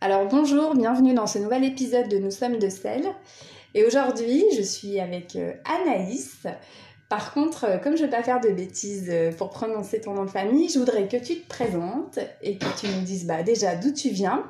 Alors 0.00 0.26
bonjour, 0.28 0.74
bienvenue 0.74 1.14
dans 1.14 1.26
ce 1.26 1.38
nouvel 1.38 1.64
épisode 1.64 2.08
de 2.08 2.18
Nous 2.18 2.30
sommes 2.30 2.58
de 2.58 2.68
sel. 2.68 3.04
Et 3.74 3.84
aujourd'hui, 3.84 4.44
je 4.56 4.60
suis 4.60 5.00
avec 5.00 5.34
euh, 5.36 5.52
Anaïs. 5.64 6.46
Par 7.08 7.32
contre, 7.32 7.64
euh, 7.64 7.78
comme 7.78 7.96
je 7.96 8.02
ne 8.02 8.06
veux 8.06 8.10
pas 8.10 8.22
faire 8.22 8.40
de 8.40 8.50
bêtises 8.50 9.08
euh, 9.08 9.32
pour 9.32 9.50
prononcer 9.50 10.00
ton 10.00 10.14
nom 10.14 10.24
de 10.24 10.30
famille, 10.30 10.68
je 10.68 10.78
voudrais 10.78 11.08
que 11.08 11.16
tu 11.16 11.40
te 11.40 11.48
présentes 11.48 12.18
et 12.42 12.58
que 12.58 12.66
tu 12.78 12.86
nous 12.88 13.02
dises 13.02 13.26
bah, 13.26 13.42
déjà 13.42 13.76
d'où 13.76 13.92
tu 13.92 14.10
viens. 14.10 14.44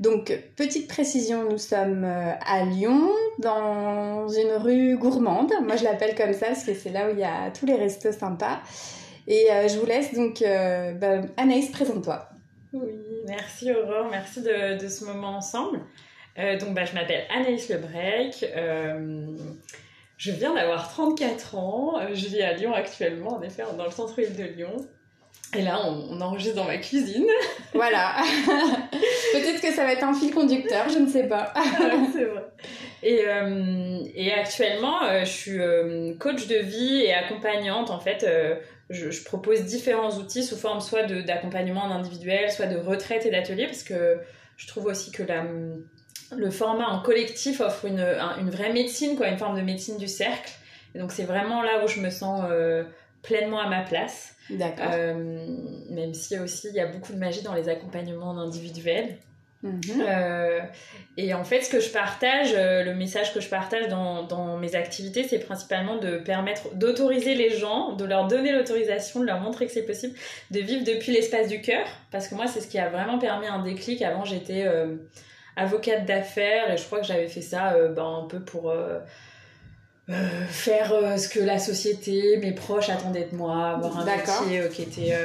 donc, 0.00 0.36
petite 0.56 0.88
précision, 0.88 1.48
nous 1.48 1.58
sommes 1.58 2.04
à 2.04 2.64
Lyon, 2.64 3.08
dans 3.38 4.28
une 4.28 4.52
rue 4.52 4.96
gourmande. 4.96 5.52
Moi, 5.62 5.76
je 5.76 5.84
l'appelle 5.84 6.16
comme 6.16 6.32
ça 6.32 6.46
parce 6.46 6.64
que 6.64 6.74
c'est 6.74 6.90
là 6.90 7.08
où 7.08 7.12
il 7.12 7.20
y 7.20 7.24
a 7.24 7.50
tous 7.52 7.66
les 7.66 7.76
restos 7.76 8.12
sympas. 8.12 8.60
Et 9.28 9.46
je 9.68 9.78
vous 9.78 9.86
laisse 9.86 10.12
donc, 10.14 10.42
bah, 11.00 11.20
Anaïs, 11.36 11.70
présente-toi. 11.70 12.28
Oui, 12.72 12.90
merci 13.24 13.72
Aurore, 13.72 14.08
merci 14.10 14.42
de, 14.42 14.80
de 14.80 14.88
ce 14.88 15.04
moment 15.04 15.36
ensemble. 15.36 15.80
Euh, 16.38 16.58
donc, 16.58 16.74
bah, 16.74 16.84
je 16.84 16.94
m'appelle 16.94 17.24
Anaïs 17.34 17.68
Lebrec. 17.68 18.44
Euh, 18.56 19.36
je 20.16 20.32
viens 20.32 20.54
d'avoir 20.54 20.88
34 20.88 21.54
ans. 21.56 21.98
Euh, 21.98 22.08
je 22.12 22.26
vis 22.26 22.42
à 22.42 22.52
Lyon 22.52 22.74
actuellement, 22.74 23.36
en 23.36 23.42
effet, 23.42 23.62
dans 23.76 23.84
le 23.84 23.90
centre-ville 23.90 24.34
de 24.36 24.44
Lyon. 24.44 24.76
Et 25.56 25.62
là, 25.62 25.80
on, 25.86 26.20
enregistre 26.20 26.56
dans 26.56 26.64
ma 26.64 26.78
cuisine. 26.78 27.26
Voilà. 27.74 28.14
Peut-être 29.32 29.60
que 29.60 29.72
ça 29.72 29.84
va 29.84 29.92
être 29.92 30.04
un 30.04 30.14
fil 30.14 30.32
conducteur, 30.32 30.88
je 30.88 30.98
ne 30.98 31.08
sais 31.08 31.24
pas. 31.24 31.52
c'est 32.12 32.24
vrai. 32.24 32.44
Et, 33.02 33.24
et 34.14 34.32
actuellement, 34.32 35.00
je 35.20 35.24
suis 35.24 36.18
coach 36.18 36.46
de 36.46 36.56
vie 36.56 37.02
et 37.02 37.12
accompagnante. 37.12 37.90
En 37.90 37.98
fait, 37.98 38.24
je, 38.90 39.24
propose 39.24 39.64
différents 39.64 40.16
outils 40.18 40.42
sous 40.42 40.56
forme 40.56 40.80
soit 40.80 41.04
d'accompagnement 41.22 41.84
individuel, 41.90 42.50
soit 42.50 42.66
de 42.66 42.76
retraite 42.76 43.26
et 43.26 43.30
d'atelier, 43.30 43.66
parce 43.66 43.82
que 43.82 44.18
je 44.56 44.66
trouve 44.66 44.86
aussi 44.86 45.10
que 45.10 45.22
la, 45.22 45.44
le 46.36 46.50
format 46.50 46.88
en 46.88 47.00
collectif 47.00 47.60
offre 47.60 47.86
une, 47.86 48.04
une, 48.38 48.50
vraie 48.50 48.72
médecine, 48.72 49.16
quoi, 49.16 49.28
une 49.28 49.38
forme 49.38 49.56
de 49.56 49.62
médecine 49.62 49.96
du 49.96 50.08
cercle. 50.08 50.52
Et 50.94 50.98
donc 50.98 51.12
c'est 51.12 51.24
vraiment 51.24 51.62
là 51.62 51.84
où 51.84 51.88
je 51.88 52.00
me 52.00 52.10
sens 52.10 52.42
euh, 52.50 52.84
pleinement 53.22 53.60
à 53.60 53.68
ma 53.68 53.82
place. 53.82 54.36
D'accord. 54.50 54.90
Euh, 54.92 55.46
même 55.90 56.14
si 56.14 56.38
aussi 56.38 56.68
il 56.68 56.74
y 56.74 56.80
a 56.80 56.86
beaucoup 56.86 57.12
de 57.12 57.18
magie 57.18 57.42
dans 57.42 57.54
les 57.54 57.68
accompagnements 57.68 58.38
individuels. 58.38 59.18
Mhm. 59.64 60.04
Euh, 60.06 60.60
et 61.16 61.32
en 61.32 61.42
fait, 61.42 61.62
ce 61.62 61.70
que 61.70 61.80
je 61.80 61.88
partage, 61.88 62.52
euh, 62.54 62.84
le 62.84 62.94
message 62.94 63.32
que 63.32 63.40
je 63.40 63.48
partage 63.48 63.88
dans, 63.88 64.22
dans 64.24 64.58
mes 64.58 64.74
activités, 64.74 65.26
c'est 65.26 65.38
principalement 65.38 65.96
de 65.96 66.18
permettre 66.18 66.74
d'autoriser 66.74 67.34
les 67.34 67.48
gens, 67.56 67.92
de 67.92 68.04
leur 68.04 68.28
donner 68.28 68.52
l'autorisation, 68.52 69.20
de 69.20 69.24
leur 69.24 69.40
montrer 69.40 69.66
que 69.66 69.72
c'est 69.72 69.86
possible 69.86 70.14
de 70.50 70.60
vivre 70.60 70.84
depuis 70.84 71.12
l'espace 71.12 71.48
du 71.48 71.62
cœur. 71.62 71.86
Parce 72.10 72.28
que 72.28 72.34
moi, 72.34 72.46
c'est 72.46 72.60
ce 72.60 72.68
qui 72.68 72.78
a 72.78 72.90
vraiment 72.90 73.18
permis 73.18 73.46
un 73.46 73.62
déclic. 73.62 74.02
Avant, 74.02 74.26
j'étais 74.26 74.66
euh, 74.66 74.96
avocate 75.56 76.04
d'affaires 76.04 76.70
et 76.70 76.76
je 76.76 76.84
crois 76.84 77.00
que 77.00 77.06
j'avais 77.06 77.28
fait 77.28 77.42
ça 77.42 77.74
ben, 77.96 78.22
un 78.24 78.26
peu 78.28 78.40
pour... 78.40 78.74
faire 80.48 81.18
ce 81.18 81.30
que 81.30 81.40
la 81.40 81.58
société, 81.58 82.36
mes 82.36 82.52
proches 82.52 82.90
attendaient 82.90 83.28
de 83.32 83.34
moi, 83.34 83.68
avoir 83.70 84.00
un 84.00 84.04
métier 84.04 84.68
qui 84.70 84.82
était 84.82 85.16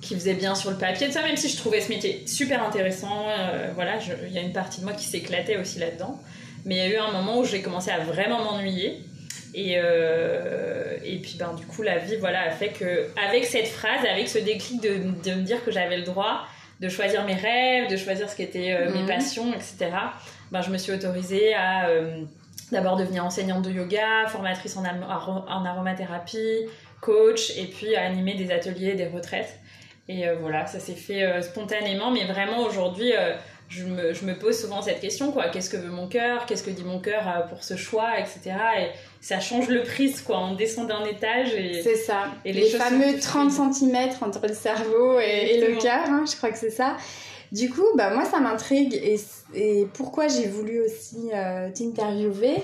qui 0.00 0.14
faisait 0.14 0.34
bien 0.34 0.54
sur 0.54 0.70
le 0.70 0.76
papier, 0.76 1.08
de 1.08 1.12
ça, 1.12 1.22
même 1.22 1.36
si 1.36 1.48
je 1.48 1.56
trouvais 1.56 1.80
ce 1.80 1.90
métier 1.90 2.24
super 2.26 2.62
intéressant. 2.62 3.26
Euh, 3.28 3.70
voilà, 3.74 3.98
il 4.26 4.32
y 4.32 4.38
a 4.38 4.42
une 4.42 4.52
partie 4.52 4.80
de 4.80 4.86
moi 4.86 4.94
qui 4.94 5.04
s'éclatait 5.04 5.56
aussi 5.56 5.78
là-dedans. 5.78 6.20
Mais 6.64 6.76
il 6.76 6.78
y 6.78 6.80
a 6.80 6.88
eu 6.88 6.96
un 6.96 7.10
moment 7.10 7.38
où 7.38 7.44
j'ai 7.44 7.62
commencé 7.62 7.90
à 7.90 7.98
vraiment 7.98 8.42
m'ennuyer. 8.44 9.02
Et, 9.54 9.74
euh, 9.76 10.96
et 11.04 11.18
puis, 11.18 11.36
ben, 11.38 11.54
du 11.54 11.66
coup, 11.66 11.82
la 11.82 11.98
vie 11.98 12.16
voilà, 12.16 12.42
a 12.42 12.50
fait 12.50 12.68
que, 12.68 13.08
avec 13.26 13.44
cette 13.44 13.66
phrase, 13.66 14.04
avec 14.10 14.28
ce 14.28 14.38
déclic 14.38 14.80
de, 14.80 15.28
de 15.28 15.34
me 15.34 15.42
dire 15.42 15.64
que 15.64 15.70
j'avais 15.70 15.96
le 15.96 16.04
droit 16.04 16.42
de 16.80 16.88
choisir 16.88 17.24
mes 17.24 17.34
rêves, 17.34 17.90
de 17.90 17.96
choisir 17.96 18.30
ce 18.30 18.36
qui 18.36 18.42
était 18.42 18.72
euh, 18.72 18.92
mes 18.92 19.02
mhm. 19.02 19.08
passions, 19.08 19.52
etc., 19.52 19.90
ben, 20.50 20.62
je 20.62 20.70
me 20.70 20.78
suis 20.78 20.92
autorisée 20.92 21.54
à 21.54 21.88
d'abord 22.72 22.96
devenir 22.96 23.24
enseignante 23.24 23.64
de 23.64 23.70
yoga, 23.70 24.26
formatrice 24.28 24.76
en, 24.76 24.84
en 24.84 25.64
aromathérapie, 25.64 26.66
coach, 27.00 27.50
et 27.56 27.66
puis 27.66 27.96
à 27.96 28.04
animer 28.04 28.34
des 28.34 28.50
ateliers, 28.50 28.94
des 28.94 29.06
retraites. 29.06 29.58
Et 30.10 30.26
euh, 30.26 30.34
voilà, 30.40 30.66
ça 30.66 30.80
s'est 30.80 30.94
fait 30.94 31.22
euh, 31.22 31.40
spontanément, 31.40 32.10
mais 32.10 32.24
vraiment 32.24 32.66
aujourd'hui, 32.66 33.12
euh, 33.12 33.32
je 33.68 33.84
me, 33.84 34.12
je, 34.12 34.24
me, 34.24 34.36
pose 34.36 34.60
souvent 34.60 34.82
cette 34.82 35.00
question, 35.00 35.30
quoi. 35.30 35.50
Qu'est-ce 35.50 35.70
que 35.70 35.76
veut 35.76 35.92
mon 35.92 36.08
cœur? 36.08 36.46
Qu'est-ce 36.46 36.64
que 36.64 36.70
dit 36.70 36.82
mon 36.82 36.98
cœur 36.98 37.46
pour 37.48 37.62
ce 37.62 37.76
choix, 37.76 38.18
etc. 38.18 38.56
Et 38.80 38.86
ça 39.20 39.38
change 39.38 39.68
le 39.68 39.84
prise, 39.84 40.20
quoi. 40.22 40.40
On 40.40 40.54
descend 40.56 40.88
d'un 40.88 41.04
étage 41.04 41.54
et... 41.54 41.80
C'est 41.84 41.94
ça. 41.94 42.24
Et 42.44 42.52
les, 42.52 42.70
fameux 42.70 43.20
30 43.20 43.52
cm 43.52 43.96
entre 44.20 44.48
le 44.48 44.54
cerveau 44.54 45.20
et, 45.20 45.60
le 45.60 45.80
cœur, 45.80 46.06
hein, 46.08 46.24
je 46.28 46.34
crois 46.34 46.50
que 46.50 46.58
c'est 46.58 46.70
ça. 46.70 46.96
Du 47.52 47.70
coup, 47.70 47.86
bah, 47.94 48.12
moi, 48.12 48.24
ça 48.24 48.40
m'intrigue 48.40 48.94
et, 48.94 49.20
et, 49.54 49.86
pourquoi 49.94 50.26
j'ai 50.26 50.48
voulu 50.48 50.80
aussi 50.80 51.30
t'interviewer. 51.76 52.56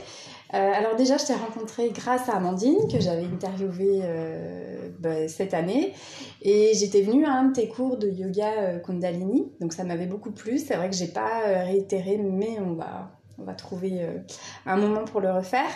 Alors 0.52 0.96
déjà, 0.96 1.16
je 1.16 1.26
t'ai 1.26 1.34
rencontré 1.34 1.90
grâce 1.90 2.28
à 2.28 2.36
Amandine, 2.36 2.88
que 2.90 3.00
j'avais 3.00 3.24
interviewée 3.24 4.02
bah, 4.98 5.28
cette 5.28 5.54
année. 5.54 5.92
Et 6.42 6.72
j'étais 6.74 7.02
venue 7.02 7.26
à 7.26 7.32
un 7.32 7.44
de 7.44 7.52
tes 7.52 7.68
cours 7.68 7.96
de 7.96 8.08
yoga 8.08 8.50
euh, 8.58 8.78
Kundalini, 8.78 9.52
donc 9.60 9.72
ça 9.72 9.84
m'avait 9.84 10.06
beaucoup 10.06 10.30
plu. 10.30 10.58
C'est 10.58 10.76
vrai 10.76 10.88
que 10.88 10.96
j'ai 10.96 11.08
pas 11.08 11.42
euh, 11.46 11.64
réitéré, 11.64 12.18
mais 12.18 12.58
on 12.60 12.74
va, 12.74 13.10
on 13.38 13.44
va 13.44 13.54
trouver 13.54 13.98
euh, 14.00 14.18
un 14.64 14.76
moment 14.76 15.04
pour 15.04 15.20
le 15.20 15.30
refaire. 15.30 15.68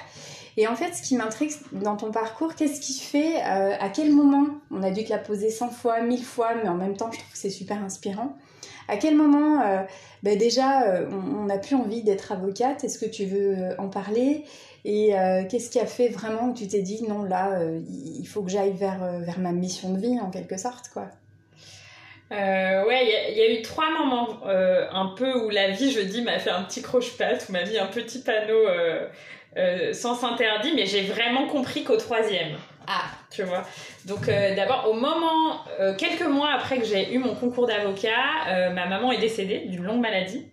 Et 0.57 0.67
en 0.67 0.77
fait, 0.77 0.95
ce 0.95 1.03
qui 1.03 1.17
m'intrigue 1.17 1.53
dans 1.73 1.97
ton 1.97 2.11
parcours, 2.11 2.55
qu'est-ce 2.55 2.81
qui 2.81 3.01
fait, 3.01 3.41
à 3.41 3.89
quel 3.89 4.13
moment, 4.13 4.47
on 4.71 4.83
a 4.83 4.91
dû 4.91 5.05
te 5.05 5.11
la 5.11 5.19
poser 5.19 5.49
100 5.49 5.71
fois, 5.71 6.03
1000 6.03 6.23
fois, 6.25 6.55
mais 6.61 6.69
en 6.69 6.75
même 6.75 6.97
temps, 6.97 7.11
je 7.13 7.19
trouve 7.19 7.33
que 7.33 7.39
c'est 7.39 7.51
super 7.51 7.83
inspirant. 7.83 8.37
À 8.91 8.97
quel 8.97 9.15
moment, 9.15 9.63
bah, 10.23 10.37
déjà, 10.37 11.01
on, 11.11 11.47
on, 11.47 11.49
a 11.49 11.59
plus 11.59 11.77
envie 11.77 12.03
d'être 12.03 12.33
avocate? 12.33 12.85
Est-ce 12.85 12.99
que 12.99 13.07
tu 13.07 13.25
veux 13.25 13.55
en 13.79 13.89
parler? 13.89 14.45
Et 14.85 15.15
euh, 15.15 15.45
qu'est-ce 15.49 15.71
qui 15.71 15.79
a 15.79 15.87
fait 15.87 16.09
vraiment 16.09 16.53
que 16.53 16.59
tu 16.59 16.69
t'es 16.69 16.81
dit 16.81 17.05
non 17.07 17.23
là, 17.23 17.59
euh, 17.59 17.81
il 18.19 18.27
faut 18.27 18.43
que 18.43 18.51
j'aille 18.51 18.73
vers, 18.73 19.03
euh, 19.03 19.19
vers 19.21 19.39
ma 19.39 19.53
mission 19.53 19.93
de 19.93 20.01
vie 20.01 20.19
en 20.21 20.31
quelque 20.31 20.57
sorte 20.57 20.89
quoi? 20.93 21.09
Ouais, 22.31 23.29
il 23.29 23.37
y, 23.37 23.41
a 23.41 23.59
eu 23.59 23.61
trois 23.63 23.91
moments 23.91 24.39
un 24.47 25.07
peu 25.17 25.35
où 25.43 25.51
la 25.51 25.71
vie, 25.71 25.91
je 25.91 26.01
dis, 26.01 26.23
m'a 26.23 26.39
fait 26.39 26.51
un 26.51 26.63
petit 26.63 26.81
croche-patte, 26.81 27.47
ou 27.49 27.53
m'a 27.53 27.65
mis 27.65 27.77
un 27.77 27.89
petit 27.89 28.21
panneau 28.21 28.69
sans 29.93 30.23
interdit, 30.23 30.71
mais 30.77 30.87
j'ai 30.87 31.03
vraiment 31.03 31.49
compris 31.49 31.83
qu'au 31.83 31.97
troisième. 31.97 32.57
Ah, 32.87 33.11
tu 33.31 33.43
vois. 33.45 33.65
Donc 34.07 34.27
d'abord, 34.27 34.89
au 34.91 34.95
moment, 34.95 35.65
quelques 35.99 36.27
mois 36.27 36.53
après 36.53 36.79
que 36.79 36.85
j'ai 36.85 37.15
eu 37.15 37.19
mon 37.19 37.35
concours 37.35 37.67
d'avocat, 37.67 38.71
ma 38.75 38.87
maman 38.87 39.13
est 39.13 39.21
décédée 39.21 39.61
d'une 39.67 39.85
longue 39.85 40.01
maladie. 40.01 40.47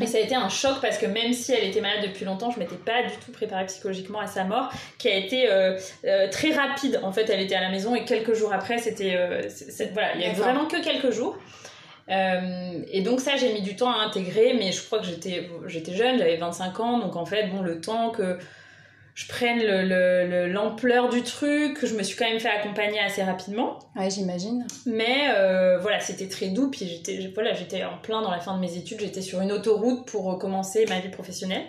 Et 0.00 0.06
ça 0.06 0.18
a 0.18 0.20
été 0.20 0.34
un 0.34 0.50
choc 0.50 0.76
parce 0.82 0.98
que 0.98 1.06
même 1.06 1.32
si 1.32 1.52
elle 1.52 1.64
était 1.64 1.80
malade 1.80 2.04
depuis 2.06 2.26
longtemps, 2.26 2.50
je 2.50 2.58
m'étais 2.58 2.76
pas 2.76 3.02
du 3.02 3.16
tout 3.24 3.32
préparée 3.32 3.64
psychologiquement 3.64 4.20
à 4.20 4.26
sa 4.26 4.44
mort, 4.44 4.70
qui 4.98 5.08
a 5.08 5.16
été 5.16 5.50
euh, 5.50 5.78
euh, 6.04 6.28
très 6.28 6.52
rapide. 6.52 7.00
En 7.02 7.12
fait, 7.12 7.30
elle 7.30 7.40
était 7.40 7.54
à 7.54 7.62
la 7.62 7.70
maison 7.70 7.94
et 7.94 8.04
quelques 8.04 8.34
jours 8.34 8.52
après, 8.52 8.76
c'était 8.76 9.14
euh, 9.16 9.40
voilà, 9.94 10.14
il 10.16 10.20
y 10.20 10.26
a 10.26 10.32
vraiment 10.32 10.66
que 10.66 10.82
quelques 10.82 11.12
jours. 11.12 11.38
et 12.08 13.00
donc 13.02 13.20
ça, 13.20 13.36
j'ai 13.36 13.54
mis 13.54 13.62
du 13.62 13.74
temps 13.74 13.90
à 13.90 14.04
intégrer, 14.04 14.52
mais 14.52 14.70
je 14.70 14.82
crois 14.82 14.98
que 14.98 15.06
j'étais 15.06 15.48
j'étais 15.66 15.94
jeune, 15.94 16.18
j'avais 16.18 16.36
25 16.36 16.80
ans, 16.80 16.98
donc 16.98 17.16
en 17.16 17.24
fait, 17.24 17.46
bon, 17.46 17.62
le 17.62 17.80
temps 17.80 18.10
que 18.10 18.38
je 19.14 19.26
prenne 19.28 19.62
l'ampleur 20.52 21.06
le, 21.06 21.12
du 21.12 21.22
truc, 21.22 21.78
que 21.78 21.86
je 21.86 21.94
me 21.94 22.02
suis 22.02 22.16
quand 22.16 22.28
même 22.28 22.40
fait 22.40 22.48
accompagner 22.48 23.00
assez 23.00 23.22
rapidement. 23.22 23.78
Ouais, 23.96 24.10
j'imagine. 24.10 24.66
Mais 24.86 25.28
euh, 25.34 25.78
voilà, 25.78 26.00
c'était 26.00 26.28
très 26.28 26.48
doux. 26.48 26.70
Puis 26.70 26.86
j'étais 26.86 27.30
voilà, 27.34 27.52
j'étais 27.52 27.84
en 27.84 27.98
plein 27.98 28.22
dans 28.22 28.30
la 28.30 28.40
fin 28.40 28.54
de 28.54 28.60
mes 28.60 28.76
études. 28.76 29.00
J'étais 29.00 29.22
sur 29.22 29.40
une 29.40 29.52
autoroute 29.52 30.06
pour 30.06 30.38
commencer 30.38 30.86
ma 30.88 31.00
vie 31.00 31.08
professionnelle. 31.10 31.64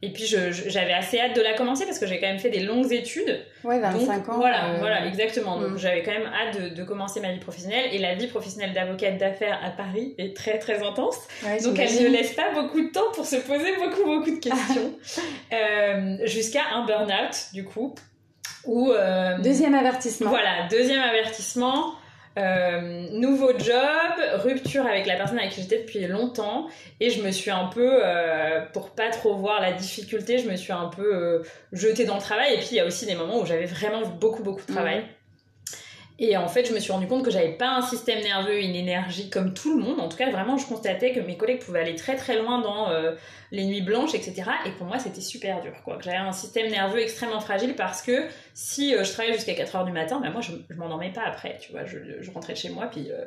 Et 0.00 0.12
puis 0.12 0.24
j'avais 0.26 0.92
assez 0.92 1.18
hâte 1.18 1.34
de 1.34 1.40
la 1.40 1.54
commencer 1.54 1.84
parce 1.84 1.98
que 1.98 2.06
j'ai 2.06 2.20
quand 2.20 2.28
même 2.28 2.38
fait 2.38 2.50
des 2.50 2.60
longues 2.60 2.92
études. 2.92 3.44
Ouais, 3.64 3.80
25 3.80 4.28
ans. 4.28 4.36
Voilà, 4.36 4.70
euh, 4.70 4.76
voilà, 4.78 5.06
exactement. 5.06 5.58
Donc 5.58 5.72
mm. 5.72 5.78
j'avais 5.78 6.02
quand 6.04 6.12
même 6.12 6.26
hâte 6.32 6.60
de, 6.60 6.68
de, 6.68 6.84
commencer 6.84 7.20
ma 7.20 7.32
vie 7.32 7.40
professionnelle. 7.40 7.90
Et 7.92 7.98
la 7.98 8.14
vie 8.14 8.28
professionnelle 8.28 8.72
d'avocate 8.72 9.18
d'affaires 9.18 9.58
à 9.64 9.70
Paris 9.70 10.14
est 10.18 10.36
très 10.36 10.60
très 10.60 10.86
intense. 10.86 11.18
Donc 11.64 11.78
elle 11.80 11.92
ne 12.04 12.08
laisse 12.10 12.32
pas 12.34 12.52
beaucoup 12.54 12.80
de 12.80 12.92
temps 12.92 13.10
pour 13.12 13.26
se 13.26 13.36
poser 13.36 13.74
beaucoup 13.76 14.04
beaucoup 14.04 14.30
de 14.30 14.40
questions. 14.40 14.92
euh, 15.52 16.18
Jusqu'à 16.26 16.62
un 16.74 16.86
burn-out, 16.86 17.52
du 17.52 17.64
coup. 17.64 17.96
Où, 18.66 18.92
euh, 18.92 19.38
deuxième 19.38 19.74
avertissement. 19.74 20.30
Voilà, 20.30 20.68
deuxième 20.70 21.00
avertissement. 21.00 21.94
Euh, 22.38 23.08
nouveau 23.12 23.50
job, 23.58 24.12
rupture 24.34 24.86
avec 24.86 25.06
la 25.06 25.16
personne 25.16 25.38
avec 25.38 25.50
qui 25.50 25.62
j'étais 25.62 25.80
depuis 25.80 26.06
longtemps 26.06 26.68
et 27.00 27.10
je 27.10 27.20
me 27.22 27.32
suis 27.32 27.50
un 27.50 27.66
peu, 27.66 28.00
euh, 28.04 28.60
pour 28.72 28.90
pas 28.90 29.10
trop 29.10 29.34
voir 29.34 29.60
la 29.60 29.72
difficulté, 29.72 30.38
je 30.38 30.48
me 30.48 30.54
suis 30.54 30.72
un 30.72 30.86
peu 30.86 31.14
euh, 31.14 31.42
jetée 31.72 32.04
dans 32.04 32.14
le 32.14 32.20
travail 32.20 32.54
et 32.54 32.58
puis 32.58 32.68
il 32.72 32.76
y 32.76 32.80
a 32.80 32.86
aussi 32.86 33.06
des 33.06 33.16
moments 33.16 33.40
où 33.40 33.46
j'avais 33.46 33.66
vraiment 33.66 34.02
beaucoup 34.20 34.42
beaucoup 34.42 34.60
de 34.60 34.72
travail. 34.72 34.98
Mhm. 34.98 35.04
Et 36.20 36.36
en 36.36 36.48
fait, 36.48 36.64
je 36.64 36.74
me 36.74 36.80
suis 36.80 36.90
rendu 36.90 37.06
compte 37.06 37.24
que 37.24 37.30
j'avais 37.30 37.52
pas 37.52 37.76
un 37.76 37.82
système 37.82 38.20
nerveux, 38.20 38.60
une 38.60 38.74
énergie 38.74 39.30
comme 39.30 39.54
tout 39.54 39.78
le 39.78 39.84
monde. 39.84 40.00
En 40.00 40.08
tout 40.08 40.16
cas, 40.16 40.28
vraiment, 40.30 40.58
je 40.58 40.66
constatais 40.66 41.12
que 41.12 41.20
mes 41.20 41.36
collègues 41.36 41.60
pouvaient 41.60 41.80
aller 41.80 41.94
très 41.94 42.16
très 42.16 42.36
loin 42.36 42.60
dans 42.60 42.90
euh, 42.90 43.12
les 43.50 43.64
nuits 43.64 43.80
blanches, 43.80 44.14
etc. 44.14 44.50
Et 44.66 44.70
pour 44.72 44.86
moi, 44.86 44.98
c'était 44.98 45.20
super 45.20 45.60
dur, 45.60 45.72
quoi. 45.84 45.98
J'avais 46.00 46.16
un 46.16 46.32
système 46.32 46.70
nerveux 46.70 47.00
extrêmement 47.00 47.40
fragile 47.40 47.74
parce 47.74 48.02
que 48.02 48.26
si 48.54 48.94
euh, 48.94 49.04
je 49.04 49.12
travaillais 49.12 49.34
jusqu'à 49.34 49.54
4 49.54 49.76
heures 49.76 49.84
du 49.84 49.92
matin, 49.92 50.20
ben 50.20 50.30
moi, 50.30 50.40
je, 50.40 50.52
je 50.68 50.76
m'endormais 50.76 51.12
pas 51.12 51.22
après, 51.26 51.58
tu 51.60 51.72
vois. 51.72 51.84
Je, 51.84 51.98
je, 52.20 52.30
rentrais 52.30 52.54
chez 52.54 52.68
moi, 52.68 52.88
puis 52.90 53.10
euh, 53.10 53.24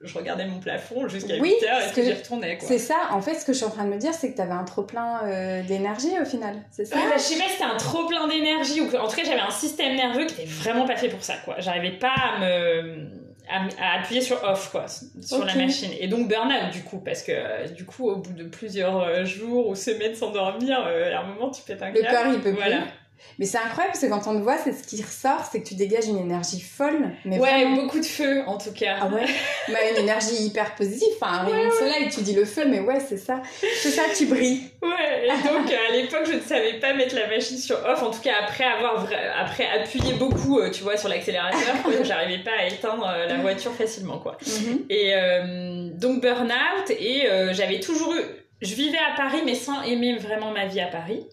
je 0.00 0.16
regardais 0.16 0.46
mon 0.46 0.58
plafond 0.58 1.08
jusqu'à 1.08 1.36
8 1.36 1.64
heures 1.64 1.80
et 1.88 1.94
que 1.94 2.02
j'y 2.02 2.12
retournais. 2.12 2.58
C'est 2.60 2.78
ça, 2.78 3.08
en 3.10 3.20
fait, 3.20 3.34
ce 3.34 3.44
que 3.44 3.52
je 3.52 3.58
suis 3.58 3.66
en 3.66 3.70
train 3.70 3.84
de 3.84 3.90
me 3.90 3.98
dire, 3.98 4.14
c'est 4.14 4.30
que 4.30 4.36
tu 4.36 4.42
avais 4.42 4.52
un 4.52 4.64
trop-plein 4.64 5.22
euh, 5.24 5.62
d'énergie 5.62 6.18
au 6.20 6.24
final, 6.24 6.56
c'est 6.70 6.86
ça 6.86 6.96
bah, 6.96 7.02
Je 7.16 7.20
sais 7.20 7.38
pas 7.38 7.44
si 7.44 7.52
c'était 7.52 7.64
un 7.64 7.76
trop-plein 7.76 8.26
d'énergie 8.28 8.80
ou 8.80 8.86
en 8.96 9.08
tout 9.08 9.16
cas, 9.16 9.24
j'avais 9.24 9.40
un 9.40 9.50
système 9.50 9.96
nerveux 9.96 10.26
qui 10.26 10.34
était 10.34 10.50
vraiment 10.50 10.86
pas 10.86 10.96
fait 10.96 11.08
pour 11.08 11.22
ça, 11.22 11.34
quoi. 11.44 11.56
J'arrivais 11.58 11.98
pas 11.98 12.14
à 12.14 12.40
me. 12.40 13.17
À, 13.50 14.00
appuyer 14.00 14.20
sur 14.20 14.42
off 14.44 14.70
quoi 14.70 14.86
sur 14.88 15.44
la 15.44 15.54
machine. 15.54 15.90
Et 15.98 16.06
donc 16.08 16.28
burn 16.28 16.52
out 16.52 16.72
du 16.72 16.82
coup 16.82 16.98
parce 16.98 17.22
que 17.22 17.32
euh, 17.32 17.66
du 17.68 17.84
coup 17.84 18.08
au 18.08 18.16
bout 18.16 18.32
de 18.32 18.44
plusieurs 18.44 19.00
euh, 19.00 19.24
jours 19.24 19.68
ou 19.68 19.74
semaines 19.74 20.14
sans 20.14 20.32
dormir 20.32 20.78
à 20.78 21.20
un 21.20 21.26
moment 21.26 21.50
tu 21.50 21.62
pètes 21.62 21.82
un 21.82 21.92
câble. 21.92 22.06
le 22.06 22.12
corps 22.12 22.32
il 22.34 22.40
peut 22.40 22.50
voilà. 22.50 22.82
plus 22.82 22.90
mais 23.38 23.44
c'est 23.44 23.58
incroyable 23.58 23.92
parce 23.92 24.00
que 24.00 24.06
quand 24.10 24.30
on 24.30 24.38
te 24.38 24.42
voit, 24.42 24.58
c'est 24.58 24.72
ce 24.72 24.86
qui 24.86 25.02
ressort, 25.02 25.48
c'est 25.50 25.60
que 25.62 25.68
tu 25.68 25.74
dégages 25.74 26.06
une 26.06 26.18
énergie 26.18 26.60
folle. 26.60 27.12
Mais 27.24 27.38
ouais, 27.38 27.66
beaucoup 27.74 28.00
de 28.00 28.04
feu 28.04 28.42
en 28.46 28.58
tout 28.58 28.72
cas. 28.72 28.96
Ah 29.00 29.06
ouais? 29.08 29.26
Bah, 29.68 29.78
Une 29.92 30.02
énergie 30.04 30.42
hyper 30.42 30.74
positive. 30.74 31.08
Enfin, 31.20 31.40
un 31.40 31.44
rayon 31.44 31.68
de 31.68 31.74
soleil, 31.74 32.08
tu 32.10 32.22
dis 32.22 32.34
le 32.34 32.44
feu, 32.44 32.64
mais 32.66 32.80
ouais, 32.80 33.00
c'est 33.00 33.16
ça. 33.16 33.42
C'est 33.82 33.90
ça, 33.90 34.02
tu 34.16 34.26
brilles. 34.26 34.62
Ouais, 34.82 35.26
et 35.26 35.48
donc 35.48 35.70
à 35.70 35.92
l'époque, 35.92 36.24
je 36.26 36.34
ne 36.34 36.40
savais 36.40 36.74
pas 36.74 36.94
mettre 36.94 37.14
la 37.14 37.26
machine 37.28 37.58
sur 37.58 37.76
off. 37.84 38.02
En 38.02 38.10
tout 38.10 38.20
cas, 38.20 38.34
après 38.42 38.64
avoir 38.64 39.06
après 39.38 39.66
appuyé 39.66 40.14
beaucoup, 40.14 40.58
euh, 40.58 40.70
tu 40.70 40.82
vois, 40.82 40.96
sur 40.96 41.08
l'accélérateur, 41.08 41.76
j'arrivais 42.02 42.42
pas 42.42 42.52
à 42.58 42.66
éteindre 42.66 43.06
euh, 43.08 43.26
la 43.26 43.36
voiture 43.36 43.72
facilement, 43.72 44.18
quoi. 44.18 44.36
Mhm. 44.46 44.84
Et 44.90 45.14
euh, 45.14 45.90
donc 45.94 46.20
burn-out, 46.22 46.90
et 46.90 47.28
j'avais 47.52 47.80
toujours 47.80 48.14
eu. 48.14 48.20
Je 48.60 48.74
vivais 48.74 48.98
à 48.98 49.16
Paris, 49.16 49.42
mais 49.44 49.54
sans 49.54 49.82
aimer 49.82 50.16
vraiment 50.16 50.50
ma 50.50 50.66
vie 50.66 50.80
à 50.80 50.86
Paris 50.86 51.24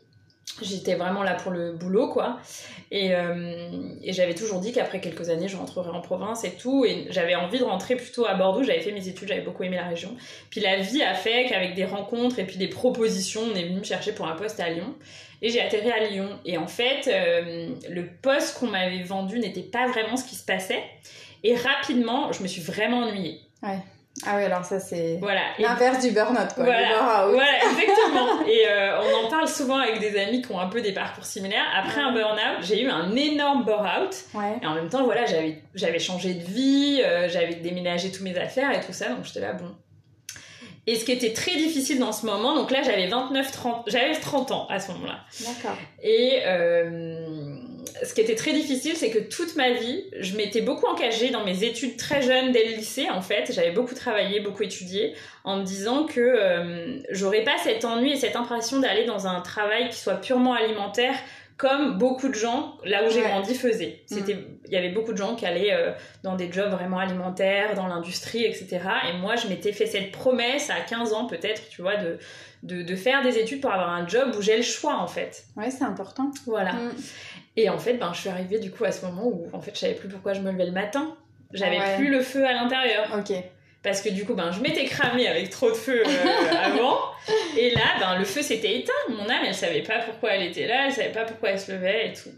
j'étais 0.61 0.95
vraiment 0.95 1.23
là 1.23 1.33
pour 1.33 1.51
le 1.51 1.73
boulot 1.73 2.09
quoi. 2.09 2.39
Et, 2.91 3.13
euh, 3.13 3.67
et 4.01 4.13
j'avais 4.13 4.35
toujours 4.35 4.59
dit 4.59 4.71
qu'après 4.71 5.01
quelques 5.01 5.29
années 5.29 5.47
je 5.47 5.57
rentrerais 5.57 5.89
en 5.89 6.01
province 6.01 6.43
et 6.43 6.51
tout. 6.51 6.85
Et 6.85 7.07
j'avais 7.09 7.35
envie 7.35 7.59
de 7.59 7.63
rentrer 7.63 7.95
plutôt 7.95 8.25
à 8.25 8.35
Bordeaux. 8.35 8.63
J'avais 8.63 8.81
fait 8.81 8.91
mes 8.91 9.07
études 9.07 9.27
j'avais 9.27 9.41
beaucoup 9.41 9.63
aimé 9.63 9.75
la 9.75 9.87
région. 9.87 10.15
Puis 10.49 10.61
la 10.61 10.77
vie 10.77 11.03
a 11.03 11.13
fait 11.13 11.47
qu'avec 11.47 11.73
des 11.73 11.85
rencontres 11.85 12.39
et 12.39 12.45
puis 12.45 12.57
des 12.57 12.67
propositions 12.67 13.41
on 13.51 13.55
est 13.55 13.65
venu 13.65 13.79
me 13.79 13.83
chercher 13.83 14.13
pour 14.13 14.27
un 14.27 14.35
poste 14.35 14.59
à 14.59 14.69
Lyon. 14.69 14.95
Et 15.41 15.49
j'ai 15.49 15.61
atterri 15.61 15.91
à 15.91 16.07
Lyon. 16.07 16.29
Et 16.45 16.57
en 16.57 16.67
fait 16.67 17.07
euh, 17.07 17.69
le 17.89 18.07
poste 18.21 18.59
qu'on 18.59 18.67
m'avait 18.67 19.03
vendu 19.03 19.39
n'était 19.39 19.61
pas 19.61 19.87
vraiment 19.87 20.15
ce 20.15 20.23
qui 20.23 20.35
se 20.35 20.45
passait. 20.45 20.83
Et 21.43 21.55
rapidement 21.55 22.31
je 22.31 22.41
me 22.41 22.47
suis 22.47 22.61
vraiment 22.61 22.99
ennuyée. 22.99 23.41
Ouais 23.61 23.79
ah 24.23 24.37
oui, 24.37 24.43
alors 24.43 24.63
ça 24.63 24.79
c'est 24.79 25.17
voilà. 25.19 25.41
l'inverse 25.59 26.05
du 26.05 26.11
burn-out 26.11 26.53
quoi. 26.55 26.63
Voilà, 26.63 27.27
voilà 27.29 27.57
exactement. 27.81 28.45
et 28.47 28.65
euh, 28.69 29.01
on 29.01 29.25
en 29.25 29.29
parle 29.29 29.47
souvent 29.47 29.77
avec 29.77 29.99
des 29.99 30.17
amis 30.17 30.41
qui 30.41 30.51
ont 30.53 30.59
un 30.59 30.67
peu 30.69 30.81
des 30.81 30.93
parcours 30.93 31.25
similaires. 31.25 31.65
Après 31.75 31.99
un 31.99 32.13
burn-out, 32.13 32.61
j'ai 32.61 32.81
eu 32.81 32.89
un 32.89 33.13
énorme 33.15 33.65
burn-out. 33.65 34.15
Ouais. 34.33 34.57
Et 34.61 34.65
en 34.65 34.75
même 34.75 34.87
temps, 34.87 35.03
voilà, 35.03 35.25
j'avais 35.25 35.61
j'avais 35.73 35.99
changé 35.99 36.33
de 36.33 36.43
vie, 36.43 37.01
euh, 37.03 37.27
j'avais 37.27 37.55
déménagé 37.55 38.09
tous 38.09 38.23
mes 38.23 38.37
affaires 38.37 38.71
et 38.71 38.79
tout 38.79 38.93
ça, 38.93 39.09
donc 39.09 39.25
j'étais 39.25 39.41
là 39.41 39.51
bon. 39.51 39.75
Et 40.87 40.95
ce 40.95 41.03
qui 41.03 41.11
était 41.11 41.33
très 41.33 41.55
difficile 41.55 41.99
dans 41.99 42.11
ce 42.11 42.25
moment, 42.25 42.55
donc 42.55 42.71
là 42.71 42.83
j'avais 42.83 43.07
29 43.07 43.51
30 43.51 43.83
j'avais 43.87 44.13
30 44.13 44.51
ans 44.51 44.67
à 44.69 44.79
ce 44.79 44.91
moment-là. 44.93 45.19
D'accord. 45.41 45.77
Et 46.01 46.41
euh, 46.45 47.24
ce 48.05 48.13
qui 48.13 48.21
était 48.21 48.35
très 48.35 48.53
difficile, 48.53 48.95
c'est 48.95 49.09
que 49.09 49.19
toute 49.19 49.55
ma 49.55 49.71
vie, 49.71 50.05
je 50.19 50.35
m'étais 50.37 50.61
beaucoup 50.61 50.85
engagée 50.85 51.29
dans 51.29 51.43
mes 51.43 51.63
études 51.63 51.97
très 51.97 52.21
jeunes 52.21 52.51
dès 52.51 52.65
le 52.69 52.75
lycée, 52.75 53.09
en 53.09 53.21
fait. 53.21 53.51
J'avais 53.53 53.71
beaucoup 53.71 53.95
travaillé, 53.95 54.39
beaucoup 54.39 54.63
étudié, 54.63 55.13
en 55.43 55.57
me 55.57 55.63
disant 55.63 56.05
que 56.05 56.19
euh, 56.19 56.99
j'aurais 57.09 57.43
pas 57.43 57.57
cet 57.63 57.83
ennui 57.83 58.11
et 58.11 58.15
cette 58.15 58.35
impression 58.35 58.79
d'aller 58.79 59.05
dans 59.05 59.27
un 59.27 59.41
travail 59.41 59.89
qui 59.89 59.97
soit 59.97 60.21
purement 60.21 60.53
alimentaire, 60.53 61.15
comme 61.57 61.97
beaucoup 61.97 62.27
de 62.27 62.33
gens 62.33 62.77
là 62.83 63.05
où 63.05 63.09
j'ai 63.09 63.21
grandi 63.21 63.55
faisaient. 63.55 64.01
Mm. 64.09 64.15
C'était, 64.15 64.37
il 64.65 64.73
y 64.73 64.77
avait 64.77 64.89
beaucoup 64.89 65.13
de 65.13 65.17
gens 65.17 65.35
qui 65.35 65.45
allaient 65.45 65.73
euh, 65.73 65.91
dans 66.23 66.35
des 66.35 66.51
jobs 66.51 66.69
vraiment 66.69 66.99
alimentaires, 66.99 67.75
dans 67.75 67.87
l'industrie, 67.87 68.43
etc. 68.43 68.79
Et 69.09 69.17
moi, 69.17 69.35
je 69.35 69.47
m'étais 69.47 69.71
fait 69.71 69.85
cette 69.85 70.11
promesse 70.11 70.69
à 70.69 70.81
15 70.81 71.13
ans 71.13 71.27
peut-être, 71.27 71.69
tu 71.69 71.81
vois, 71.81 71.95
de, 71.95 72.17
de, 72.65 72.81
de, 72.81 72.95
faire 72.95 73.21
des 73.21 73.37
études 73.37 73.61
pour 73.61 73.71
avoir 73.71 73.89
un 73.89 74.07
job 74.07 74.33
où 74.37 74.41
j'ai 74.41 74.57
le 74.57 74.63
choix 74.63 74.97
en 74.97 75.07
fait. 75.07 75.45
Ouais, 75.55 75.69
c'est 75.71 75.83
important. 75.83 76.31
Voilà. 76.45 76.73
Mm. 76.73 76.91
Et 77.57 77.69
en 77.69 77.77
fait, 77.77 77.93
ben, 77.93 78.11
je 78.13 78.21
suis 78.21 78.29
arrivée 78.29 78.59
du 78.59 78.71
coup 78.71 78.83
à 78.83 78.91
ce 78.91 79.05
moment 79.05 79.27
où 79.27 79.47
en 79.53 79.61
fait, 79.61 79.71
je 79.73 79.79
savais 79.79 79.93
plus 79.93 80.09
pourquoi 80.09 80.33
je 80.33 80.41
me 80.41 80.51
levais 80.51 80.65
le 80.65 80.71
matin. 80.71 81.15
J'avais 81.53 81.79
plus 81.95 82.09
le 82.09 82.21
feu 82.21 82.45
à 82.45 82.53
l'intérieur. 82.53 83.07
Ok. 83.17 83.33
Parce 83.81 84.01
que 84.01 84.09
du 84.09 84.25
coup, 84.25 84.33
ben, 84.33 84.51
je 84.51 84.61
m'étais 84.61 84.85
cramée 84.85 85.27
avec 85.27 85.51
trop 85.51 85.69
de 85.69 85.75
feu 85.75 86.03
euh, 86.05 86.55
avant. 86.63 86.99
Et 87.57 87.69
là, 87.69 87.85
ben, 87.99 88.17
le 88.17 88.25
feu 88.25 88.41
s'était 88.41 88.79
éteint. 88.79 88.93
Mon 89.09 89.29
âme, 89.29 89.43
elle 89.45 89.53
savait 89.53 89.83
pas 89.83 89.99
pourquoi 89.99 90.31
elle 90.31 90.47
était 90.47 90.65
là, 90.65 90.87
elle 90.87 90.91
savait 90.91 91.11
pas 91.11 91.23
pourquoi 91.23 91.51
elle 91.51 91.59
se 91.59 91.71
levait 91.71 92.09
et 92.09 92.13
tout. 92.13 92.31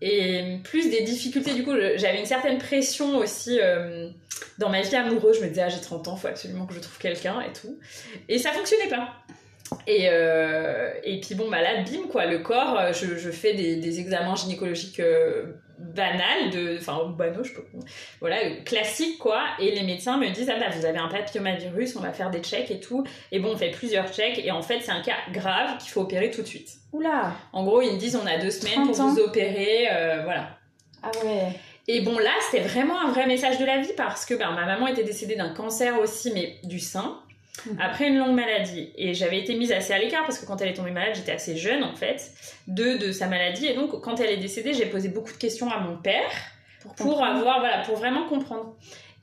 Et 0.00 0.58
plus 0.62 0.90
des 0.90 1.02
difficultés, 1.02 1.54
du 1.54 1.64
coup, 1.64 1.72
j'avais 1.96 2.20
une 2.20 2.26
certaine 2.26 2.58
pression 2.58 3.16
aussi 3.16 3.58
euh, 3.60 4.10
dans 4.58 4.68
ma 4.68 4.82
vie 4.82 4.94
amoureuse. 4.94 5.38
Je 5.38 5.44
me 5.44 5.48
disais, 5.48 5.62
ah, 5.62 5.68
j'ai 5.68 5.80
30 5.80 6.08
ans, 6.08 6.16
faut 6.16 6.28
absolument 6.28 6.66
que 6.66 6.74
je 6.74 6.80
trouve 6.80 6.98
quelqu'un 6.98 7.40
et 7.40 7.52
tout. 7.52 7.78
Et 8.28 8.38
ça 8.38 8.52
fonctionnait 8.52 8.88
pas. 8.88 9.14
Et, 9.86 10.08
euh, 10.10 10.90
et 11.04 11.20
puis 11.20 11.34
bon, 11.34 11.50
bah 11.50 11.60
là, 11.62 11.82
bim, 11.82 12.08
quoi, 12.10 12.26
le 12.26 12.38
corps, 12.38 12.78
euh, 12.78 12.92
je, 12.92 13.16
je 13.16 13.30
fais 13.30 13.54
des, 13.54 13.76
des, 13.76 14.00
examens 14.00 14.34
gynécologiques 14.34 15.00
euh, 15.00 15.54
banals, 15.78 16.50
de, 16.50 16.76
enfin, 16.78 17.14
banaux, 17.16 17.44
je 17.44 17.52
peux, 17.54 17.64
voilà, 18.20 18.36
classiques, 18.64 19.18
quoi, 19.18 19.42
et 19.58 19.72
les 19.72 19.82
médecins 19.82 20.18
me 20.18 20.28
disent, 20.30 20.50
ah 20.54 20.58
bah, 20.58 20.66
vous 20.76 20.84
avez 20.84 20.98
un 20.98 21.08
papillomavirus, 21.08 21.96
on 21.96 22.00
va 22.00 22.12
faire 22.12 22.30
des 22.30 22.40
checks 22.40 22.70
et 22.70 22.80
tout, 22.80 23.04
et 23.32 23.38
bon, 23.38 23.52
on 23.52 23.56
fait 23.56 23.70
plusieurs 23.70 24.12
checks, 24.12 24.38
et 24.38 24.50
en 24.50 24.62
fait, 24.62 24.80
c'est 24.80 24.92
un 24.92 25.02
cas 25.02 25.16
grave 25.32 25.78
qu'il 25.78 25.90
faut 25.90 26.02
opérer 26.02 26.30
tout 26.30 26.42
de 26.42 26.46
suite. 26.46 26.70
Oula 26.92 27.32
En 27.52 27.64
gros, 27.64 27.82
ils 27.82 27.92
me 27.92 27.98
disent, 27.98 28.16
on 28.16 28.26
a 28.26 28.38
deux 28.38 28.50
semaines 28.50 28.86
pour 28.86 28.94
vous 28.94 29.18
opérer, 29.20 29.88
euh, 29.90 30.22
voilà. 30.24 30.50
Ah 31.02 31.10
ouais 31.24 31.52
et 31.88 32.00
bon, 32.00 32.18
là, 32.18 32.32
c'était 32.40 32.66
vraiment 32.66 33.00
un 33.00 33.12
vrai 33.12 33.26
message 33.26 33.58
de 33.58 33.64
la 33.64 33.78
vie 33.78 33.92
parce 33.96 34.26
que 34.26 34.34
ben, 34.34 34.50
ma 34.52 34.66
maman 34.66 34.88
était 34.88 35.04
décédée 35.04 35.36
d'un 35.36 35.50
cancer 35.50 36.00
aussi, 36.00 36.32
mais 36.32 36.58
du 36.64 36.80
sein. 36.80 37.20
Mhm. 37.64 37.78
après 37.80 38.08
une 38.08 38.18
longue 38.18 38.34
maladie. 38.34 38.92
Et 38.96 39.14
j'avais 39.14 39.38
été 39.38 39.54
mise 39.54 39.72
assez 39.72 39.92
à 39.92 39.98
l'écart 39.98 40.24
parce 40.24 40.38
que 40.38 40.46
quand 40.46 40.60
elle 40.60 40.68
est 40.68 40.74
tombée 40.74 40.90
malade, 40.90 41.14
j'étais 41.14 41.32
assez 41.32 41.56
jeune 41.56 41.82
en 41.82 41.94
fait, 41.94 42.32
de, 42.68 42.96
de 42.96 43.12
sa 43.12 43.26
maladie. 43.26 43.66
Et 43.66 43.74
donc, 43.74 44.00
quand 44.02 44.20
elle 44.20 44.30
est 44.30 44.36
décédée, 44.36 44.74
j'ai 44.74 44.86
posé 44.86 45.08
beaucoup 45.08 45.32
de 45.32 45.38
questions 45.38 45.70
à 45.70 45.78
mon 45.80 45.96
père 45.96 46.30
pour, 46.96 47.24
avoir, 47.24 47.60
voilà, 47.60 47.82
pour 47.82 47.96
vraiment 47.96 48.28
comprendre. 48.28 48.76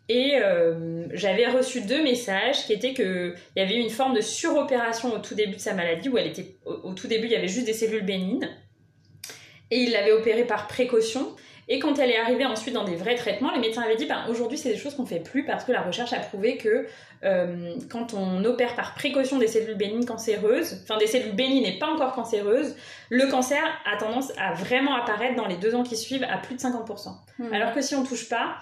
Et 0.09 0.33
euh, 0.35 1.05
j'avais 1.13 1.47
reçu 1.47 1.81
deux 1.81 2.03
messages 2.03 2.65
qui 2.65 2.73
étaient 2.73 2.93
que 2.93 3.35
il 3.55 3.59
y 3.59 3.65
avait 3.65 3.75
eu 3.75 3.79
une 3.79 3.89
forme 3.89 4.13
de 4.13 4.21
suropération 4.21 5.13
au 5.13 5.19
tout 5.19 5.33
début 5.33 5.55
de 5.55 5.61
sa 5.61 5.73
maladie 5.73 6.09
où 6.09 6.17
elle 6.17 6.27
était 6.27 6.57
au, 6.65 6.93
tout 6.93 7.07
début 7.07 7.27
il 7.27 7.31
y 7.31 7.35
avait 7.35 7.47
juste 7.47 7.65
des 7.65 7.73
cellules 7.73 8.03
bénignes 8.03 8.49
et 9.71 9.77
il 9.77 9.91
l'avait 9.91 10.11
opérée 10.11 10.43
par 10.43 10.67
précaution 10.67 11.33
et 11.67 11.79
quand 11.79 11.97
elle 11.97 12.11
est 12.11 12.17
arrivée 12.17 12.45
ensuite 12.45 12.73
dans 12.73 12.83
des 12.83 12.95
vrais 12.95 13.15
traitements, 13.15 13.51
les 13.53 13.59
médecins 13.59 13.81
avaient 13.81 13.95
dit 13.95 14.05
ben, 14.05 14.25
aujourd'hui 14.29 14.57
c'est 14.57 14.69
des 14.69 14.77
choses 14.77 14.95
qu'on 14.95 15.05
fait 15.05 15.19
plus 15.19 15.45
parce 15.45 15.63
que 15.63 15.71
la 15.71 15.81
recherche 15.81 16.13
a 16.13 16.19
prouvé 16.19 16.57
que 16.57 16.87
euh, 17.23 17.75
quand 17.89 18.13
on 18.13 18.43
opère 18.43 18.75
par 18.75 18.95
précaution 18.95 19.37
des 19.37 19.47
cellules 19.47 19.77
bénignes 19.77 20.05
cancéreuses, 20.05 20.81
enfin 20.83 20.97
des 20.97 21.07
cellules 21.07 21.35
bénignes 21.35 21.65
et 21.65 21.79
pas 21.79 21.87
encore 21.87 22.13
cancéreuses, 22.13 22.75
le 23.09 23.27
cancer 23.27 23.61
a 23.85 23.97
tendance 23.97 24.33
à 24.37 24.53
vraiment 24.53 24.95
apparaître 24.95 25.35
dans 25.35 25.47
les 25.47 25.55
deux 25.55 25.73
ans 25.73 25.83
qui 25.83 25.95
suivent 25.95 26.25
à 26.29 26.37
plus 26.37 26.55
de 26.55 26.59
50%. 26.59 27.09
Hmm. 27.39 27.53
Alors 27.53 27.73
que 27.73 27.81
si 27.81 27.95
on 27.95 28.03
touche 28.03 28.27
pas, 28.27 28.57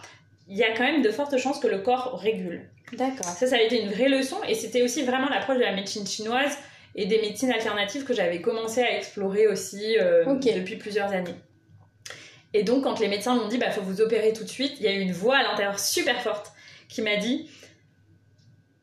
il 0.47 0.57
y 0.57 0.63
a 0.63 0.73
quand 0.75 0.83
même 0.83 1.01
de 1.01 1.09
fortes 1.09 1.37
chances 1.37 1.59
que 1.59 1.67
le 1.67 1.79
corps 1.79 2.19
régule. 2.19 2.69
D'accord. 2.93 3.25
Ça, 3.25 3.47
ça 3.47 3.55
a 3.55 3.61
été 3.61 3.81
une 3.81 3.89
vraie 3.89 4.09
leçon 4.09 4.37
et 4.47 4.53
c'était 4.53 4.81
aussi 4.81 5.03
vraiment 5.03 5.29
l'approche 5.29 5.57
de 5.57 5.63
la 5.63 5.73
médecine 5.73 6.05
chinoise 6.05 6.57
et 6.93 7.05
des 7.05 7.21
médecines 7.21 7.51
alternatives 7.51 8.03
que 8.03 8.13
j'avais 8.13 8.41
commencé 8.41 8.81
à 8.81 8.97
explorer 8.97 9.47
aussi 9.47 9.97
euh, 9.97 10.25
depuis 10.25 10.75
plusieurs 10.75 11.11
années. 11.13 11.35
Et 12.53 12.63
donc, 12.63 12.83
quand 12.83 12.99
les 12.99 13.07
médecins 13.07 13.35
m'ont 13.35 13.47
dit, 13.47 13.57
bah, 13.57 13.71
faut 13.71 13.81
vous 13.81 14.01
opérer 14.01 14.33
tout 14.33 14.43
de 14.43 14.49
suite, 14.49 14.73
il 14.79 14.85
y 14.85 14.87
a 14.87 14.93
eu 14.93 14.99
une 14.99 15.13
voix 15.13 15.37
à 15.37 15.43
l'intérieur 15.43 15.79
super 15.79 16.21
forte 16.21 16.51
qui 16.89 17.01
m'a 17.01 17.15
dit, 17.15 17.49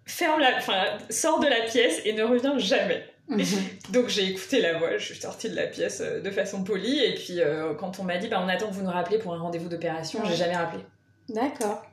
ferme 0.07 0.41
la, 0.41 0.57
enfin, 0.57 0.85
sors 1.11 1.39
de 1.41 1.47
la 1.47 1.61
pièce 1.63 2.01
et 2.05 2.15
ne 2.15 2.23
reviens 2.23 2.59
jamais. 2.59 3.05
Mhm. 3.29 3.45
Donc 3.91 4.09
j'ai 4.09 4.25
écouté 4.25 4.61
la 4.61 4.79
voix, 4.79 4.97
je 4.97 5.05
suis 5.05 5.21
sortie 5.21 5.51
de 5.51 5.55
la 5.55 5.67
pièce 5.67 6.01
euh, 6.01 6.21
de 6.21 6.31
façon 6.31 6.65
polie 6.65 7.05
et 7.05 7.15
puis 7.15 7.41
euh, 7.41 7.75
quand 7.75 8.01
on 8.01 8.05
m'a 8.05 8.17
dit 8.17 8.29
bah 8.29 8.41
on 8.43 8.49
attend 8.49 8.69
que 8.69 8.75
vous 8.75 8.83
nous 8.83 8.91
rappelez 8.91 9.19
pour 9.19 9.35
un 9.35 9.39
rendez-vous 9.39 9.69
d'opération, 9.69 10.21
j'ai 10.25 10.35
jamais 10.35 10.57
rappelé. 10.57 10.83
D'accord. 11.29 11.85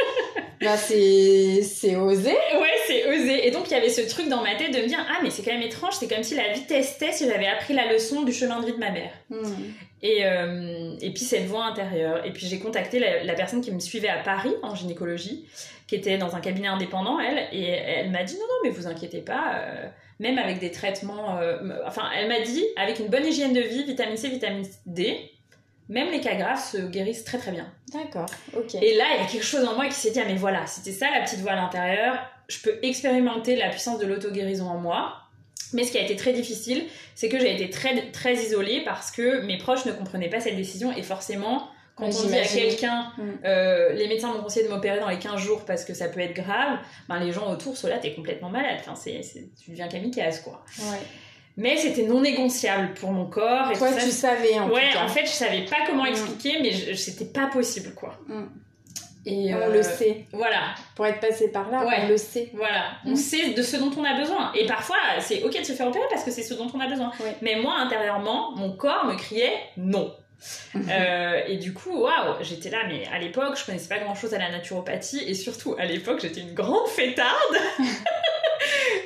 bah 0.60 0.76
c'est 0.76 1.62
c'est 1.62 1.94
osé. 1.94 2.32
Ouais, 2.32 2.73
c'est 2.86 3.06
osé. 3.06 3.46
Et 3.46 3.50
donc 3.50 3.70
il 3.70 3.72
y 3.72 3.76
avait 3.76 3.88
ce 3.88 4.00
truc 4.02 4.28
dans 4.28 4.42
ma 4.42 4.54
tête 4.54 4.72
de 4.72 4.78
me 4.80 4.86
dire 4.86 5.04
ah 5.08 5.20
mais 5.22 5.30
c'est 5.30 5.42
quand 5.42 5.52
même 5.52 5.62
étrange, 5.62 5.94
c'est 5.94 6.08
comme 6.08 6.22
si 6.22 6.34
la 6.34 6.52
vie 6.52 6.66
testait 6.66 7.12
si 7.12 7.28
j'avais 7.28 7.46
appris 7.46 7.74
la 7.74 7.92
leçon 7.92 8.22
du 8.22 8.32
chemin 8.32 8.60
de 8.60 8.66
vie 8.66 8.72
de 8.72 8.78
ma 8.78 8.90
mère. 8.90 9.12
Hmm. 9.30 9.44
Et, 10.02 10.26
euh, 10.26 10.96
et 11.00 11.10
puis 11.12 11.24
cette 11.24 11.46
voix 11.46 11.64
intérieure. 11.64 12.24
Et 12.26 12.30
puis 12.30 12.46
j'ai 12.46 12.58
contacté 12.58 12.98
la, 12.98 13.34
personne 13.34 13.62
qui 13.62 13.72
me 13.72 13.80
suivait 13.80 14.08
à 14.08 14.18
Paris 14.18 14.54
en 14.62 14.74
gynécologie, 14.74 15.48
qui 15.86 15.94
était 15.94 16.18
dans 16.18 16.36
un 16.36 16.40
cabinet 16.40 16.68
indépendant, 16.68 17.18
elle, 17.18 17.48
et 17.52 17.64
elle 17.64 18.10
m'a 18.10 18.22
dit 18.22 18.34
non, 18.34 18.40
non, 18.40 18.54
mais 18.64 18.70
vous 18.70 18.86
inquiétez 18.86 19.22
pas, 19.22 19.54
euh, 19.56 19.88
même 20.20 20.38
avec 20.38 20.58
des 20.58 20.70
traitements. 20.70 21.38
Euh, 21.38 21.56
enfin, 21.86 22.02
elle 22.14 22.28
m'a 22.28 22.40
dit, 22.40 22.64
avec 22.76 22.98
une 22.98 23.08
bonne 23.08 23.24
hygiène 23.24 23.54
de 23.54 23.60
vie, 23.60 23.84
vitamine 23.84 24.18
C, 24.18 24.28
vitamine 24.28 24.66
D, 24.84 25.30
même 25.88 26.10
les 26.10 26.20
cas 26.20 26.34
graves 26.34 26.62
se 26.62 26.78
guérissent 26.78 27.24
très 27.24 27.38
très 27.38 27.52
bien. 27.52 27.66
D'accord, 27.92 28.26
ok. 28.56 28.74
Et 28.74 28.94
là, 28.96 29.04
il 29.14 29.22
y 29.22 29.24
a 29.24 29.26
quelque 29.26 29.44
chose 29.44 29.64
en 29.64 29.74
moi 29.74 29.86
qui 29.86 29.94
s'est 29.94 30.10
dit, 30.10 30.20
ah 30.20 30.24
mais 30.26 30.36
voilà, 30.36 30.66
c'était 30.66 30.92
ça 30.92 31.10
la 31.10 31.22
petite 31.22 31.40
voix 31.40 31.52
à 31.52 31.56
l'intérieur, 31.56 32.18
je 32.48 32.58
peux 32.60 32.78
expérimenter 32.82 33.56
la 33.56 33.68
puissance 33.70 33.98
de 33.98 34.06
l'auto-guérison 34.06 34.66
en 34.66 34.78
moi. 34.78 35.14
Mais 35.72 35.84
ce 35.84 35.90
qui 35.90 35.98
a 35.98 36.02
été 36.02 36.14
très 36.14 36.32
difficile, 36.32 36.84
c'est 37.14 37.28
que 37.28 37.38
j'ai 37.38 37.52
été 37.52 37.68
très, 37.68 38.10
très 38.12 38.34
isolée 38.34 38.82
parce 38.84 39.10
que 39.10 39.40
mes 39.42 39.58
proches 39.58 39.84
ne 39.86 39.92
comprenaient 39.92 40.28
pas 40.28 40.40
cette 40.40 40.56
décision 40.56 40.92
et 40.96 41.02
forcément, 41.02 41.68
Quand 41.96 42.06
on 42.06 42.26
dit 42.26 42.36
à 42.36 42.44
quelqu'un, 42.46 43.12
mm. 43.16 43.22
euh, 43.44 43.92
les 43.92 44.06
médecins 44.06 44.32
m'ont 44.32 44.42
conseillé 44.42 44.66
de 44.66 44.72
m'opérer 44.72 45.00
dans 45.00 45.08
les 45.08 45.18
15 45.18 45.40
jours 45.40 45.64
parce 45.64 45.84
que 45.84 45.94
ça 45.94 46.08
peut 46.08 46.20
être 46.20 46.34
grave, 46.34 46.78
ben 47.08 47.18
les 47.18 47.32
gens 47.32 47.50
autour, 47.50 47.76
cela, 47.76 47.98
t'es 47.98 48.14
complètement 48.14 48.50
malade. 48.50 48.76
Enfin, 48.80 48.94
c'est, 48.94 49.20
tu 49.62 49.70
deviens 49.70 49.88
kamikaze, 49.88 50.40
quoi. 50.40 50.64
Ouais. 50.78 50.98
Mais 51.56 51.76
c'était 51.76 52.02
non 52.02 52.20
négociable 52.20 52.94
pour 52.94 53.12
mon 53.12 53.26
corps. 53.26 53.70
Et 53.70 53.78
Toi, 53.78 53.92
tu 53.92 54.10
savais 54.10 54.58
en 54.58 54.68
Ouais, 54.70 54.90
tout 54.90 54.98
cas. 54.98 55.04
en 55.04 55.08
fait, 55.08 55.24
je 55.24 55.30
savais 55.30 55.64
pas 55.64 55.86
comment 55.86 56.04
mm. 56.04 56.08
expliquer, 56.08 56.58
mais 56.62 56.94
c'était 56.94 57.26
pas 57.26 57.46
possible, 57.46 57.94
quoi. 57.94 58.18
Mm. 58.26 58.44
Et 59.26 59.54
on 59.54 59.58
euh, 59.58 59.72
le 59.72 59.82
sait. 59.82 60.26
Voilà. 60.32 60.74
Pour 60.94 61.06
être 61.06 61.20
passé 61.20 61.50
par 61.50 61.70
là, 61.70 61.84
on 61.84 62.08
le 62.08 62.16
sait. 62.16 62.50
Voilà. 62.54 62.92
On 63.06 63.16
sait 63.16 63.54
de 63.54 63.62
ce 63.62 63.76
dont 63.76 63.90
on 63.96 64.04
a 64.04 64.18
besoin. 64.18 64.52
Et 64.54 64.66
parfois, 64.66 64.96
c'est 65.20 65.42
ok 65.42 65.58
de 65.58 65.64
se 65.64 65.72
faire 65.72 65.88
opérer 65.88 66.04
parce 66.10 66.24
que 66.24 66.30
c'est 66.30 66.42
ce 66.42 66.54
dont 66.54 66.70
on 66.74 66.80
a 66.80 66.86
besoin. 66.86 67.10
Mais 67.40 67.56
moi, 67.56 67.74
intérieurement, 67.78 68.52
mon 68.56 68.72
corps 68.72 69.06
me 69.06 69.16
criait 69.16 69.58
non. 69.76 70.14
Euh, 70.90 71.40
et 71.46 71.56
du 71.56 71.72
coup, 71.72 72.02
waouh, 72.02 72.34
j'étais 72.42 72.68
là, 72.68 72.80
mais 72.88 73.06
à 73.06 73.18
l'époque, 73.18 73.56
je 73.56 73.64
connaissais 73.64 73.88
pas 73.88 73.98
grand 73.98 74.14
chose 74.14 74.34
à 74.34 74.38
la 74.38 74.50
naturopathie, 74.50 75.22
et 75.26 75.34
surtout 75.34 75.76
à 75.78 75.84
l'époque, 75.86 76.20
j'étais 76.20 76.40
une 76.40 76.52
grande 76.52 76.88
fêtarde. 76.88 77.56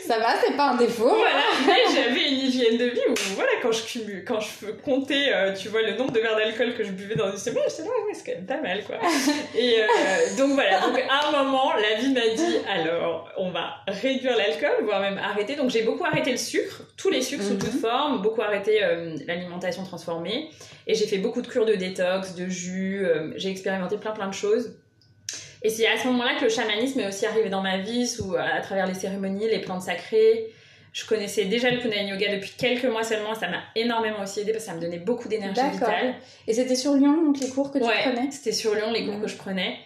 Ça 0.09 0.19
va, 0.19 0.37
c'est 0.43 0.57
pas 0.57 0.71
un 0.71 0.77
défaut. 0.77 1.09
Voilà, 1.09 1.45
mais 1.67 1.95
j'avais 1.95 2.31
une 2.31 2.39
hygiène 2.39 2.79
de 2.79 2.87
vie 2.87 3.01
où, 3.11 3.15
voilà, 3.35 3.51
quand 3.63 3.73
je, 3.73 4.21
quand 4.25 4.41
je 4.41 4.71
comptais, 4.83 5.27
euh, 5.35 5.53
tu 5.55 5.69
vois, 5.69 5.83
le 5.83 5.99
nombre 5.99 6.13
de 6.13 6.21
verres 6.21 6.35
d'alcool 6.35 6.75
que 6.75 6.83
je 6.83 6.93
buvais 6.93 7.15
dans 7.15 7.31
une 7.31 7.37
semaine, 7.37 7.65
j'étais 7.69 7.83
là, 7.83 7.91
ouais, 8.07 8.15
c'est 8.15 8.25
quand 8.25 8.39
même 8.39 8.47
pas 8.47 8.61
mal, 8.61 8.83
quoi. 8.85 8.97
Et 9.55 9.81
euh, 9.81 9.85
donc 10.39 10.53
voilà, 10.53 10.81
donc 10.81 10.99
à 11.11 11.29
un 11.29 11.45
moment, 11.45 11.75
la 11.75 12.01
vie 12.01 12.15
m'a 12.15 12.27
dit, 12.35 12.57
alors, 12.67 13.29
on 13.37 13.51
va 13.51 13.75
réduire 13.87 14.35
l'alcool, 14.35 14.85
voire 14.85 15.01
même 15.03 15.19
arrêter. 15.19 15.57
Donc 15.57 15.69
j'ai 15.69 15.83
beaucoup 15.83 16.07
arrêté 16.07 16.31
le 16.31 16.39
sucre, 16.39 16.85
tous 16.97 17.11
les 17.11 17.21
sucres 17.21 17.45
sous 17.45 17.57
toute 17.57 17.75
mhm. 17.75 17.81
forme, 17.81 18.23
beaucoup 18.23 18.41
arrêté 18.41 18.81
l'alimentation 19.27 19.85
transformée. 19.85 20.49
Et 20.89 20.95
j'ai 20.95 21.07
fait 21.07 21.19
beaucoup 21.19 21.43
de 21.43 21.47
cures 21.47 21.67
de 21.67 21.75
détox, 21.75 22.35
de 22.35 22.49
jus, 22.49 23.05
euh, 23.05 23.33
j'ai 23.37 23.51
expérimenté 23.51 23.99
plein 23.99 24.13
plein 24.13 24.27
de 24.27 24.35
choses. 24.35 24.75
Et 25.63 25.71
c'est 25.71 25.87
à 25.87 25.97
ce 25.97 26.07
moment-là 26.09 26.37
que 26.39 26.45
le 26.45 26.51
chamanisme 26.51 27.01
est 27.01 27.09
aussi 27.09 27.27
arrivé 27.27 27.49
dans 27.49 27.63
ma 27.63 27.79
vie, 27.79 28.07
sous, 28.07 28.37
à 28.37 28.61
travers 28.61 28.87
les 28.87 28.95
cérémonies, 28.95 29.49
les 29.49 29.61
plantes 29.61 29.83
sacrées. 29.83 30.53
Je 30.93 31.07
connaissais 31.07 31.45
déjà 31.45 31.71
le 31.71 31.81
Kundalini 31.81 32.11
Yoga 32.11 32.35
depuis 32.37 32.53
quelques 32.57 32.85
mois 32.85 33.05
seulement, 33.05 33.35
ça 33.35 33.49
m'a 33.49 33.61
énormément 33.77 34.23
aussi 34.23 34.41
aidé 34.41 34.53
parce 34.53 34.65
que 34.65 34.71
ça 34.71 34.77
me 34.77 34.81
donnait 34.81 34.99
beaucoup 34.99 35.29
d'énergie 35.29 35.61
vitale. 35.73 36.15
Et 36.47 36.55
c'était 36.55 36.75
sur 36.75 36.95
Lyon, 36.95 37.25
donc 37.25 37.39
les 37.41 37.51
cours 37.51 37.71
que 37.71 37.79
tu 37.79 37.85
prenais 37.85 38.31
c'était 38.31 38.53
sur 38.53 38.75
Lyon, 38.75 38.91
les 38.93 39.05
cours 39.05 39.15
mmh. 39.15 39.23
que 39.23 39.29
je 39.29 39.37
prenais. 39.37 39.79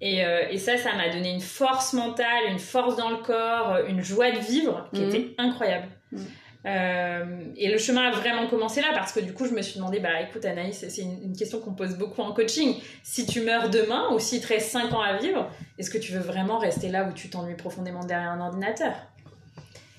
Et, 0.00 0.24
euh, 0.24 0.48
et, 0.50 0.58
ça, 0.58 0.76
ça 0.76 0.94
m'a 0.94 1.08
donné 1.08 1.30
une 1.30 1.40
force 1.40 1.92
mentale, 1.92 2.50
une 2.50 2.58
force 2.58 2.96
dans 2.96 3.10
le 3.10 3.18
corps, 3.18 3.78
une 3.88 4.02
joie 4.02 4.32
de 4.32 4.38
vivre 4.38 4.88
qui 4.92 5.00
mmh. 5.00 5.08
était 5.08 5.34
incroyable. 5.38 5.86
Mmh. 6.10 6.18
Euh, 6.64 7.24
et 7.56 7.70
le 7.70 7.78
chemin 7.78 8.08
a 8.08 8.10
vraiment 8.12 8.46
commencé 8.46 8.80
là 8.80 8.88
parce 8.94 9.10
que 9.10 9.18
du 9.18 9.32
coup 9.32 9.46
je 9.46 9.52
me 9.52 9.62
suis 9.62 9.78
demandé 9.78 9.98
bah 9.98 10.20
écoute 10.20 10.44
Anaïs 10.44 10.84
c'est 10.88 11.02
une, 11.02 11.36
question 11.36 11.58
qu'on 11.58 11.74
pose 11.74 11.96
beaucoup 11.96 12.22
en 12.22 12.32
coaching. 12.32 12.76
Si 13.02 13.26
tu 13.26 13.40
meurs 13.40 13.68
demain 13.68 14.10
ou 14.12 14.20
si 14.20 14.40
te 14.40 14.46
reste 14.46 14.70
5 14.70 14.92
ans 14.92 15.00
à 15.00 15.16
vivre 15.16 15.50
est-ce 15.78 15.90
que 15.90 15.98
tu 15.98 16.12
veux 16.12 16.20
vraiment 16.20 16.58
rester 16.58 16.88
là 16.88 17.08
où 17.08 17.12
tu 17.12 17.28
t'ennuies 17.28 17.56
profondément 17.56 18.04
derrière 18.04 18.30
un 18.30 18.40
ordinateur? 18.40 18.92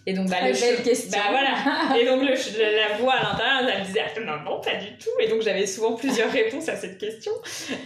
Et 0.06 0.14
donc, 0.14 0.30
bah, 0.30 0.38
Très 0.38 0.52
belle 0.52 0.84
question. 0.84 1.12
Bah, 1.12 1.30
voilà. 1.30 1.98
Et 2.00 2.06
donc, 2.06 2.22
le, 2.22 2.34
la 2.78 2.98
voix 2.98 3.14
à 3.14 3.32
l'intérieur, 3.32 3.70
elle 3.74 3.82
me 3.82 3.86
disait, 3.86 4.02
ah, 4.06 4.20
non, 4.20 4.40
non, 4.44 4.62
pas 4.62 4.76
du 4.76 4.98
tout. 4.98 5.10
Et 5.20 5.28
donc, 5.28 5.42
j'avais 5.42 5.66
souvent 5.66 5.94
plusieurs 5.94 6.32
réponses 6.32 6.68
à 6.68 6.76
cette 6.76 6.98
question. 6.98 7.32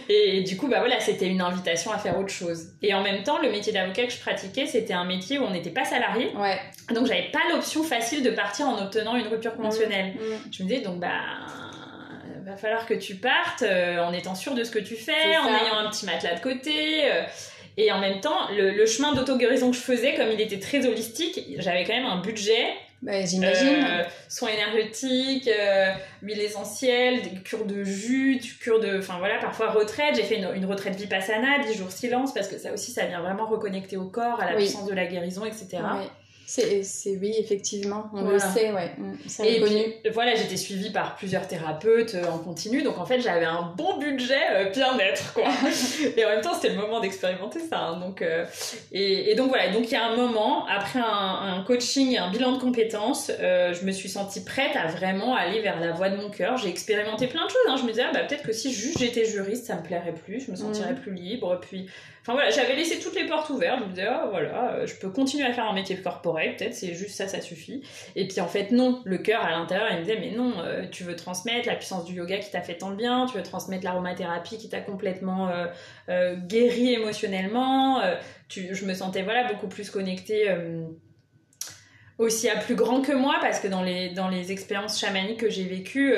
Et, 0.08 0.42
du 0.42 0.56
coup, 0.56 0.68
bah 0.68 0.80
voilà, 0.80 0.98
c'était 1.00 1.26
une 1.26 1.40
invitation 1.40 1.92
à 1.92 1.98
faire 1.98 2.18
autre 2.18 2.32
chose. 2.32 2.72
Et 2.82 2.92
en 2.92 3.02
même 3.02 3.22
temps, 3.22 3.40
le 3.40 3.50
métier 3.50 3.72
d'avocat 3.72 4.06
que 4.06 4.12
je 4.12 4.18
pratiquais, 4.18 4.66
c'était 4.66 4.94
un 4.94 5.04
métier 5.04 5.38
où 5.38 5.44
on 5.44 5.50
n'était 5.50 5.70
pas 5.70 5.84
salarié. 5.84 6.32
Ouais. 6.36 6.58
Donc, 6.92 7.06
j'avais 7.06 7.30
pas 7.30 7.40
l'option 7.52 7.84
facile 7.84 8.22
de 8.22 8.30
partir 8.30 8.66
en 8.66 8.82
obtenant 8.82 9.14
une 9.16 9.28
rupture 9.28 9.54
conventionnelle. 9.54 10.14
Mmh, 10.14 10.18
mmh. 10.18 10.52
Je 10.52 10.62
me 10.64 10.68
disais, 10.68 10.80
donc, 10.80 10.98
bah, 10.98 11.20
va 12.48 12.56
falloir 12.56 12.86
que 12.86 12.94
tu 12.94 13.16
partes 13.16 13.62
euh, 13.62 13.98
en 13.98 14.12
étant 14.12 14.34
sûr 14.34 14.54
de 14.54 14.64
ce 14.64 14.70
que 14.70 14.78
tu 14.78 14.96
fais, 14.96 15.36
en 15.36 15.48
ayant 15.48 15.78
un 15.78 15.90
petit 15.90 16.06
matelas 16.06 16.34
de 16.34 16.40
côté. 16.40 17.10
Euh, 17.10 17.22
et 17.78 17.92
en 17.92 18.00
même 18.00 18.20
temps, 18.20 18.48
le, 18.50 18.84
chemin 18.86 19.14
d'auto-guérison 19.14 19.70
que 19.70 19.76
je 19.76 19.80
faisais, 19.80 20.14
comme 20.14 20.32
il 20.32 20.40
était 20.40 20.58
très 20.58 20.84
holistique, 20.84 21.40
j'avais 21.58 21.84
quand 21.84 21.94
même 21.94 22.06
un 22.06 22.20
budget. 22.20 22.66
Bah, 23.02 23.24
j'imagine. 23.24 23.84
Euh, 23.86 24.02
soins 24.28 24.48
énergétiques, 24.48 25.46
euh, 25.46 25.92
huile 26.20 26.40
essentielle, 26.40 27.22
des 27.22 27.40
cures 27.44 27.64
de 27.64 27.84
jus, 27.84 28.40
cures 28.60 28.80
de. 28.80 28.98
Enfin 28.98 29.18
voilà, 29.20 29.38
parfois 29.38 29.70
retraite. 29.70 30.16
J'ai 30.16 30.24
fait 30.24 30.38
une, 30.38 30.52
une, 30.56 30.64
retraite 30.64 30.96
vipassana, 30.96 31.60
10 31.64 31.78
jours 31.78 31.92
silence, 31.92 32.34
parce 32.34 32.48
que 32.48 32.58
ça 32.58 32.72
aussi, 32.72 32.90
ça 32.90 33.06
vient 33.06 33.20
vraiment 33.20 33.46
reconnecter 33.46 33.96
au 33.96 34.06
corps, 34.06 34.40
à 34.40 34.50
la 34.50 34.56
puissance 34.56 34.86
de 34.86 34.94
la 34.94 35.06
guérison, 35.06 35.44
etc. 35.44 35.78
C'est 36.50 37.18
oui, 37.20 37.34
effectivement, 37.38 38.08
on 38.14 38.22
le 38.22 38.38
sait, 38.38 38.72
ouais. 38.72 38.92
Mm, 38.96 39.44
et 39.44 39.60
puis, 39.60 40.10
voilà, 40.14 40.34
j'étais 40.34 40.56
suivie 40.56 40.88
par 40.88 41.14
plusieurs 41.14 41.46
thérapeutes 41.46 42.14
euh, 42.14 42.24
en 42.26 42.38
continu, 42.38 42.82
donc 42.82 42.96
en 42.96 43.04
fait 43.04 43.20
j'avais 43.20 43.44
un 43.44 43.74
bon 43.76 43.98
budget 43.98 44.40
euh, 44.52 44.70
bien-être, 44.70 45.34
quoi. 45.34 45.44
et 46.16 46.24
en 46.24 46.30
même 46.30 46.40
temps, 46.40 46.54
c'était 46.54 46.70
le 46.70 46.80
moment 46.80 47.00
d'expérimenter 47.00 47.60
ça. 47.60 47.88
Hein, 47.88 48.00
donc, 48.00 48.22
euh, 48.22 48.46
et, 48.92 49.34
donc 49.34 49.48
voilà, 49.48 49.68
donc 49.68 49.88
il 49.88 49.92
y 49.92 49.96
a 49.96 50.06
un 50.06 50.16
moment, 50.16 50.66
après 50.68 51.00
un, 51.00 51.62
coaching 51.66 52.14
et 52.14 52.18
un 52.18 52.30
bilan 52.30 52.52
de 52.52 52.58
compétences, 52.58 53.30
je 53.38 53.84
me 53.84 53.92
suis 53.92 54.08
sentie 54.08 54.42
prête 54.42 54.74
à 54.74 54.86
vraiment 54.86 55.34
aller 55.34 55.60
vers 55.60 55.78
la 55.78 55.92
voie 55.92 56.08
de 56.08 56.16
mon 56.16 56.30
cœur. 56.30 56.56
J'ai 56.56 56.70
expérimenté 56.70 57.26
plein 57.26 57.44
de 57.44 57.50
choses. 57.50 57.58
Hein. 57.68 57.76
Je 57.76 57.82
me 57.82 57.88
disais, 57.88 58.04
ah, 58.08 58.12
bah, 58.14 58.20
peut-être 58.20 58.44
que 58.44 58.54
si 58.54 58.72
juste 58.72 59.00
j'étais 59.00 59.26
juriste, 59.26 59.66
ça 59.66 59.76
me 59.76 59.82
plairait 59.82 60.14
plus, 60.14 60.46
je 60.46 60.50
me 60.50 60.56
sentirais 60.56 60.94
mm. 60.94 61.00
plus 61.00 61.12
libre. 61.12 61.60
Puis 61.60 61.88
Voilà, 62.34 62.50
j'avais 62.50 62.76
laissé 62.76 62.98
toutes 62.98 63.14
les 63.14 63.26
portes 63.26 63.48
ouvertes. 63.48 63.78
Je 63.80 63.84
me 63.84 63.90
disais, 63.90 64.08
oh, 64.10 64.28
voilà, 64.30 64.74
euh, 64.74 64.86
je 64.86 64.94
peux 64.96 65.08
continuer 65.08 65.46
à 65.46 65.52
faire 65.52 65.64
un 65.64 65.72
métier 65.72 65.96
corporel, 65.96 66.56
peut-être, 66.56 66.74
c'est 66.74 66.94
juste 66.94 67.16
ça, 67.16 67.26
ça 67.26 67.40
suffit. 67.40 67.82
Et 68.16 68.28
puis 68.28 68.40
en 68.40 68.48
fait, 68.48 68.70
non, 68.70 69.00
le 69.04 69.16
cœur 69.16 69.42
à 69.42 69.50
l'intérieur, 69.50 69.88
il 69.90 69.96
me 69.96 70.02
disait, 70.02 70.18
mais 70.20 70.32
non, 70.32 70.52
euh, 70.58 70.84
tu 70.90 71.04
veux 71.04 71.16
transmettre 71.16 71.66
la 71.66 71.74
puissance 71.74 72.04
du 72.04 72.14
yoga 72.14 72.36
qui 72.38 72.50
t'a 72.50 72.60
fait 72.60 72.76
tant 72.76 72.90
de 72.90 72.96
bien, 72.96 73.24
tu 73.26 73.38
veux 73.38 73.42
transmettre 73.42 73.84
l'aromathérapie 73.84 74.58
qui 74.58 74.68
t'a 74.68 74.80
complètement 74.80 75.50
euh, 76.10 76.36
guéri 76.36 76.92
émotionnellement. 76.92 78.02
Je 78.50 78.84
me 78.84 78.92
sentais 78.92 79.22
voilà 79.22 79.50
beaucoup 79.50 79.68
plus 79.68 79.90
connectée 79.90 80.54
aussi 82.18 82.48
à 82.48 82.56
plus 82.56 82.74
grand 82.74 83.00
que 83.00 83.12
moi 83.12 83.36
parce 83.40 83.60
que 83.60 83.68
dans 83.68 83.82
les 83.82 84.52
expériences 84.52 85.00
chamaniques 85.00 85.40
que 85.40 85.50
j'ai 85.50 85.64
vécues, 85.64 86.14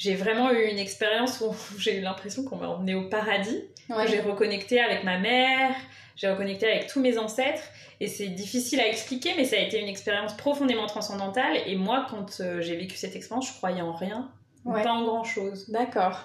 j'ai 0.00 0.14
vraiment 0.14 0.50
eu 0.50 0.64
une 0.64 0.78
expérience 0.78 1.42
où 1.42 1.54
j'ai 1.78 1.98
eu 1.98 2.00
l'impression 2.00 2.42
qu'on 2.42 2.56
m'a 2.56 2.68
emmenée 2.68 2.94
au 2.94 3.08
paradis. 3.08 3.64
J'ai 4.08 4.20
reconnecté 4.20 4.80
avec 4.80 5.04
ma 5.04 5.18
mère, 5.18 5.74
j'ai 6.16 6.28
reconnecté 6.28 6.66
avec 6.66 6.86
tous 6.86 7.00
mes 7.00 7.18
ancêtres. 7.18 7.62
Et 8.00 8.06
c'est 8.06 8.28
difficile 8.28 8.80
à 8.80 8.88
expliquer, 8.88 9.34
mais 9.36 9.44
ça 9.44 9.56
a 9.56 9.58
été 9.58 9.78
une 9.78 9.88
expérience 9.88 10.34
profondément 10.34 10.86
transcendantale. 10.86 11.58
Et 11.66 11.76
moi, 11.76 12.06
quand 12.08 12.40
euh, 12.40 12.62
j'ai 12.62 12.76
vécu 12.76 12.96
cette 12.96 13.14
expérience, 13.14 13.48
je 13.48 13.52
croyais 13.52 13.82
en 13.82 13.92
rien, 13.92 14.30
pas 14.64 14.90
en 14.90 15.04
grand 15.04 15.24
chose. 15.24 15.68
D'accord. 15.68 16.24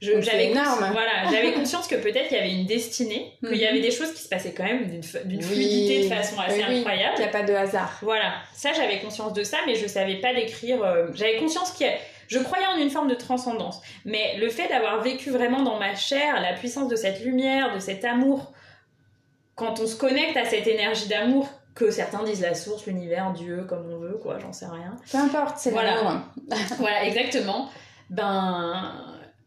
J'avais 0.00 0.50
énorme. 0.50 0.86
Voilà, 0.92 1.24
j'avais 1.32 1.52
conscience 1.52 1.88
que 1.88 1.96
peut-être 1.96 2.30
il 2.30 2.34
y 2.36 2.38
avait 2.38 2.52
une 2.52 2.66
destinée, 2.66 3.32
qu'il 3.40 3.56
y 3.56 3.62
mhm. 3.62 3.70
avait 3.70 3.80
des 3.80 3.90
choses 3.90 4.12
qui 4.12 4.22
se 4.22 4.28
passaient 4.28 4.52
quand 4.52 4.62
même 4.62 4.88
d'une 4.88 5.42
fluidité 5.42 6.04
de 6.04 6.14
façon 6.14 6.38
assez 6.38 6.62
incroyable. 6.62 7.14
Il 7.16 7.22
n'y 7.22 7.28
a 7.28 7.32
pas 7.32 7.42
de 7.42 7.54
hasard. 7.54 7.98
Voilà, 8.02 8.34
ça 8.52 8.72
j'avais 8.72 9.00
conscience 9.00 9.32
de 9.32 9.42
ça, 9.42 9.56
mais 9.66 9.74
je 9.74 9.88
savais 9.88 10.16
pas 10.16 10.32
l'écrire. 10.32 10.84
Euh, 10.84 11.08
j'avais 11.14 11.38
conscience 11.38 11.72
qu'il 11.72 11.86
y 11.86 11.90
a 11.90 11.94
je 12.28 12.38
croyais 12.38 12.66
en 12.66 12.76
une 12.76 12.90
forme 12.90 13.08
de 13.08 13.14
transcendance, 13.14 13.80
mais 14.04 14.36
le 14.38 14.48
fait 14.48 14.68
d'avoir 14.68 15.02
vécu 15.02 15.30
vraiment 15.30 15.62
dans 15.62 15.78
ma 15.78 15.94
chair 15.94 16.40
la 16.40 16.54
puissance 16.54 16.88
de 16.88 16.96
cette 16.96 17.24
lumière, 17.24 17.74
de 17.74 17.78
cet 17.78 18.04
amour, 18.04 18.52
quand 19.54 19.80
on 19.80 19.86
se 19.86 19.96
connecte 19.96 20.36
à 20.36 20.44
cette 20.44 20.66
énergie 20.66 21.08
d'amour, 21.08 21.48
que 21.74 21.90
certains 21.90 22.24
disent 22.24 22.40
la 22.40 22.54
source, 22.54 22.86
l'univers, 22.86 23.32
Dieu, 23.32 23.64
comme 23.68 23.86
on 23.92 23.98
veut, 23.98 24.18
quoi, 24.22 24.38
j'en 24.38 24.52
sais 24.52 24.66
rien. 24.66 24.96
Peu 25.10 25.18
importe, 25.18 25.58
c'est 25.58 25.70
voilà. 25.70 26.22
voilà, 26.78 27.04
exactement. 27.04 27.68
Ben, 28.08 28.92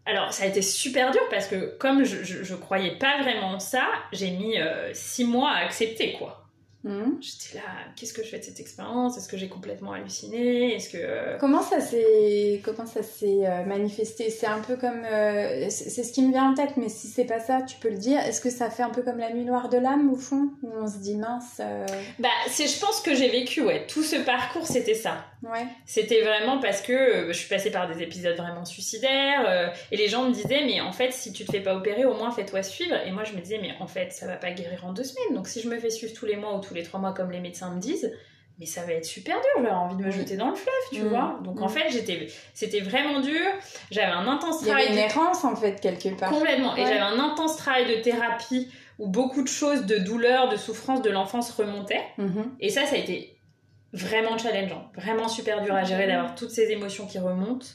alors 0.06 0.32
ça 0.32 0.44
a 0.44 0.46
été 0.48 0.62
super 0.62 1.12
dur 1.12 1.22
parce 1.30 1.48
que 1.48 1.78
comme 1.78 2.04
je, 2.04 2.24
je, 2.24 2.56
croyais 2.56 2.98
pas 2.98 3.22
vraiment 3.22 3.60
ça, 3.60 3.86
j'ai 4.12 4.32
mis 4.32 4.60
euh, 4.60 4.94
six 4.94 5.26
mois 5.26 5.52
à 5.52 5.66
accepter, 5.66 6.14
quoi. 6.14 6.39
Hmm. 6.86 7.20
J'étais 7.20 7.58
là, 7.58 7.66
qu'est-ce 7.98 8.14
que 8.14 8.24
je 8.24 8.30
fais 8.30 8.40
de 8.40 8.44
cette 8.46 8.62
expérience? 8.62 9.18
Est-ce 9.18 9.28
que 9.28 9.36
j'ai 9.36 9.50
complètement 9.50 9.92
halluciné? 9.92 10.76
Est-ce 10.76 10.90
que 10.90 10.98
euh, 10.98 11.38
comment 11.38 11.62
ça 11.62 11.82
s'est 11.82 12.62
comment 12.64 12.86
ça 12.86 13.04
s'est 13.04 13.46
euh, 13.46 13.66
manifesté? 13.66 14.30
C'est 14.30 14.48
un 14.48 14.62
peu 14.62 14.78
comme 14.78 15.04
euh, 15.04 15.66
c'est 15.70 16.04
ce 16.04 16.14
qui 16.14 16.22
me 16.22 16.32
vient 16.32 16.52
en 16.52 16.54
tête, 16.54 16.78
mais 16.78 16.88
si 16.88 17.08
c'est 17.08 17.26
pas 17.26 17.42
ça, 17.42 17.64
tu 17.64 17.76
peux 17.78 17.90
le 17.90 17.98
dire. 17.98 18.20
Est-ce 18.20 18.40
que 18.40 18.50
ça 18.50 18.70
fait 18.70 18.84
un 18.84 18.92
peu 18.92 19.02
comme 19.02 19.18
la 19.18 19.34
nuit 19.34 19.44
noire 19.44 19.68
de 19.68 19.78
l'âme 19.78 20.10
au 20.10 20.16
fond 20.16 20.52
où 20.64 20.70
on 20.74 20.88
se 20.88 21.00
dit 21.00 21.16
mince 21.16 21.60
Bah 22.18 22.30
c'est, 22.48 22.68
je 22.68 22.80
pense 22.80 23.02
que 23.02 23.14
j'ai 23.14 23.28
vécu 23.28 23.62
ouais 23.62 23.86
tout 23.86 24.04
ce 24.04 24.16
parcours 24.16 24.66
c'était 24.66 24.96
ça. 24.96 25.26
Ouais. 25.44 25.66
C'était 25.86 26.22
vraiment 26.22 26.60
parce 26.60 26.82
que 26.82 27.28
je 27.28 27.34
suis 27.34 27.50
passée 27.50 27.72
par 27.72 27.94
des 27.94 28.02
épisodes 28.02 28.36
vraiment 28.36 28.66
suicidaires 28.66 29.74
et 29.92 29.98
les 29.98 30.08
gens 30.08 30.26
me 30.26 30.34
disaient 30.34 30.66
mais 30.66 30.82
en 30.82 30.92
fait 30.92 31.12
si 31.12 31.32
tu 31.32 31.46
te 31.46 31.52
fais 31.52 31.62
pas 31.62 31.76
opérer 31.76 32.04
au 32.04 32.14
moins 32.14 32.32
fais-toi 32.32 32.62
suivre 32.62 32.96
et 33.06 33.12
moi 33.12 33.24
je 33.24 33.34
me 33.34 33.40
disais 33.40 33.58
mais 33.62 33.72
en 33.80 33.88
fait 33.88 34.12
ça 34.12 34.28
va 34.28 34.36
pas 34.36 34.52
guérir 34.52 34.86
en 34.86 34.92
deux 34.92 35.06
semaines 35.06 35.36
donc 35.36 35.48
si 35.48 35.62
je 35.62 35.70
me 35.70 35.80
fais 35.80 35.90
suivre 35.90 36.14
tous 36.14 36.26
les 36.26 36.36
mois 36.36 36.58
ou 36.58 36.60
tous 36.60 36.69
les 36.74 36.84
trois 36.84 37.00
mois 37.00 37.14
comme 37.14 37.32
les 37.32 37.40
médecins 37.40 37.74
me 37.74 37.80
disent, 37.80 38.12
mais 38.60 38.66
ça 38.66 38.84
va 38.84 38.92
être 38.92 39.06
super 39.06 39.36
dur, 39.36 39.64
j'aurais 39.64 39.72
envie 39.72 39.96
de 39.96 40.04
me 40.04 40.12
jeter 40.12 40.36
dans 40.36 40.50
le 40.50 40.56
fleuve, 40.56 40.74
tu 40.92 41.04
mm. 41.04 41.08
vois. 41.08 41.40
Donc 41.44 41.62
en 41.62 41.68
mm. 41.68 41.70
fait, 41.70 41.90
j'étais, 41.92 42.28
c'était 42.54 42.82
vraiment 42.82 43.22
dur. 43.22 43.46
J'avais 43.90 44.12
un 44.12 44.28
intense 44.28 44.62
travail. 44.62 44.88
Il 44.90 44.96
y 44.96 44.98
avait 44.98 45.06
une 45.06 45.12
errance 45.12 45.46
en 45.46 45.56
fait 45.56 45.80
quelque 45.80 46.10
part. 46.10 46.30
Complètement. 46.30 46.76
Et 46.76 46.82
j'avais 46.82 47.00
un 47.00 47.20
intense 47.20 47.56
travail 47.56 47.88
de 47.88 48.02
thérapie 48.02 48.70
où 48.98 49.08
beaucoup 49.08 49.44
de 49.44 49.48
choses 49.48 49.86
de 49.86 49.98
douleur, 49.98 50.50
de 50.50 50.58
souffrance 50.58 51.02
de 51.02 51.10
l'enfance 51.10 51.52
remontaient. 51.52 52.04
Mm-hmm. 52.18 52.46
Et 52.60 52.70
ça, 52.70 52.86
ça 52.86 52.96
a 52.96 52.98
été 52.98 53.40
vraiment 53.94 54.38
challengeant, 54.38 54.92
vraiment 54.94 55.30
super 55.30 55.62
dur 55.62 55.74
à 55.74 55.84
gérer 55.84 56.08
d'avoir 56.08 56.36
toutes 56.36 56.52
ces 56.52 56.70
émotions 56.72 57.08
qui 57.08 57.18
remontent. 57.18 57.66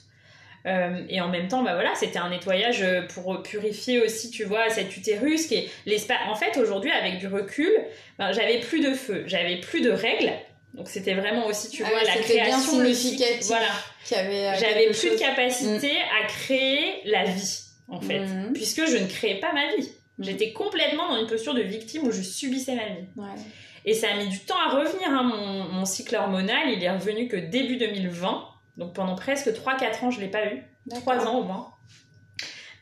Et 0.66 1.20
en 1.20 1.28
même 1.28 1.48
temps, 1.48 1.62
bah 1.62 1.74
voilà, 1.74 1.94
c'était 1.94 2.18
un 2.18 2.30
nettoyage 2.30 2.84
pour 3.14 3.42
purifier 3.42 4.00
aussi, 4.00 4.30
tu 4.30 4.44
vois, 4.44 4.70
cet 4.70 4.96
utérus 4.96 5.46
qui 5.46 5.56
est 5.56 5.70
l'espace. 5.84 6.18
En 6.28 6.34
fait, 6.34 6.58
aujourd'hui, 6.58 6.90
avec 6.90 7.18
du 7.18 7.26
recul, 7.26 7.70
ben, 8.18 8.32
j'avais 8.32 8.60
plus 8.60 8.80
de 8.80 8.94
feu, 8.94 9.24
j'avais 9.26 9.60
plus 9.60 9.82
de 9.82 9.90
règles. 9.90 10.32
Donc 10.74 10.88
c'était 10.88 11.14
vraiment 11.14 11.46
aussi, 11.46 11.70
tu 11.70 11.84
ah 11.84 11.88
vois, 11.88 12.02
la 12.02 12.16
création 12.20 12.82
bien 12.82 13.26
Voilà. 13.42 13.66
Euh, 14.12 14.54
j'avais 14.58 14.90
plus 14.90 15.10
de 15.10 15.18
capacité 15.18 15.92
à 16.20 16.26
créer 16.26 17.00
la 17.04 17.24
vie, 17.24 17.60
en 17.88 18.00
fait, 18.00 18.20
mm. 18.20 18.52
puisque 18.52 18.84
je 18.86 18.96
ne 18.96 19.06
créais 19.06 19.36
pas 19.36 19.52
ma 19.52 19.76
vie. 19.76 19.88
J'étais 20.18 20.52
complètement 20.52 21.08
dans 21.08 21.20
une 21.20 21.26
posture 21.26 21.54
de 21.54 21.62
victime 21.62 22.06
où 22.06 22.12
je 22.12 22.22
subissais 22.22 22.74
ma 22.74 22.86
vie. 22.86 23.06
Ouais. 23.16 23.40
Et 23.84 23.94
ça 23.94 24.08
a 24.10 24.16
mis 24.16 24.28
du 24.28 24.40
temps 24.40 24.58
à 24.66 24.70
revenir. 24.70 25.08
Hein. 25.08 25.22
Mon, 25.22 25.64
mon, 25.64 25.84
cycle 25.84 26.16
hormonal, 26.16 26.70
il 26.70 26.82
est 26.82 26.90
revenu 26.90 27.28
que 27.28 27.36
début 27.36 27.76
2020. 27.76 28.48
Donc 28.76 28.94
pendant 28.94 29.14
presque 29.14 29.48
3-4 29.48 30.04
ans, 30.04 30.10
je 30.10 30.20
l'ai 30.20 30.28
pas 30.28 30.46
eu. 30.46 30.62
3 30.90 31.26
ans 31.26 31.38
au 31.38 31.44
moins. 31.44 31.74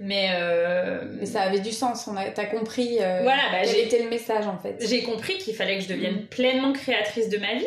Mais, 0.01 0.31
euh... 0.35 1.05
Mais 1.21 1.27
ça 1.27 1.43
avait 1.43 1.61
du 1.61 1.71
sens, 1.71 2.09
on 2.09 2.17
a... 2.17 2.25
t'as 2.25 2.47
compris 2.47 2.99
euh, 3.01 3.21
voilà, 3.23 3.43
bah, 3.53 3.59
quel 3.63 3.87
était 3.87 4.03
le 4.03 4.11
message 4.11 4.47
en 4.49 4.59
fait. 4.59 4.85
J'ai 4.85 5.03
compris 5.05 5.39
qu'il 5.39 5.55
fallait 5.55 5.79
que 5.79 5.85
je 5.85 5.89
devienne 5.89 6.27
pleinement 6.27 6.73
créatrice 6.73 7.29
de 7.29 7.39
ma 7.39 7.55
vie. 7.55 7.67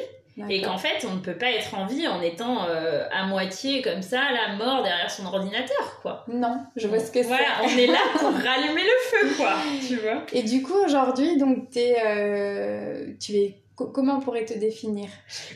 Et 0.49 0.61
qu'en 0.61 0.77
fait, 0.77 1.07
on 1.09 1.13
ne 1.13 1.21
peut 1.21 1.37
pas 1.37 1.49
être 1.49 1.73
en 1.75 1.85
vie 1.85 2.09
en 2.09 2.21
étant 2.21 2.65
euh, 2.67 3.07
à 3.09 3.25
moitié 3.25 3.81
comme 3.81 4.01
ça, 4.01 4.19
la 4.33 4.57
mort 4.57 4.83
derrière 4.83 5.09
son 5.09 5.25
ordinateur, 5.25 5.99
quoi. 6.01 6.25
Non, 6.27 6.59
je 6.75 6.89
vois 6.89 6.99
ce 6.99 7.09
que 7.09 7.21
c'est. 7.21 7.29
Voilà, 7.29 7.61
on 7.63 7.69
est 7.69 7.87
là 7.87 7.99
pour 8.19 8.33
rallumer 8.33 8.83
le 8.83 9.29
feu, 9.29 9.35
quoi. 9.37 9.53
Tu 9.87 9.95
vois. 9.95 10.23
Et 10.33 10.43
du 10.43 10.61
coup, 10.61 10.75
aujourd'hui, 10.83 11.37
donc, 11.37 11.69
es, 11.77 13.15
tu 13.17 13.31
es. 13.31 13.55
Comment 13.75 14.17
on 14.17 14.19
pourrait 14.19 14.45
te 14.45 14.57
définir? 14.57 15.09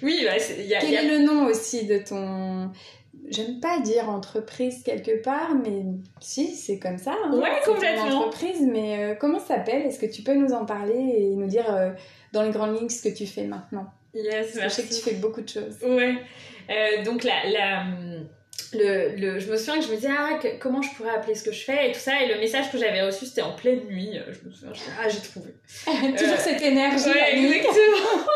Oui, 0.04 0.26
bah, 0.26 0.38
y 0.38 0.76
a, 0.76 0.80
Quel 0.80 0.94
est 0.94 1.20
le 1.20 1.26
nom 1.26 1.46
aussi 1.46 1.86
de 1.86 1.98
ton 1.98 2.72
j'aime 3.30 3.60
pas 3.60 3.80
dire 3.80 4.10
entreprise 4.10 4.82
quelque 4.84 5.22
part, 5.22 5.54
mais 5.56 5.84
si, 6.20 6.56
c'est 6.56 6.80
comme 6.80 6.98
ça. 6.98 7.14
Hein. 7.26 7.38
ouais, 7.38 7.62
complètement. 7.66 8.06
entreprise, 8.06 8.62
mais 8.62 9.04
euh, 9.04 9.16
comment 9.16 9.40
ça 9.40 9.56
s'appelle? 9.56 9.86
Est-ce 9.86 10.00
que 10.00 10.06
tu 10.06 10.24
peux 10.24 10.34
nous 10.34 10.52
en 10.52 10.66
parler 10.66 10.96
et 10.96 11.36
nous 11.36 11.48
dire 11.48 11.66
dans 12.34 12.44
les 12.44 12.52
grandes 12.52 12.80
lignes 12.80 12.90
ce 12.90 13.08
que 13.08 13.14
tu 13.14 13.26
fais 13.28 13.46
maintenant? 13.46 13.88
Yes, 14.14 14.60
Je 14.62 14.70
sais 14.70 14.84
que 14.84 14.88
tu 14.90 15.02
fais 15.02 15.16
beaucoup 15.16 15.42
de 15.42 15.50
choses. 15.50 15.78
Ouais. 15.84 16.18
Euh, 16.70 17.04
donc 17.04 17.24
la, 17.24 17.50
la, 17.50 17.84
le, 18.74 19.16
le, 19.16 19.40
je 19.40 19.52
me 19.52 19.58
souviens 19.58 19.80
que 19.80 19.86
je 19.86 19.92
me 19.92 19.96
disais 19.96 20.10
ah, 20.12 20.40
comment 20.60 20.82
je 20.82 20.90
pourrais 20.96 21.12
appeler 21.12 21.36
ce 21.36 21.44
que 21.44 21.52
je 21.52 21.64
fais 21.64 21.90
et 21.90 21.92
tout 21.92 22.00
ça 22.00 22.22
et 22.22 22.28
le 22.28 22.40
message 22.40 22.72
que 22.72 22.78
j'avais 22.78 23.02
reçu 23.02 23.26
c'était 23.26 23.42
en 23.42 23.54
pleine 23.54 23.82
nuit. 23.86 24.18
Euh, 24.18 24.32
je 24.32 24.48
me 24.48 24.54
souviens, 24.54 24.74
ah 25.00 25.10
j'ai 25.10 25.20
trouvé. 25.20 25.54
Toujours 26.18 26.34
euh, 26.34 26.38
cette 26.40 26.62
énergie. 26.62 27.06
Ouais, 27.06 27.38
exactement. 27.38 28.28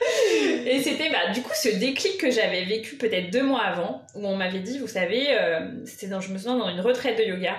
et 0.66 0.82
c'était 0.82 1.10
bah, 1.10 1.32
du 1.32 1.42
coup 1.42 1.52
ce 1.54 1.68
déclic 1.68 2.18
que 2.18 2.30
j'avais 2.30 2.64
vécu 2.64 2.96
peut-être 2.96 3.30
deux 3.30 3.42
mois 3.42 3.62
avant 3.62 4.04
où 4.14 4.26
on 4.26 4.36
m'avait 4.36 4.60
dit 4.60 4.78
vous 4.78 4.88
savez 4.88 5.28
c'était 5.84 6.08
dans 6.08 6.20
je 6.20 6.32
me 6.32 6.38
souviens 6.38 6.56
dans 6.56 6.68
une 6.68 6.80
retraite 6.80 7.18
de 7.18 7.22
yoga 7.22 7.56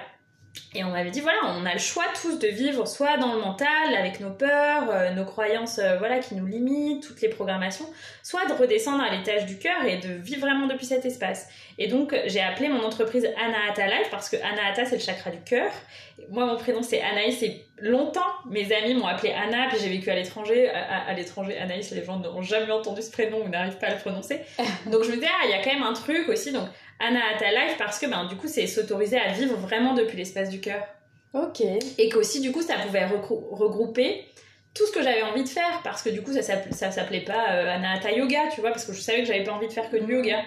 et 0.75 0.83
on 0.83 0.89
m'avait 0.89 1.11
dit 1.11 1.21
voilà, 1.21 1.39
on 1.57 1.65
a 1.65 1.73
le 1.73 1.79
choix 1.79 2.05
tous 2.19 2.39
de 2.39 2.47
vivre 2.47 2.87
soit 2.87 3.17
dans 3.17 3.33
le 3.33 3.41
mental 3.41 3.95
avec 3.97 4.19
nos 4.19 4.31
peurs, 4.31 4.89
euh, 4.89 5.11
nos 5.11 5.25
croyances 5.25 5.79
euh, 5.79 5.97
voilà 5.97 6.19
qui 6.19 6.35
nous 6.35 6.45
limitent, 6.45 7.07
toutes 7.07 7.21
les 7.21 7.29
programmations, 7.29 7.85
soit 8.23 8.45
de 8.45 8.53
redescendre 8.53 9.03
à 9.03 9.11
l'étage 9.11 9.45
du 9.45 9.57
cœur 9.57 9.85
et 9.85 9.97
de 9.97 10.13
vivre 10.13 10.41
vraiment 10.41 10.67
depuis 10.67 10.85
cet 10.85 11.05
espace. 11.05 11.47
Et 11.77 11.87
donc 11.87 12.15
j'ai 12.25 12.41
appelé 12.41 12.69
mon 12.69 12.83
entreprise 12.83 13.27
Anahata 13.37 13.87
Life 13.87 14.07
parce 14.09 14.29
que 14.29 14.35
Anahata 14.37 14.85
c'est 14.85 14.95
le 14.95 15.01
chakra 15.01 15.29
du 15.29 15.41
cœur. 15.41 15.71
Moi 16.29 16.45
mon 16.45 16.57
prénom 16.57 16.81
c'est 16.81 17.01
Anaïs 17.01 17.41
et 17.43 17.65
longtemps 17.79 18.21
mes 18.49 18.71
amis 18.73 18.95
m'ont 18.95 19.07
appelé 19.07 19.31
Anna 19.31 19.67
puis 19.69 19.77
j'ai 19.79 19.89
vécu 19.89 20.09
à 20.09 20.15
l'étranger. 20.15 20.69
À, 20.69 21.13
l'étranger 21.13 21.57
Anaïs 21.57 21.91
les 21.91 22.03
gens 22.03 22.17
n'ont 22.17 22.41
jamais 22.41 22.71
entendu 22.71 23.01
ce 23.01 23.11
prénom 23.11 23.43
ou 23.43 23.49
n'arrivent 23.49 23.77
pas 23.77 23.87
à 23.87 23.93
le 23.93 23.99
prononcer. 23.99 24.41
donc 24.87 25.03
je 25.03 25.09
me 25.09 25.15
disais 25.15 25.27
ah 25.29 25.45
il 25.45 25.51
y 25.51 25.53
a 25.53 25.63
quand 25.63 25.73
même 25.73 25.83
un 25.83 25.93
truc 25.93 26.29
aussi 26.29 26.51
donc 26.51 26.67
Anahata 26.99 27.51
Life 27.51 27.75
parce 27.77 27.99
que 27.99 28.05
ben, 28.05 28.25
du 28.25 28.35
coup, 28.35 28.47
c'est 28.47 28.67
s'autoriser 28.67 29.17
à 29.17 29.31
vivre 29.31 29.55
vraiment 29.55 29.93
depuis 29.93 30.17
l'espace 30.17 30.49
du 30.49 30.59
cœur. 30.59 30.83
Ok. 31.33 31.61
Et 31.97 32.09
qu'aussi, 32.09 32.41
du 32.41 32.51
coup, 32.51 32.61
ça 32.61 32.75
pouvait 32.75 33.05
regrouper 33.05 34.25
tout 34.73 34.85
ce 34.85 34.91
que 34.91 35.03
j'avais 35.03 35.23
envie 35.23 35.43
de 35.43 35.49
faire 35.49 35.81
parce 35.83 36.01
que 36.01 36.09
du 36.09 36.21
coup, 36.21 36.31
ça 36.33 36.41
s'appelait 36.91 37.21
pas 37.21 37.51
euh, 37.51 37.75
Anahata 37.75 38.11
Yoga, 38.11 38.47
tu 38.53 38.61
vois, 38.61 38.71
parce 38.71 38.85
que 38.85 38.93
je 38.93 39.01
savais 39.01 39.19
que 39.19 39.25
j'avais 39.25 39.43
pas 39.43 39.51
envie 39.51 39.67
de 39.67 39.73
faire 39.73 39.89
que 39.89 39.97
du 39.97 40.13
yoga. 40.13 40.43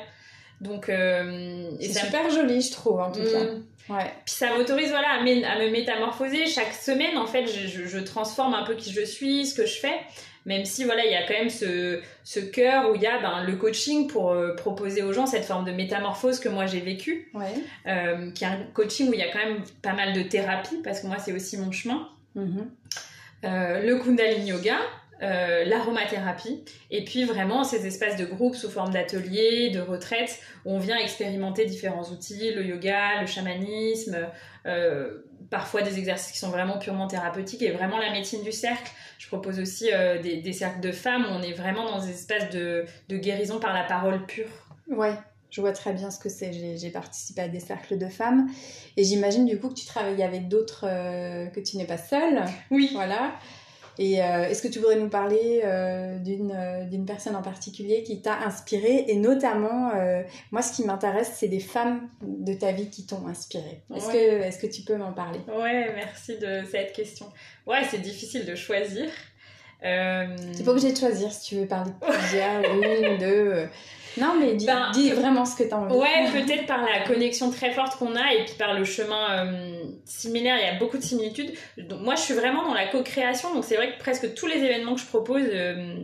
Donc, 0.61 0.89
euh, 0.89 1.71
c'est 1.81 1.99
super 1.99 2.31
joli, 2.31 2.63
je 2.63 2.73
trouve, 2.73 3.01
en 3.01 3.13
tout 3.13 3.23
cas. 3.23 3.45
Mm. 3.45 3.65
Ouais. 3.89 4.11
Puis 4.25 4.35
ça 4.35 4.57
m'autorise 4.57 4.89
voilà, 4.89 5.11
à, 5.11 5.23
me 5.23 5.71
métamorphoser. 5.71 6.47
Chaque 6.47 6.73
semaine, 6.73 7.17
en 7.19 7.27
fait, 7.27 7.47
je, 7.47 7.87
je, 7.87 7.99
transforme 7.99 8.55
un 8.55 8.65
peu 8.65 8.75
qui 8.75 8.93
je 8.93 9.03
suis, 9.03 9.47
ce 9.47 9.55
que 9.55 9.67
je 9.67 9.79
fais 9.79 10.01
même 10.47 10.65
si 10.65 10.85
voilà 10.85 11.05
il 11.05 11.13
y 11.13 11.15
a 11.15 11.27
quand 11.27 11.35
même 11.35 11.51
ce, 11.51 12.01
ce 12.25 12.41
cœur 12.41 12.91
où 12.91 12.95
il 12.95 13.03
y 13.03 13.07
a 13.07 13.21
ben, 13.21 13.45
le 13.45 13.57
coaching 13.57 14.07
pour 14.07 14.31
euh, 14.31 14.55
proposer 14.55 15.03
aux 15.03 15.13
gens 15.13 15.27
cette 15.27 15.45
forme 15.45 15.67
de 15.67 15.73
métamorphose 15.73 16.41
que 16.41 16.49
moi 16.49 16.65
j'ai 16.67 16.81
vécue 16.81 17.31
ouais. 17.35 17.53
euh, 17.87 18.31
qui 18.31 18.45
est 18.45 18.47
un 18.47 18.61
coaching 18.73 19.11
où 19.11 19.13
il 19.13 19.19
y 19.19 19.23
a 19.23 19.31
quand 19.31 19.45
même 19.45 19.63
pas 19.83 19.93
mal 19.93 20.15
de 20.15 20.23
thérapie 20.23 20.81
parce 20.83 21.01
que 21.01 21.09
moi 21.09 21.19
c'est 21.19 21.33
aussi 21.33 21.59
mon 21.59 21.73
chemin 21.73 22.09
mm-hmm. 22.37 22.65
euh, 23.45 23.83
le 23.83 23.99
kundalini 23.99 24.51
yoga 24.51 24.79
l'aromathérapie 25.19 26.63
et 26.91 27.03
puis 27.03 27.25
vraiment 27.25 27.65
ces 27.65 27.87
espaces 27.87 28.19
de 28.19 28.27
groupe 28.27 28.55
sous 28.55 28.69
forme 28.69 28.93
d'ateliers, 28.93 29.71
de 29.71 29.81
retraites 29.81 30.39
où 30.67 30.73
on 30.73 30.79
vient 30.79 30.99
expérimenter 30.99 31.65
différents 31.65 32.05
outils, 32.11 32.53
le 32.53 32.63
yoga, 32.63 33.23
le 33.23 33.27
chamanisme, 33.27 34.29
euh, 34.67 35.23
parfois 35.51 35.83
des 35.83 35.99
exercices 35.99 36.33
qui 36.33 36.39
sont 36.39 36.51
vraiment 36.51 36.79
purement 36.79 37.07
thérapeutiques 37.07 37.63
et 37.63 37.71
vraiment 37.71 37.99
la 37.99 38.11
médecine 38.11 38.43
du 38.43 38.53
cercle. 38.53 38.91
Je 39.19 39.27
propose 39.29 39.61
aussi 39.61 39.91
euh, 39.93 40.21
des, 40.21 40.53
cercles 40.53 40.81
de 40.81 40.93
femmes 40.93 41.25
où 41.25 41.35
on 41.35 41.43
est 41.43 41.53
vraiment 41.53 41.85
dans 41.85 42.01
des 42.01 42.11
espaces 42.11 42.51
de, 42.51 42.85
de 43.09 43.17
guérison 43.17 43.59
par 43.59 43.73
la 43.73 43.85
parole 43.85 44.25
pure. 44.27 44.49
Ouais, 44.89 45.15
je 45.51 45.61
vois 45.61 45.73
très 45.73 45.93
bien 45.93 46.11
ce 46.11 46.19
que 46.19 46.29
c'est. 46.29 46.53
J'ai 46.77 46.91
participé 46.91 47.43
à 47.43 47.49
des 47.49 47.61
cercles 47.61 47.99
de 47.99 48.07
femmes 48.07 48.49
et 48.97 49.05
j'imagine 49.05 49.47
du 49.47 49.59
coup 49.59 49.69
que 49.69 49.75
tu 49.75 49.87
travailles 49.87 50.23
avec 50.23 50.49
d'autres, 50.49 50.83
que 50.83 51.61
tu 51.61 51.77
n'es 51.77 51.87
pas 51.87 51.99
seule. 51.99 52.45
Oui. 52.71 52.91
Voilà. 52.93 53.35
Et 53.99 54.23
euh, 54.23 54.49
est-ce 54.49 54.63
que 54.63 54.69
tu 54.69 54.79
voudrais 54.79 54.97
nous 54.97 55.09
parler 55.09 55.63
euh, 55.65 56.19
euh, 56.19 56.85
d'une 56.85 57.07
personne 57.07 57.35
en 57.35 57.43
particulier 57.43 58.03
qui 58.03 58.21
t'a 58.21 58.39
inspiré 58.41 59.05
Et 59.09 59.17
notamment, 59.17 59.93
moi, 60.51 60.63
ce 60.63 60.75
qui 60.75 60.85
m'intéresse, 60.85 61.33
c'est 61.35 61.49
des 61.49 61.61
femmes 61.61 62.09
de 62.23 62.55
ta 62.55 62.73
vie 62.73 62.91
qui 62.91 63.07
t'ont 63.07 63.27
inspiré. 63.27 63.83
Est-ce 63.95 64.09
que, 64.09 64.17
est 64.17 64.61
que 64.61 64.67
tu 64.67 64.83
peux 64.83 64.97
m'en 64.97 65.13
parler? 65.13 65.41
Ouais, 65.49 65.93
merci 65.95 66.39
de 66.39 66.63
cette 66.71 66.93
question. 66.93 67.27
Ouais, 67.67 67.83
c'est 67.91 68.01
difficile 68.01 68.45
de 68.45 68.55
choisir. 68.55 69.07
Tu 69.83 70.63
pas 70.65 70.71
obligé 70.71 70.93
de 70.93 70.99
choisir 70.99 71.33
si 71.33 71.49
tu 71.49 71.61
veux 71.61 71.67
parler 71.67 71.93
de 71.93 72.07
plusieurs, 72.07 72.63
une, 73.13 73.19
deux. 73.19 73.69
Non, 74.19 74.35
mais 74.39 74.55
dis, 74.55 74.67
ben, 74.67 74.91
vraiment 75.15 75.45
ce 75.45 75.57
que 75.57 75.69
tu 75.69 75.75
as 75.75 75.79
envie. 75.79 75.95
Ouais, 75.95 76.31
peut-être 76.33 76.67
par 76.67 76.83
la 76.83 77.01
connexion 77.07 77.51
très 77.51 77.73
forte 77.73 77.97
qu'on 77.99 78.15
a 78.15 78.33
et 78.33 78.45
puis 78.45 78.55
par 78.59 78.75
le 78.75 78.85
chemin 78.85 79.47
euh, 79.47 79.85
similaire, 80.05 80.57
il 80.59 80.65
y 80.65 80.69
a 80.69 80.79
beaucoup 80.79 80.97
de 80.97 81.03
similitudes. 81.03 81.53
Donc, 81.77 82.01
moi, 82.01 82.15
je 82.15 82.23
suis 82.23 82.35
vraiment 82.35 82.65
dans 82.65 82.75
la 82.75 82.87
co-création, 82.87 83.55
donc 83.55 83.65
c'est 83.65 83.77
vrai 83.77 83.93
que 83.95 83.99
presque 83.99 84.35
tous 84.35 84.47
les 84.47 84.57
événements 84.57 84.95
que 84.95 85.01
je 85.01 85.07
propose, 85.07 85.45
euh, 85.53 85.97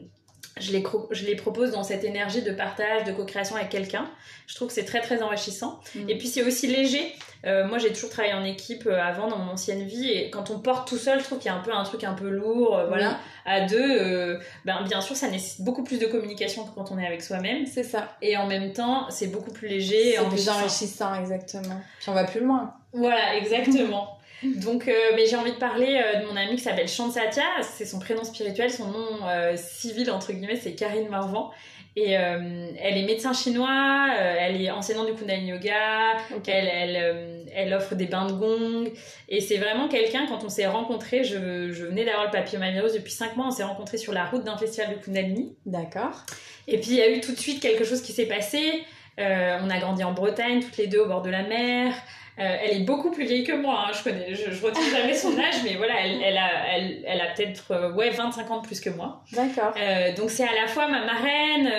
je, 0.61 0.73
les, 0.73 0.85
je 1.11 1.25
les 1.25 1.37
propose 1.37 1.73
dans 1.73 1.83
cette 1.83 2.05
énergie 2.05 2.43
de 2.43 2.53
partage, 2.53 3.05
de 3.05 3.13
co-création 3.13 3.57
avec 3.57 3.69
quelqu'un. 3.69 4.11
Je 4.47 4.55
trouve 4.55 4.69
que 4.69 4.75
c'est 4.75 4.85
très 4.85 5.01
très 5.01 5.23
enrichissant. 5.23 5.81
Mm. 5.95 6.11
Et 6.11 6.19
puis 6.19 6.29
c'est 6.29 6.43
aussi 6.43 6.67
léger. 6.67 7.15
Euh, 7.45 7.67
moi, 7.67 7.79
j'ai 7.79 7.93
toujours 7.93 8.11
travaillé 8.11 8.35
en 8.35 8.45
équipe 8.45 8.87
avant 8.87 9.27
dans 9.27 9.39
mon 9.39 9.53
ancienne 9.53 9.83
vie, 9.83 10.11
et 10.11 10.31
quand 10.31 10.51
on 10.51 10.61
porte 10.61 10.87
tout 10.87 10.97
seul, 10.97 11.19
je 11.19 11.25
trouve 11.25 11.39
qu'il 11.39 11.51
y 11.51 11.55
a 11.55 11.57
un 11.57 11.63
peu 11.63 11.75
un 11.75 11.83
truc 11.83 12.05
un 12.05 12.15
peu 12.15 12.29
lourd, 12.29 12.81
voilà 12.87 13.19
à 13.45 13.63
deux, 13.63 13.99
euh, 13.99 14.39
ben, 14.65 14.83
bien 14.83 15.01
sûr, 15.01 15.17
ça 15.17 15.29
nécessite 15.29 15.65
beaucoup 15.65 15.83
plus 15.83 15.99
de 15.99 16.07
communication 16.07 16.65
que 16.65 16.75
quand 16.75 16.93
on 16.93 16.99
est 16.99 17.07
avec 17.07 17.23
soi-même. 17.23 17.67
C'est 17.67 17.83
ça. 17.83 18.17
Et 18.23 18.37
en 18.37 18.47
même 18.47 18.73
temps, 18.73 19.11
c'est 19.11 19.29
beaucoup 19.29 19.51
plus 19.51 19.69
léger. 19.69 20.17
C'est 20.17 20.29
plus 20.29 20.49
enrichissant, 20.49 21.15
exactement. 21.15 21.81
Puis 22.01 22.09
on 22.09 22.15
va 22.15 22.25
plus 22.25 22.41
loin. 22.41 22.75
Voilà, 22.93 23.37
exactement. 23.37 24.19
Donc, 24.63 24.89
euh, 24.89 24.93
mais 25.15 25.27
j'ai 25.27 25.37
envie 25.37 25.53
de 25.53 25.57
parler 25.57 26.01
euh, 26.03 26.21
de 26.21 26.27
mon 26.27 26.37
amie 26.37 26.57
qui 26.57 26.63
s'appelle 26.63 26.89
Chansatia. 26.89 27.45
C'est 27.63 27.85
son 27.85 27.99
prénom 27.99 28.25
spirituel, 28.25 28.71
son 28.71 28.89
nom 28.89 29.19
civil, 29.57 30.11
entre 30.11 30.33
guillemets, 30.33 30.57
c'est 30.57 30.75
Karine 30.75 31.09
Marvant. 31.09 31.53
Et 31.95 32.17
euh, 32.17 32.71
elle 32.81 32.97
est 32.97 33.05
médecin 33.05 33.35
chinois, 33.35 34.09
euh, 34.19 34.37
elle 34.39 34.63
est 34.63 34.71
enseignante 34.71 35.07
du 35.07 35.13
Kundalini 35.13 35.51
Yoga, 35.51 36.17
elle, 36.47 36.67
elle, 36.67 36.97
euh, 36.97 37.45
elle, 37.55 37.75
offre 37.75 37.95
des 37.95 38.07
bains 38.07 38.25
de 38.25 38.33
gong. 38.33 38.91
Et 39.29 39.43
c'est 39.43 39.59
vraiment 39.59 39.89
quelqu'un, 39.89 40.27
quand 40.27 40.43
on 40.43 40.49
s'est 40.49 40.67
rencontrés, 40.67 41.23
je, 41.23 41.71
je 41.71 41.85
venais 41.85 42.07
d'avoir 42.07 42.25
le 42.25 42.31
papillomavirus 42.31 42.95
depuis 42.95 43.13
5 43.13 43.37
mois, 43.37 43.49
on 43.49 43.51
s'est 43.51 43.63
rencontrés 43.63 43.99
sur 43.99 44.15
la 44.15 44.25
route 44.25 44.43
d'un 44.43 44.57
festival 44.57 44.97
de 44.97 45.05
Kundalini. 45.05 45.55
D'accord. 45.67 46.25
Et 46.67 46.79
puis 46.79 46.93
il 46.93 46.97
y 46.97 47.03
a 47.03 47.11
eu 47.11 47.21
tout 47.21 47.33
de 47.33 47.39
suite 47.39 47.61
quelque 47.61 47.85
chose 47.85 48.01
qui 48.01 48.13
s'est 48.13 48.27
passé. 48.27 48.85
on 49.19 49.69
a 49.69 49.79
grandi 49.79 50.03
en 50.03 50.13
Bretagne, 50.13 50.61
toutes 50.61 50.79
les 50.79 50.87
deux 50.87 51.01
au 51.01 51.07
bord 51.07 51.21
de 51.21 51.31
la 51.31 51.43
mer. 51.43 51.93
Euh, 52.39 52.57
elle 52.63 52.79
est 52.79 52.85
beaucoup 52.85 53.11
plus 53.11 53.27
vieille 53.27 53.45
que 53.45 53.53
moi, 53.53 53.85
hein, 53.87 53.93
je 53.93 54.03
connais, 54.03 54.35
je, 54.35 54.51
je 54.51 54.65
retiens 54.65 54.89
jamais 54.91 55.15
son 55.15 55.39
âge, 55.39 55.57
mais 55.65 55.75
voilà, 55.75 56.01
elle, 56.03 56.23
elle 56.23 56.39
a, 56.39 56.77
elle, 56.77 57.05
elle 57.07 57.21
a 57.21 57.27
peut-être 57.27 57.73
euh, 57.73 57.93
ouais 57.93 58.09
25 58.09 58.51
ans 58.51 58.61
de 58.63 58.67
plus 58.67 58.81
que 58.81 58.89
moi. 58.89 59.23
D'accord. 59.33 59.75
Euh, 59.79 60.15
donc 60.15 60.31
c'est 60.31 60.49
à 60.49 60.55
la 60.55 60.67
fois 60.67 60.89
ma 60.89 61.05
marraine, 61.05 61.71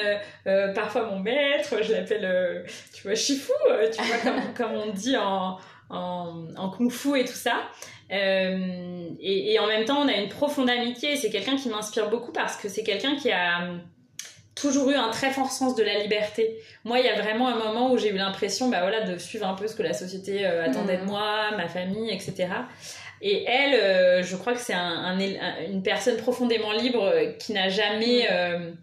parfois 0.76 1.08
mon 1.08 1.20
maître, 1.20 1.82
je 1.82 1.94
l'appelle, 1.94 2.66
tu 2.94 3.02
vois, 3.02 3.16
Shifu, 3.16 3.52
tu 3.92 4.02
vois 4.04 4.18
comme, 4.18 4.54
comme 4.58 4.72
on 4.74 4.92
dit 4.92 5.18
en, 5.18 5.58
en, 5.90 6.46
en 6.56 6.70
kung 6.70 6.92
fu 6.92 7.20
et 7.20 7.26
tout 7.26 7.34
ça. 7.34 7.56
Et, 8.12 9.54
et, 9.54 9.58
en 9.58 9.66
même 9.66 9.86
temps, 9.86 10.02
on 10.04 10.08
a 10.08 10.14
une 10.14 10.30
profonde 10.30 10.70
amitié. 10.70 11.16
C'est 11.16 11.32
quelqu'un 11.32 11.56
qui 11.56 11.70
m'inspire 11.70 12.12
beaucoup 12.12 12.32
parce 12.32 12.58
que 12.58 12.70
c'est 12.70 12.84
quelqu'un 12.84 13.16
qui 13.16 13.32
a 13.32 13.70
toujours 14.56 14.90
eu 14.90 14.96
un 14.96 15.10
très 15.10 15.32
fort 15.32 15.52
sens 15.52 15.76
de 15.76 15.84
la 15.84 16.00
liberté. 16.00 16.58
Moi, 16.84 17.00
il 17.00 17.06
y 17.06 17.10
a 17.10 17.20
vraiment 17.20 17.48
un 17.48 17.56
moment 17.56 17.92
où 17.92 17.98
j'ai 17.98 18.10
eu 18.10 18.18
l'impression 18.18 18.70
bah, 18.70 18.82
voilà, 18.82 19.02
de 19.02 19.18
suivre 19.18 19.48
un 19.48 19.54
peu 19.54 19.68
ce 19.68 19.76
que 19.76 19.84
la 19.84 19.94
société 19.94 20.46
euh, 20.46 20.66
attendait 20.66 20.98
de 20.98 21.04
mm. 21.04 21.08
moi, 21.08 21.52
ma 21.58 21.68
famille, 21.68 22.12
etc. 22.12 22.48
Et 23.22 23.46
elle, 23.46 23.74
euh, 23.76 24.24
je 24.24 24.36
crois 24.36 24.54
que 24.54 24.60
c'est 24.60 24.74
un, 24.74 25.18
une 25.18 25.82
personne 25.82 26.18
profondément 26.18 26.74
libre 26.74 27.04
euh, 27.04 27.32
qui 27.40 27.54
n'a 27.54 27.70
jamais 27.70 28.28
mm. 28.30 28.76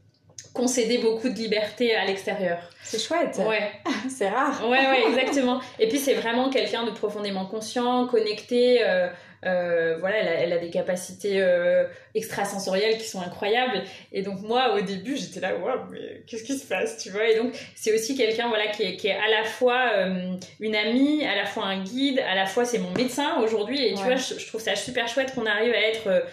concédé 0.54 0.98
beaucoup 0.98 1.28
de 1.28 1.36
liberté 1.36 1.94
à 1.94 2.04
l'extérieur. 2.04 2.58
C'est 2.82 3.00
chouette. 3.00 3.40
Ouais. 3.46 3.70
c'est 4.08 4.28
rare. 4.28 4.68
Ouais, 4.68 4.86
ouais, 4.86 5.08
exactement. 5.08 5.60
Et 5.78 5.88
puis 5.88 5.98
c'est 5.98 6.14
vraiment 6.14 6.50
quelqu'un 6.50 6.84
de 6.84 6.90
profondément 6.90 7.46
conscient, 7.46 8.06
connecté. 8.06 8.82
Euh, 9.46 9.96
voilà, 9.98 10.18
elle 10.18 10.52
a, 10.52 10.58
des 10.58 10.70
capacités 10.70 11.40
euh, 11.40 11.84
extrasensorielles 12.14 12.98
qui 12.98 13.08
sont 13.08 13.20
incroyables. 13.20 13.82
Et 14.12 14.22
donc 14.22 14.40
moi, 14.42 14.74
au 14.74 14.80
début, 14.82 15.16
j'étais 15.16 15.40
là, 15.40 15.56
waouh, 15.56 15.78
mais 15.90 16.22
qu'est-ce 16.26 16.44
qui 16.44 16.58
se 16.58 16.66
passe, 16.66 16.98
tu 16.98 17.10
vois? 17.10 17.28
Et 17.28 17.36
donc 17.36 17.54
c'est 17.74 17.94
aussi 17.94 18.16
quelqu'un, 18.16 18.48
voilà, 18.48 18.66
qui 18.68 18.82
est, 18.82 18.96
qui 18.96 19.08
est, 19.08 19.16
à 19.16 19.28
la 19.28 19.44
fois 19.44 19.92
euh, 19.96 20.34
une 20.60 20.76
amie, 20.76 21.24
à 21.24 21.34
la 21.34 21.46
fois 21.46 21.64
un 21.64 21.82
guide, 21.82 22.20
à 22.20 22.34
la 22.34 22.46
fois 22.46 22.64
c'est 22.64 22.78
mon 22.78 22.92
médecin 22.92 23.40
aujourd'hui. 23.42 23.82
Et 23.82 23.94
tu 23.94 24.02
vois, 24.02 24.16
je, 24.16 24.46
trouve 24.46 24.60
ça 24.60 24.76
super 24.76 25.08
chouette 25.08 25.34
qu'on 25.34 25.46
arrive 25.46 25.72
à 25.72 25.80
être 25.80 26.24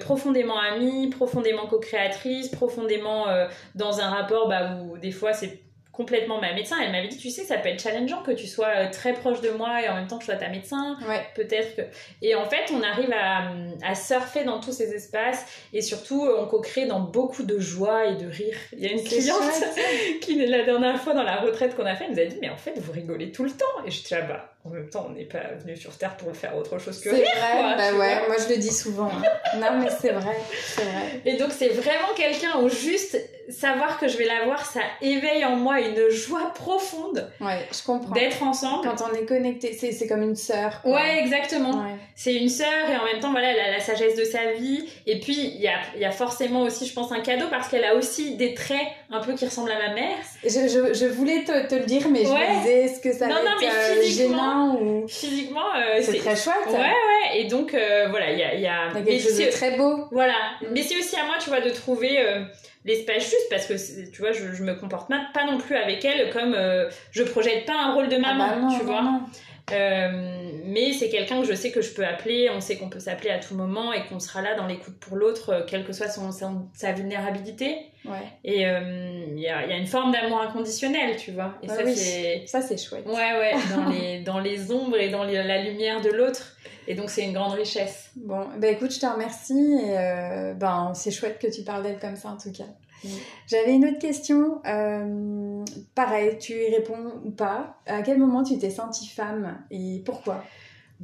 profondément 0.00 0.58
amie, 0.58 1.08
profondément 1.08 1.66
co-créatrice, 1.66 2.48
profondément 2.48 3.26
dans 3.74 4.00
un 4.00 4.10
rapport 4.10 4.46
bah, 4.48 4.76
où 4.82 4.98
des 4.98 5.10
fois 5.10 5.32
c'est 5.32 5.60
complètement 5.92 6.40
ma 6.40 6.52
médecin. 6.54 6.76
Elle 6.82 6.92
m'avait 6.92 7.08
dit, 7.08 7.16
tu 7.16 7.30
sais, 7.30 7.42
ça 7.42 7.58
peut 7.58 7.68
être 7.68 7.82
challengeant 7.82 8.22
que 8.22 8.30
tu 8.30 8.46
sois 8.46 8.68
euh, 8.68 8.90
très 8.90 9.12
proche 9.12 9.40
de 9.40 9.50
moi 9.50 9.82
et 9.82 9.88
en 9.88 9.94
même 9.94 10.06
temps 10.06 10.18
que 10.18 10.24
je 10.24 10.30
sois 10.30 10.36
ta 10.36 10.48
médecin. 10.48 10.96
Ouais. 11.06 11.26
Peut-être 11.34 11.76
que. 11.76 11.82
Et 12.22 12.34
en 12.34 12.48
fait, 12.48 12.72
on 12.72 12.82
arrive 12.82 13.12
à, 13.12 13.50
à, 13.84 13.94
surfer 13.94 14.44
dans 14.44 14.60
tous 14.60 14.72
ces 14.72 14.94
espaces 14.94 15.44
et 15.72 15.82
surtout, 15.82 16.26
on 16.26 16.46
co-crée 16.46 16.86
dans 16.86 17.00
beaucoup 17.00 17.42
de 17.42 17.58
joie 17.58 18.06
et 18.06 18.16
de 18.16 18.28
rire. 18.28 18.56
Il 18.72 18.80
y 18.80 18.86
a 18.86 18.92
une 18.92 19.02
cliente 19.02 19.42
qui, 20.20 20.46
la 20.46 20.64
dernière 20.64 21.00
fois 21.00 21.14
dans 21.14 21.24
la 21.24 21.36
retraite 21.36 21.74
qu'on 21.76 21.86
a 21.86 21.96
fait, 21.96 22.08
nous 22.08 22.18
a 22.18 22.24
dit, 22.24 22.38
mais 22.40 22.50
en 22.50 22.56
fait, 22.56 22.78
vous 22.78 22.92
rigolez 22.92 23.32
tout 23.32 23.44
le 23.44 23.50
temps. 23.50 23.84
Et 23.84 23.90
je 23.90 24.02
dis, 24.02 24.14
ah 24.14 24.22
bah, 24.22 24.54
en 24.64 24.70
même 24.70 24.88
temps, 24.88 25.06
on 25.08 25.12
n'est 25.12 25.24
pas 25.24 25.54
venu 25.58 25.76
sur 25.76 25.96
Terre 25.96 26.16
pour 26.16 26.36
faire 26.36 26.56
autre 26.56 26.78
chose 26.78 27.00
que 27.00 27.08
rire. 27.08 27.26
C'est 27.32 27.40
vrai, 27.40 27.76
bah 27.76 27.98
ouais, 27.98 28.26
moi 28.28 28.36
je 28.38 28.52
le 28.52 28.58
dis 28.58 28.72
souvent. 28.72 29.10
Hein. 29.10 29.58
non, 29.58 29.80
mais 29.82 29.90
c'est 29.90 30.12
vrai, 30.12 30.36
c'est 30.62 30.82
vrai. 30.82 31.22
Et 31.24 31.36
donc, 31.36 31.50
c'est 31.50 31.68
vraiment 31.68 32.14
quelqu'un 32.14 32.58
où 32.60 32.68
juste 32.68 33.18
savoir 33.50 33.98
que 33.98 34.08
je 34.08 34.16
vais 34.16 34.24
la 34.24 34.44
voir, 34.44 34.64
ça 34.64 34.80
éveille 35.00 35.44
en 35.44 35.56
moi 35.56 35.80
une 35.80 36.08
joie 36.10 36.52
profonde. 36.54 37.30
Ouais, 37.40 37.66
je 37.72 37.84
comprends. 37.84 38.14
D'être 38.14 38.42
ensemble. 38.42 38.86
Quand 38.88 39.04
on 39.10 39.14
est 39.14 39.24
connecté, 39.24 39.72
c'est 39.72 40.06
comme 40.06 40.22
une 40.22 40.36
sœur. 40.36 40.80
Ouais, 40.84 41.18
exactement. 41.20 41.84
C'est 42.14 42.34
une 42.34 42.48
sœur 42.48 42.90
et 42.90 42.96
en 42.96 43.04
même 43.04 43.20
temps, 43.20 43.30
voilà, 43.30 43.52
elle 43.52 43.60
a 43.60 43.70
la 43.70 43.80
sagesse 43.80 44.16
de 44.16 44.24
sa 44.24 44.52
vie. 44.52 44.88
Et 45.06 45.20
puis, 45.20 45.34
il 45.34 45.60
y 45.60 45.68
a, 45.68 45.78
y 45.98 46.04
a, 46.04 46.10
forcément 46.10 46.62
aussi, 46.62 46.86
je 46.86 46.92
pense, 46.92 47.12
un 47.12 47.20
cadeau 47.20 47.46
parce 47.50 47.68
qu'elle 47.68 47.84
a 47.84 47.94
aussi 47.94 48.36
des 48.36 48.54
traits 48.54 48.86
un 49.10 49.20
peu 49.20 49.34
qui 49.34 49.44
ressemblent 49.44 49.72
à 49.72 49.88
ma 49.88 49.94
mère. 49.94 50.16
Je, 50.44 50.48
je, 50.48 50.94
je 50.94 51.06
voulais 51.06 51.44
te, 51.44 51.66
te, 51.66 51.74
le 51.74 51.84
dire, 51.84 52.08
mais 52.10 52.24
je 52.24 52.30
me 52.30 52.58
disais, 52.60 52.84
est-ce 52.84 53.00
que 53.00 53.12
ça 53.12 53.26
non, 53.26 53.36
non, 53.36 53.52
mais 53.60 53.68
euh, 53.68 54.02
gênant 54.02 55.06
Physiquement, 55.08 55.74
euh, 55.76 56.00
c'est 56.02 56.18
très 56.18 56.36
chouette. 56.36 56.56
Ouais, 56.68 56.78
ouais. 56.78 57.40
Et 57.40 57.44
donc, 57.44 57.74
euh, 57.74 58.06
voilà, 58.10 58.30
il 58.32 58.38
y 58.38 58.42
a, 58.42 58.54
y 58.54 58.66
a... 58.66 58.90
quelque 58.92 59.22
chose 59.22 59.38
de 59.38 59.50
très 59.50 59.76
beau. 59.76 60.06
Voilà. 60.10 60.34
Mais 60.70 60.82
c'est 60.82 60.96
aussi 60.96 61.16
à 61.16 61.24
moi, 61.24 61.36
tu 61.42 61.50
vois, 61.50 61.60
de 61.60 61.70
trouver 61.70 62.20
euh, 62.20 62.42
l'espace 62.84 63.24
juste 63.24 63.48
parce 63.50 63.66
que, 63.66 64.10
tu 64.10 64.22
vois, 64.22 64.32
je, 64.32 64.52
je 64.52 64.62
me 64.62 64.74
comporte 64.74 65.08
pas 65.08 65.44
non 65.44 65.58
plus 65.58 65.76
avec 65.76 66.04
elle 66.04 66.30
comme 66.32 66.56
je 67.10 67.22
projette 67.22 67.66
pas 67.66 67.74
un 67.76 67.94
rôle 67.94 68.08
de 68.08 68.16
maman, 68.16 68.46
ah 68.48 68.56
bah 68.56 68.76
tu 68.78 68.84
vois. 68.84 69.20
Mais 69.70 70.92
c'est 70.92 71.08
quelqu'un 71.08 71.40
que 71.40 71.46
je 71.46 71.54
sais 71.54 71.70
que 71.70 71.80
je 71.80 71.92
peux 71.92 72.04
appeler, 72.04 72.50
on 72.54 72.60
sait 72.60 72.76
qu'on 72.76 72.88
peut 72.88 73.00
s'appeler 73.00 73.30
à 73.30 73.38
tout 73.38 73.54
moment 73.54 73.92
et 73.92 74.04
qu'on 74.06 74.20
sera 74.20 74.42
là 74.42 74.54
dans 74.54 74.66
l'écoute 74.66 74.98
pour 75.00 75.16
l'autre, 75.16 75.64
quelle 75.66 75.84
que 75.84 75.92
soit 75.92 76.08
son, 76.08 76.30
sa 76.72 76.92
vulnérabilité. 76.92 77.90
Ouais. 78.04 78.12
Et 78.44 78.60
il 78.60 78.66
euh, 78.66 79.24
y, 79.36 79.48
a, 79.48 79.66
y, 79.66 79.72
a, 79.72 79.76
une 79.76 79.86
forme 79.86 80.12
d'amour 80.12 80.40
inconditionnel, 80.40 81.16
tu 81.16 81.32
vois. 81.32 81.54
Et 81.62 81.68
ça, 81.68 81.86
c'est... 81.86 82.44
ça, 82.46 82.62
c'est 82.62 82.78
chouette. 82.78 83.06
Ouais, 83.06 83.14
ouais, 83.14 83.52
dans 83.76 83.90
les, 83.90 84.20
dans 84.20 84.38
les 84.38 84.72
ombres 84.72 84.96
et 84.96 85.10
dans 85.10 85.24
la 85.24 85.62
lumière 85.62 86.00
de 86.00 86.10
l'autre. 86.10 86.56
Et 86.86 86.94
donc, 86.94 87.10
c'est 87.10 87.24
une 87.24 87.32
grande 87.32 87.52
richesse. 87.52 88.10
Bon, 88.16 88.46
bah 88.58 88.68
écoute, 88.68 88.92
je 88.92 89.00
te 89.00 89.06
remercie. 89.06 89.78
Et 89.84 89.98
euh, 89.98 90.54
ben, 90.54 90.92
c'est 90.94 91.10
chouette 91.10 91.38
que 91.38 91.46
tu 91.46 91.62
parles 91.62 91.82
d'elle 91.82 91.98
comme 91.98 92.16
ça, 92.16 92.30
en 92.30 92.36
tout 92.36 92.52
cas. 92.52 92.64
J'avais 93.46 93.74
une 93.74 93.86
autre 93.86 93.98
question. 93.98 94.60
Euh, 94.66 95.64
pareil, 95.94 96.38
tu 96.38 96.52
y 96.52 96.74
réponds 96.74 97.20
ou 97.24 97.30
pas. 97.30 97.80
À 97.86 98.02
quel 98.02 98.18
moment 98.18 98.42
tu 98.42 98.58
t'es 98.58 98.70
sentie 98.70 99.08
femme 99.08 99.58
et 99.70 100.02
pourquoi? 100.04 100.44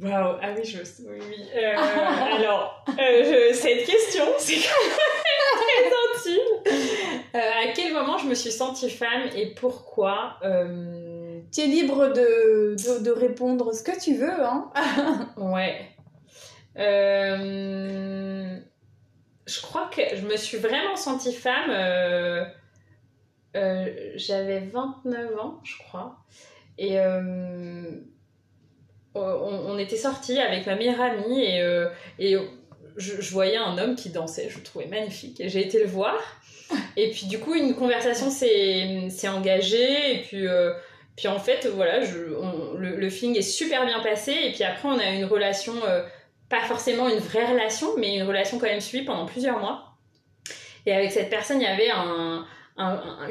Waouh, 0.01 0.37
ah 0.41 0.49
oui, 0.55 0.63
je. 0.63 0.77
Oui, 1.09 1.17
oui. 1.27 1.47
Euh, 1.55 1.75
alors, 2.37 2.85
euh, 2.99 3.51
cette 3.53 3.83
question, 3.85 4.25
c'est 4.37 4.57
très 4.57 5.87
intime. 6.29 6.81
Euh, 7.35 7.39
à 7.39 7.73
quel 7.73 7.93
moment 7.93 8.17
je 8.19 8.27
me 8.27 8.35
suis 8.35 8.51
sentie 8.51 8.91
femme 8.91 9.23
et 9.35 9.55
pourquoi 9.55 10.37
Tu 11.51 11.61
es 11.61 11.67
libre 11.67 12.09
de, 12.09 12.75
de, 12.75 13.03
de, 13.03 13.11
répondre 13.11 13.73
ce 13.73 13.81
que 13.81 13.99
tu 13.99 14.15
veux, 14.15 14.45
hein 14.45 14.71
Ouais. 15.37 15.89
Je 19.47 19.61
crois 19.61 19.89
que 19.93 20.01
je 20.15 20.21
me 20.25 20.37
suis 20.37 20.57
vraiment 20.57 20.95
sentie 20.95 21.33
femme. 21.33 21.71
J'avais 23.53 24.59
29 24.59 25.39
ans, 25.39 25.59
je 25.63 25.77
crois. 25.79 26.17
Et 26.77 26.99
on, 29.19 29.77
était 29.77 29.97
sortis 29.97 30.39
avec 30.39 30.65
ma 30.65 30.75
meilleure 30.75 31.01
amie 31.01 31.43
et, 31.43 31.61
euh, 31.61 31.87
je, 32.97 33.31
voyais 33.31 33.57
un 33.57 33.77
homme 33.77 33.95
qui 33.95 34.09
dansait, 34.09 34.49
je 34.49 34.57
le 34.57 34.63
trouvais 34.63 34.87
magnifique. 34.87 35.39
Et 35.39 35.49
j'ai 35.49 35.61
été 35.61 35.79
le 35.79 35.85
voir. 35.85 36.15
Et 36.95 37.11
puis 37.11 37.27
du 37.27 37.39
coup, 37.39 37.53
une 37.53 37.75
conversation 37.75 38.29
s'est 38.29 39.27
engagée. 39.27 40.15
Et 40.15 40.21
puis, 40.23 40.47
euh, 40.47 40.73
puis 41.15 41.27
en 41.27 41.39
fait, 41.39 41.67
voilà, 41.67 41.99
le, 41.99 42.95
le, 42.95 43.09
feeling 43.09 43.37
est 43.37 43.41
super 43.41 43.85
bien 43.85 43.99
passé. 43.99 44.31
Et 44.31 44.51
puis 44.51 44.63
après, 44.63 44.87
on 44.87 44.97
a 44.97 45.09
une 45.11 45.25
relation, 45.25 45.73
euh, 45.85 46.03
pas 46.49 46.61
forcément 46.61 47.09
une 47.09 47.19
vraie 47.19 47.45
relation, 47.45 47.87
mais 47.97 48.15
une 48.15 48.23
relation 48.23 48.57
quand 48.59 48.67
même 48.67 48.81
suivie 48.81 49.05
pendant 49.05 49.25
plusieurs 49.25 49.59
mois. 49.59 49.97
Et 50.85 50.93
avec 50.93 51.11
cette 51.11 51.29
personne, 51.29 51.59
il 51.59 51.65
y 51.65 51.67
avait 51.67 51.89
un, 51.89 52.45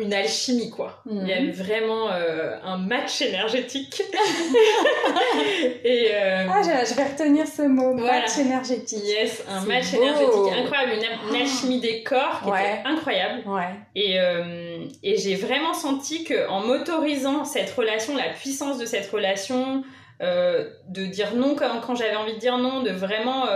une 0.00 0.12
alchimie 0.12 0.70
quoi. 0.70 1.02
Il 1.08 1.26
y 1.26 1.32
avait 1.32 1.42
mhm. 1.42 1.52
vraiment 1.52 2.10
euh, 2.10 2.56
un 2.64 2.78
match 2.78 3.22
énergétique. 3.22 4.02
et 5.84 6.08
euh, 6.12 6.46
ah, 6.50 6.62
je, 6.62 6.94
vais 6.94 7.04
retenir 7.04 7.46
ce 7.46 7.62
mot, 7.62 7.94
match 7.94 8.38
énergétique. 8.38 9.04
Yes, 9.04 9.44
un 9.48 9.60
match 9.60 9.94
énergétique 9.94 10.52
incroyable, 10.52 10.92
une, 11.30 11.36
alchimie 11.36 11.80
des 11.80 12.02
corps 12.02 12.42
qui 12.42 12.48
était 12.50 12.82
incroyable. 12.84 13.48
Ouais. 13.48 13.74
Et, 13.94 14.18
euh, 14.18 14.84
et 15.02 15.16
j'ai 15.16 15.36
vraiment 15.36 15.74
senti 15.74 16.24
que 16.24 16.48
en 16.48 16.60
m'autorisant 16.60 17.44
cette 17.44 17.70
relation, 17.70 18.16
la 18.16 18.30
puissance 18.30 18.78
de 18.78 18.84
cette 18.84 19.08
relation, 19.10 19.84
de 20.20 21.06
dire 21.06 21.34
non 21.34 21.54
quand, 21.54 21.80
quand 21.80 21.94
j'avais 21.94 22.16
envie 22.16 22.34
de 22.34 22.38
dire 22.38 22.58
non, 22.58 22.82
de 22.82 22.90
vraiment 22.90 23.46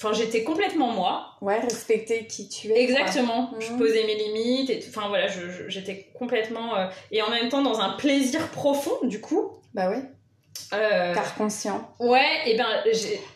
Enfin, 0.00 0.12
j'étais 0.12 0.44
complètement 0.44 0.92
moi. 0.92 1.32
Ouais, 1.40 1.58
respecter 1.58 2.26
qui 2.26 2.48
tu 2.48 2.70
es. 2.70 2.82
Exactement. 2.82 3.52
Je 3.58 3.72
mhm. 3.72 3.78
posais 3.78 4.04
mes 4.04 4.14
limites 4.14 4.70
et 4.70 4.84
enfin 4.88 5.08
voilà, 5.08 5.26
j'étais 5.66 6.10
complètement 6.14 6.76
euh, 6.76 6.86
et 7.10 7.20
en 7.20 7.30
même 7.30 7.48
temps 7.48 7.62
dans 7.62 7.80
un 7.80 7.90
plaisir 7.90 8.48
profond 8.48 8.96
du 9.02 9.20
coup. 9.20 9.50
Bah 9.74 9.90
oui. 9.90 9.98
Euh... 10.72 11.14
Car 11.14 11.34
conscient. 11.34 11.92
Ouais, 11.98 12.42
et 12.46 12.56
ben 12.56 12.66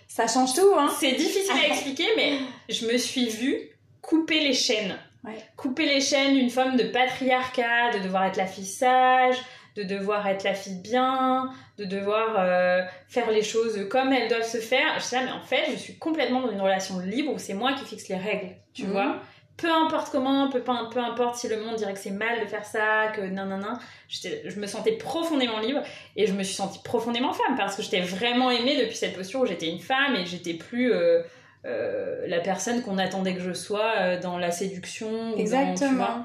ça 0.06 0.28
change 0.28 0.54
tout 0.54 0.72
hein. 0.78 0.88
C'est 1.00 1.12
difficile 1.12 1.52
à 1.64 1.66
expliquer 1.66 2.06
mais 2.16 2.38
je 2.68 2.86
me 2.86 2.96
suis 2.96 3.28
vue 3.28 3.70
couper 4.00 4.40
les 4.40 4.54
chaînes. 4.54 4.96
Ouais. 5.24 5.38
Couper 5.56 5.86
les 5.86 6.00
chaînes 6.00 6.34
d'une 6.34 6.50
forme 6.50 6.76
de 6.76 6.84
patriarcat, 6.84 7.92
de 7.94 8.04
devoir 8.04 8.24
être 8.26 8.36
la 8.36 8.46
fille 8.46 8.66
sage, 8.66 9.36
de 9.76 9.82
devoir 9.82 10.26
être 10.26 10.44
la 10.44 10.54
fille 10.54 10.80
bien, 10.82 11.50
de 11.78 11.84
devoir 11.84 12.36
euh, 12.38 12.82
faire 13.08 13.30
les 13.30 13.42
choses 13.42 13.88
comme 13.88 14.12
elles 14.12 14.28
doivent 14.28 14.46
se 14.46 14.58
faire. 14.58 14.94
Je 14.96 15.02
sais, 15.02 15.24
mais 15.24 15.30
en 15.30 15.40
fait, 15.40 15.70
je 15.70 15.76
suis 15.76 15.96
complètement 15.96 16.40
dans 16.40 16.50
une 16.50 16.60
relation 16.60 16.98
libre 16.98 17.32
où 17.32 17.38
c'est 17.38 17.54
moi 17.54 17.72
qui 17.72 17.84
fixe 17.84 18.08
les 18.08 18.16
règles, 18.16 18.50
tu 18.74 18.84
mhm. 18.84 18.92
vois. 18.92 19.16
Peu 19.56 19.70
importe 19.70 20.10
comment, 20.10 20.48
peu, 20.50 20.60
peu 20.60 21.00
importe 21.00 21.36
si 21.36 21.46
le 21.46 21.60
monde 21.62 21.76
dirait 21.76 21.92
que 21.92 21.98
c'est 21.98 22.10
mal 22.10 22.40
de 22.40 22.46
faire 22.46 22.64
ça, 22.64 23.08
que 23.14 23.20
non, 23.20 23.44
non, 23.44 23.58
non, 23.58 23.78
je 24.08 24.58
me 24.58 24.66
sentais 24.66 24.92
profondément 24.92 25.60
libre 25.60 25.82
et 26.16 26.26
je 26.26 26.32
me 26.32 26.42
suis 26.42 26.54
sentie 26.54 26.80
profondément 26.82 27.32
femme 27.32 27.54
parce 27.56 27.76
que 27.76 27.82
j'étais 27.82 28.00
vraiment 28.00 28.50
aimée 28.50 28.76
depuis 28.82 28.96
cette 28.96 29.14
posture 29.14 29.40
où 29.40 29.46
j'étais 29.46 29.68
une 29.68 29.78
femme 29.78 30.16
et 30.16 30.24
j'étais 30.24 30.54
plus 30.54 30.92
euh, 30.92 31.22
euh, 31.66 32.26
la 32.26 32.40
personne 32.40 32.82
qu'on 32.82 32.98
attendait 32.98 33.34
que 33.34 33.42
je 33.42 33.52
sois 33.52 34.16
dans 34.16 34.38
la 34.38 34.50
séduction. 34.50 35.36
Exactement. 35.36 36.24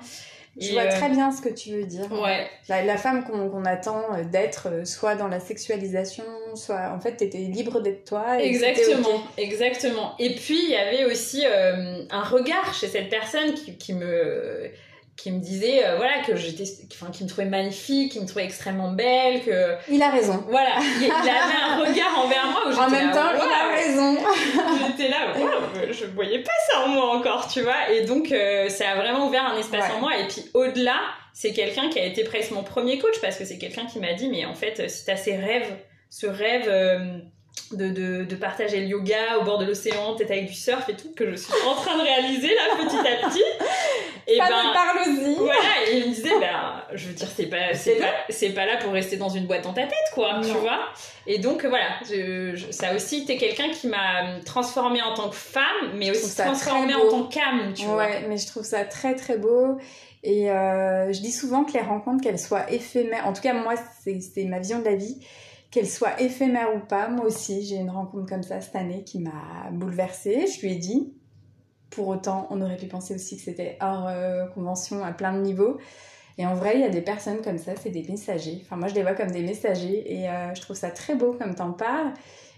Je 0.60 0.72
vois 0.72 0.88
très 0.88 1.08
euh, 1.08 1.14
bien 1.14 1.32
ce 1.32 1.42
que 1.42 1.50
tu 1.50 1.72
veux 1.72 1.86
dire. 1.86 2.12
Ouais. 2.12 2.50
La, 2.68 2.98
femme 2.98 3.24
qu'on 3.24 3.66
attend 3.66 4.04
euh, 4.14 4.24
d'être, 4.24 4.70
euh, 4.70 4.86
soit 4.86 5.16
dans 5.16 5.28
la 5.28 5.40
sexualisation, 5.40 6.24
soit 6.56 6.92
en 6.96 7.00
fait, 7.00 7.18
t'étais 7.18 7.40
libre 7.40 7.80
d'être 7.80 8.06
toi. 8.06 8.42
exactement, 8.42 9.22
exactement. 9.38 10.16
Et 10.20 10.36
puis 10.36 10.58
il 10.64 10.70
y 10.70 10.76
avait 10.76 11.06
aussi 11.06 11.46
un 11.46 12.24
regard 12.24 12.74
chez 12.74 12.88
cette 12.88 13.10
personne 13.10 13.54
qui, 13.54 13.78
qui 13.78 13.94
me 13.94 14.72
qui 15.18 15.32
me 15.32 15.40
disait 15.40 15.84
euh, 15.84 15.98
voilà 15.98 16.22
que 16.26 16.36
j'étais 16.36 16.64
enfin 16.94 17.12
qui 17.12 17.24
me 17.24 17.30
trouvait 17.30 17.48
magnifique 17.48 18.12
qui 18.12 18.22
me 18.22 18.28
trouvait 18.28 18.46
extrêmement 18.46 18.92
belle 18.92 19.44
que 19.44 19.74
il 19.90 20.02
a 20.02 20.12
raison 20.12 20.44
voilà 20.48 20.76
il, 20.80 21.12
avait 21.12 21.60
un 21.66 21.80
regard 21.80 22.20
envers 22.24 22.46
moi 22.52 22.62
où 22.68 22.80
en 22.80 22.90
même 22.90 23.12
temps 23.12 23.32
il 23.34 23.52
a 23.52 23.76
raison 23.76 24.16
j'étais 24.98 25.10
là 25.10 25.34
je 25.92 26.06
voyais 26.06 26.40
pas 26.40 26.52
ça 26.70 26.82
en 26.86 26.90
moi 26.90 27.16
encore 27.16 27.48
tu 27.48 27.62
vois. 27.62 27.92
Et 27.92 28.06
donc 28.06 28.32
euh, 28.32 28.70
ça 28.70 28.92
a 28.92 28.96
vraiment 28.96 29.28
ouvert 29.28 29.46
un 29.46 29.58
espace 29.58 29.92
en 29.92 30.00
moi. 30.00 30.18
Et 30.18 30.28
puis 30.28 30.44
au-delà 30.54 31.00
c'est 31.34 31.54
quelqu'un 31.54 31.90
qui 31.90 32.00
a 32.00 32.06
été 32.06 32.24
presque 32.24 32.52
mon 32.52 32.64
premier 32.64 32.98
coach 32.98 33.20
parce 33.22 33.38
que 33.38 33.46
c'est 33.46 33.58
quelqu'un 33.58 33.86
qui 33.86 34.00
m'a 34.00 34.14
dit 34.14 34.30
mais 34.30 34.46
en 34.46 34.56
fait 34.56 34.90
si 34.90 35.06
t'as 35.06 35.16
ces 35.16 35.36
rêves 35.36 35.76
ce 36.10 36.26
rêve 36.28 36.68
euh, 36.68 37.20
de, 37.72 37.90
de, 37.90 38.24
de, 38.24 38.36
partager 38.36 38.80
le 38.80 38.88
yoga 38.88 39.40
au 39.40 39.44
bord 39.44 39.58
de 39.58 39.66
l'océan, 39.66 40.16
peut-être 40.16 40.32
avec 40.32 40.48
du 40.48 40.54
surf 40.54 40.88
et 40.90 40.96
tout, 40.96 41.12
que 41.16 41.30
je 41.30 41.36
suis 41.36 41.54
en 41.68 41.76
train 41.76 41.98
de 41.98 42.04
réaliser 42.04 42.56
là 42.56 42.84
petit 42.84 42.98
à 42.98 43.30
petit. 43.30 43.44
Et 44.28 44.38
Ça 44.38 44.48
ben, 44.50 44.74
parle 44.74 44.98
aussi. 45.02 45.36
Voilà, 45.38 45.90
et 45.90 46.00
il 46.00 46.10
me 46.10 46.14
disait, 46.14 46.38
ben, 46.38 46.84
je 46.94 47.08
veux 47.08 47.14
dire, 47.14 47.30
c'est 47.34 47.46
pas, 47.46 47.74
c'est 47.74 47.96
pas, 47.96 48.14
c'est 48.30 48.50
pas 48.50 48.66
là 48.66 48.76
pour 48.76 48.92
rester 48.92 49.16
dans 49.16 49.30
une 49.30 49.46
boîte 49.46 49.64
dans 49.64 49.72
ta 49.72 49.84
tête, 49.84 50.12
quoi, 50.14 50.42
tu 50.44 50.52
vois. 50.52 50.80
Et 51.26 51.40
donc, 51.40 51.66
voilà, 51.66 52.00
je, 52.06 52.62
ça 52.72 52.90
a 52.90 52.96
aussi 52.96 53.22
été 53.24 53.38
quelqu'un 53.38 53.70
qui 53.70 53.88
m'a 53.88 54.40
transformée 54.46 55.02
en 55.02 55.14
tant 55.14 55.30
que 55.30 55.36
femme, 55.36 55.94
mais 55.96 56.12
aussi 56.12 56.36
transformée 56.36 56.94
en 56.94 57.10
tant 57.10 57.24
qu'âme, 57.24 57.74
tu 57.74 57.86
vois. 57.86 58.06
Ouais, 58.06 58.26
mais 58.28 58.38
je 58.38 58.48
trouve 58.48 58.64
ça 58.64 58.84
très 58.84 59.16
très 59.16 59.38
beau. 59.38 59.78
Et 60.24 60.52
euh, 60.52 61.14
je 61.14 61.22
dis 61.22 61.32
souvent 61.32 61.64
que 61.64 61.72
les 61.72 61.82
rencontres, 61.82 62.22
qu'elles 62.22 62.40
soient 62.40 62.70
éphémères, 62.70 63.26
en 63.28 63.32
tout 63.32 63.42
cas, 63.42 63.54
moi, 63.54 63.76
c'est, 64.04 64.20
c'est 64.20 64.44
ma 64.44 64.60
vision 64.60 64.80
de 64.80 64.86
la 64.86 64.96
vie 64.96 65.18
qu'elle 65.72 65.88
soit 65.88 66.22
éphémère 66.22 66.76
ou 66.76 66.80
pas, 66.80 67.10
moi 67.10 67.26
aussi, 67.26 67.66
j'ai 67.66 67.76
une 67.76 67.90
rencontre 67.90 68.28
comme 68.28 68.44
ça 68.44 68.62
cette 68.62 68.76
année 68.76 69.04
qui 69.04 69.20
m'a 69.20 69.70
bouleversée. 69.72 70.48
Je 70.48 70.62
lui 70.62 70.74
ai 70.74 70.78
dit. 70.78 71.14
Pour 71.90 72.10
autant, 72.10 72.48
on 72.52 72.62
aurait 72.62 72.78
pu 72.78 72.88
penser 72.88 73.16
aussi 73.16 73.38
que 73.38 73.44
c'était 73.44 73.78
hors 73.82 74.08
euh, 74.08 74.46
convention 74.48 75.04
à 75.04 75.14
plein 75.14 75.34
de 75.34 75.40
niveaux. 75.40 75.78
Et 76.38 76.46
en 76.46 76.54
vrai, 76.54 76.76
il 76.76 76.82
y 76.82 76.84
a 76.84 76.90
des 76.90 77.02
personnes 77.02 77.42
comme 77.42 77.58
ça, 77.58 77.72
c'est 77.82 77.90
des 77.90 78.04
messagers. 78.04 78.62
Enfin, 78.64 78.76
moi, 78.76 78.88
je 78.88 78.94
les 78.94 79.02
vois 79.02 79.14
comme 79.14 79.32
des 79.32 79.42
messagers 79.42 80.04
et 80.14 80.30
euh, 80.30 80.54
je 80.54 80.62
trouve 80.62 80.76
ça 80.76 80.92
très 80.92 81.16
beau 81.16 81.34
comme 81.34 81.56
t'en 81.56 81.72
parles. 81.72 82.14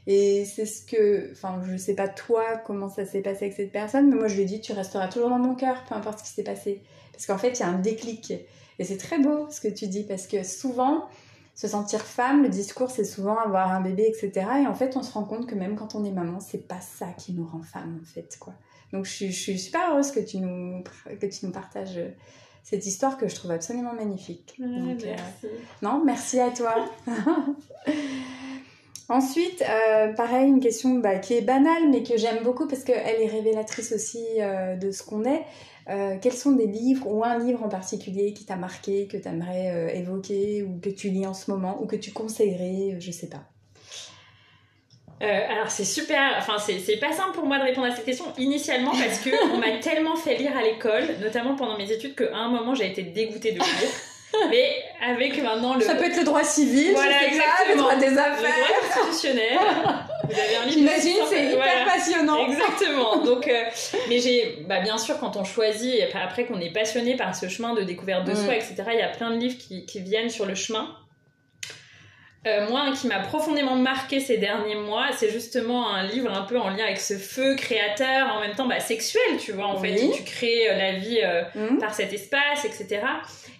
Et 0.07 0.45
c'est 0.45 0.65
ce 0.65 0.85
que, 0.85 1.31
enfin, 1.31 1.61
je 1.63 1.77
sais 1.77 1.93
pas 1.93 2.07
toi 2.07 2.57
comment 2.65 2.89
ça 2.89 3.05
s'est 3.05 3.21
passé 3.21 3.45
avec 3.45 3.55
cette 3.55 3.71
personne, 3.71 4.09
mais 4.09 4.15
moi, 4.15 4.27
je 4.27 4.35
lui 4.35 4.41
ai 4.41 4.45
dit, 4.45 4.59
tu 4.59 4.73
resteras 4.73 5.07
toujours 5.07 5.29
dans 5.29 5.39
mon 5.39 5.55
cœur, 5.55 5.83
peu 5.87 5.95
importe 5.95 6.19
ce 6.19 6.23
qui 6.23 6.31
s'est 6.31 6.43
passé. 6.43 6.81
Parce 7.13 7.25
qu'en 7.25 7.37
fait, 7.37 7.51
il 7.51 7.59
y 7.59 7.63
a 7.63 7.67
un 7.67 7.79
déclic. 7.79 8.33
Et 8.79 8.83
c'est 8.83 8.97
très 8.97 9.19
beau 9.19 9.47
ce 9.49 9.61
que 9.61 9.67
tu 9.67 9.87
dis, 9.87 10.03
parce 10.03 10.25
que 10.25 10.43
souvent, 10.43 11.05
se 11.59 11.67
sentir 11.67 11.99
femme, 11.99 12.43
le 12.43 12.47
discours 12.47 12.89
c'est 12.89 13.03
souvent 13.03 13.37
avoir 13.37 13.73
un 13.73 13.81
bébé, 13.81 14.07
etc. 14.07 14.47
Et 14.63 14.67
en 14.67 14.73
fait, 14.73 14.95
on 14.95 15.03
se 15.03 15.11
rend 15.11 15.25
compte 15.25 15.45
que 15.45 15.55
même 15.55 15.75
quand 15.75 15.93
on 15.93 16.05
est 16.05 16.11
maman, 16.11 16.39
c'est 16.39 16.65
pas 16.69 16.79
ça 16.79 17.07
qui 17.07 17.33
nous 17.33 17.45
rend 17.45 17.61
femme, 17.61 17.99
en 18.01 18.05
fait, 18.05 18.37
quoi. 18.39 18.53
Donc, 18.93 19.03
je, 19.03 19.25
suis 19.25 19.59
super 19.59 19.91
heureuse 19.91 20.11
que 20.11 20.21
tu 20.21 20.37
nous, 20.37 20.81
que 21.19 21.25
tu 21.25 21.45
nous 21.45 21.51
partages 21.51 21.97
euh, 21.97 22.11
cette 22.63 22.85
histoire 22.85 23.17
que 23.17 23.27
je 23.27 23.35
trouve 23.35 23.51
absolument 23.51 23.93
magnifique. 23.93 24.55
Euh, 24.61 24.95
merci. 25.03 25.47
non, 25.81 26.01
merci 26.05 26.39
à 26.39 26.49
toi. 26.49 26.75
Ensuite, 29.09 29.63
euh, 29.67 30.13
pareil, 30.13 30.47
une 30.47 30.59
question 30.59 30.95
bah, 30.99 31.17
qui 31.17 31.33
est 31.33 31.41
banale, 31.41 31.89
mais 31.89 32.03
que 32.03 32.15
j'aime 32.15 32.43
beaucoup 32.43 32.67
parce 32.67 32.83
qu'elle 32.83 33.21
est 33.21 33.27
révélatrice 33.27 33.91
aussi 33.91 34.23
de 34.79 34.91
ce 34.91 35.03
qu'on 35.03 35.25
est. 35.25 35.43
Euh, 35.89 36.17
quels 36.21 36.33
sont 36.33 36.51
des 36.51 36.67
livres 36.67 37.07
ou 37.07 37.23
un 37.23 37.39
livre 37.39 37.63
en 37.63 37.69
particulier 37.69 38.33
qui 38.33 38.45
t'a 38.45 38.57
marqué, 38.57 39.07
que 39.07 39.17
tu 39.17 39.27
aimerais 39.27 39.71
euh, 39.73 39.89
évoquer 39.89 40.61
ou 40.61 40.79
que 40.79 40.89
tu 40.89 41.09
lis 41.09 41.25
en 41.25 41.33
ce 41.33 41.49
moment 41.49 41.81
ou 41.81 41.87
que 41.87 41.95
tu 41.95 42.11
conseillerais, 42.11 42.93
euh, 42.93 42.99
je 42.99 43.11
sais 43.11 43.29
pas 43.29 43.43
alors 45.21 45.69
c'est 45.69 45.83
super, 45.83 46.35
enfin 46.37 46.55
c'est 46.59 46.97
pas 46.97 47.11
simple 47.11 47.33
pour 47.33 47.45
moi 47.45 47.59
de 47.59 47.63
répondre 47.63 47.87
à 47.87 47.93
cette 47.93 48.05
question 48.05 48.23
initialement 48.37 48.91
parce 48.91 49.19
que 49.19 49.29
on 49.53 49.57
m'a 49.57 49.77
tellement 49.79 50.15
fait 50.15 50.37
lire 50.37 50.55
à 50.55 50.61
l'école, 50.61 51.03
notamment 51.21 51.57
pendant 51.57 51.77
mes 51.77 51.91
études, 51.91 52.15
qu'à 52.15 52.33
un 52.33 52.47
moment 52.47 52.73
j'ai 52.73 52.89
été 52.89 53.03
dégoûtée 53.03 53.51
de 53.51 53.57
lire. 53.57 53.89
Mais 54.49 54.83
avec 55.01 55.41
maintenant 55.41 55.75
le. 55.75 55.81
Ça 55.81 55.95
peut 55.95 56.05
être 56.05 56.17
le 56.17 56.23
droit 56.23 56.43
civil, 56.43 56.91
voilà, 56.93 57.25
exactement. 57.25 57.73
le 57.73 57.77
droit 57.77 57.95
des 57.95 58.17
affaires. 58.17 58.35
Le 58.37 58.91
droit 58.91 59.03
constitutionnel. 59.03 59.57
Vous 60.23 60.39
avez 60.39 60.55
un 60.57 60.65
livre. 60.65 60.77
J'imagine, 60.77 61.17
c'est 61.27 61.45
hyper 61.45 61.85
passionnant. 61.85 62.47
Exactement. 62.47 63.17
Donc, 63.23 63.47
euh, 63.47 63.63
mais 64.07 64.19
j'ai, 64.19 64.63
bah, 64.67 64.79
bien 64.81 64.97
sûr, 64.97 65.17
quand 65.19 65.37
on 65.37 65.43
choisit, 65.43 65.95
et 65.95 66.07
après 66.13 66.45
qu'on 66.45 66.59
est 66.59 66.71
passionné 66.71 67.15
par 67.15 67.35
ce 67.35 67.47
chemin 67.47 67.73
de 67.73 67.81
découverte 67.81 68.25
de 68.25 68.35
soi, 68.35 68.53
mm. 68.53 68.57
etc., 68.57 68.75
il 68.93 68.99
y 68.99 69.01
a 69.01 69.07
plein 69.07 69.31
de 69.31 69.37
livres 69.37 69.57
qui, 69.57 69.85
qui 69.85 69.99
viennent 70.01 70.29
sur 70.29 70.45
le 70.45 70.53
chemin. 70.53 70.95
Euh, 72.47 72.69
moi, 72.69 72.93
qui 72.99 73.07
m'a 73.07 73.19
profondément 73.19 73.75
marqué 73.75 74.21
ces 74.21 74.37
derniers 74.37 74.75
mois, 74.75 75.07
c'est 75.11 75.29
justement 75.29 75.93
un 75.93 76.03
livre 76.03 76.31
un 76.31 76.43
peu 76.43 76.57
en 76.57 76.69
lien 76.69 76.85
avec 76.85 76.99
ce 76.99 77.15
feu 77.15 77.55
créateur, 77.55 78.33
en 78.33 78.39
même 78.39 78.55
temps 78.55 78.67
bah, 78.67 78.79
sexuel, 78.79 79.37
tu 79.39 79.51
vois, 79.51 79.67
en 79.67 79.77
fait, 79.77 79.95
tu 79.95 80.23
crées 80.23 80.69
euh, 80.69 80.77
la 80.77 80.93
vie 80.93 81.19
mm. 81.55 81.79
par 81.79 81.93
cet 81.93 82.13
espace, 82.13 82.63
etc. 82.63 83.01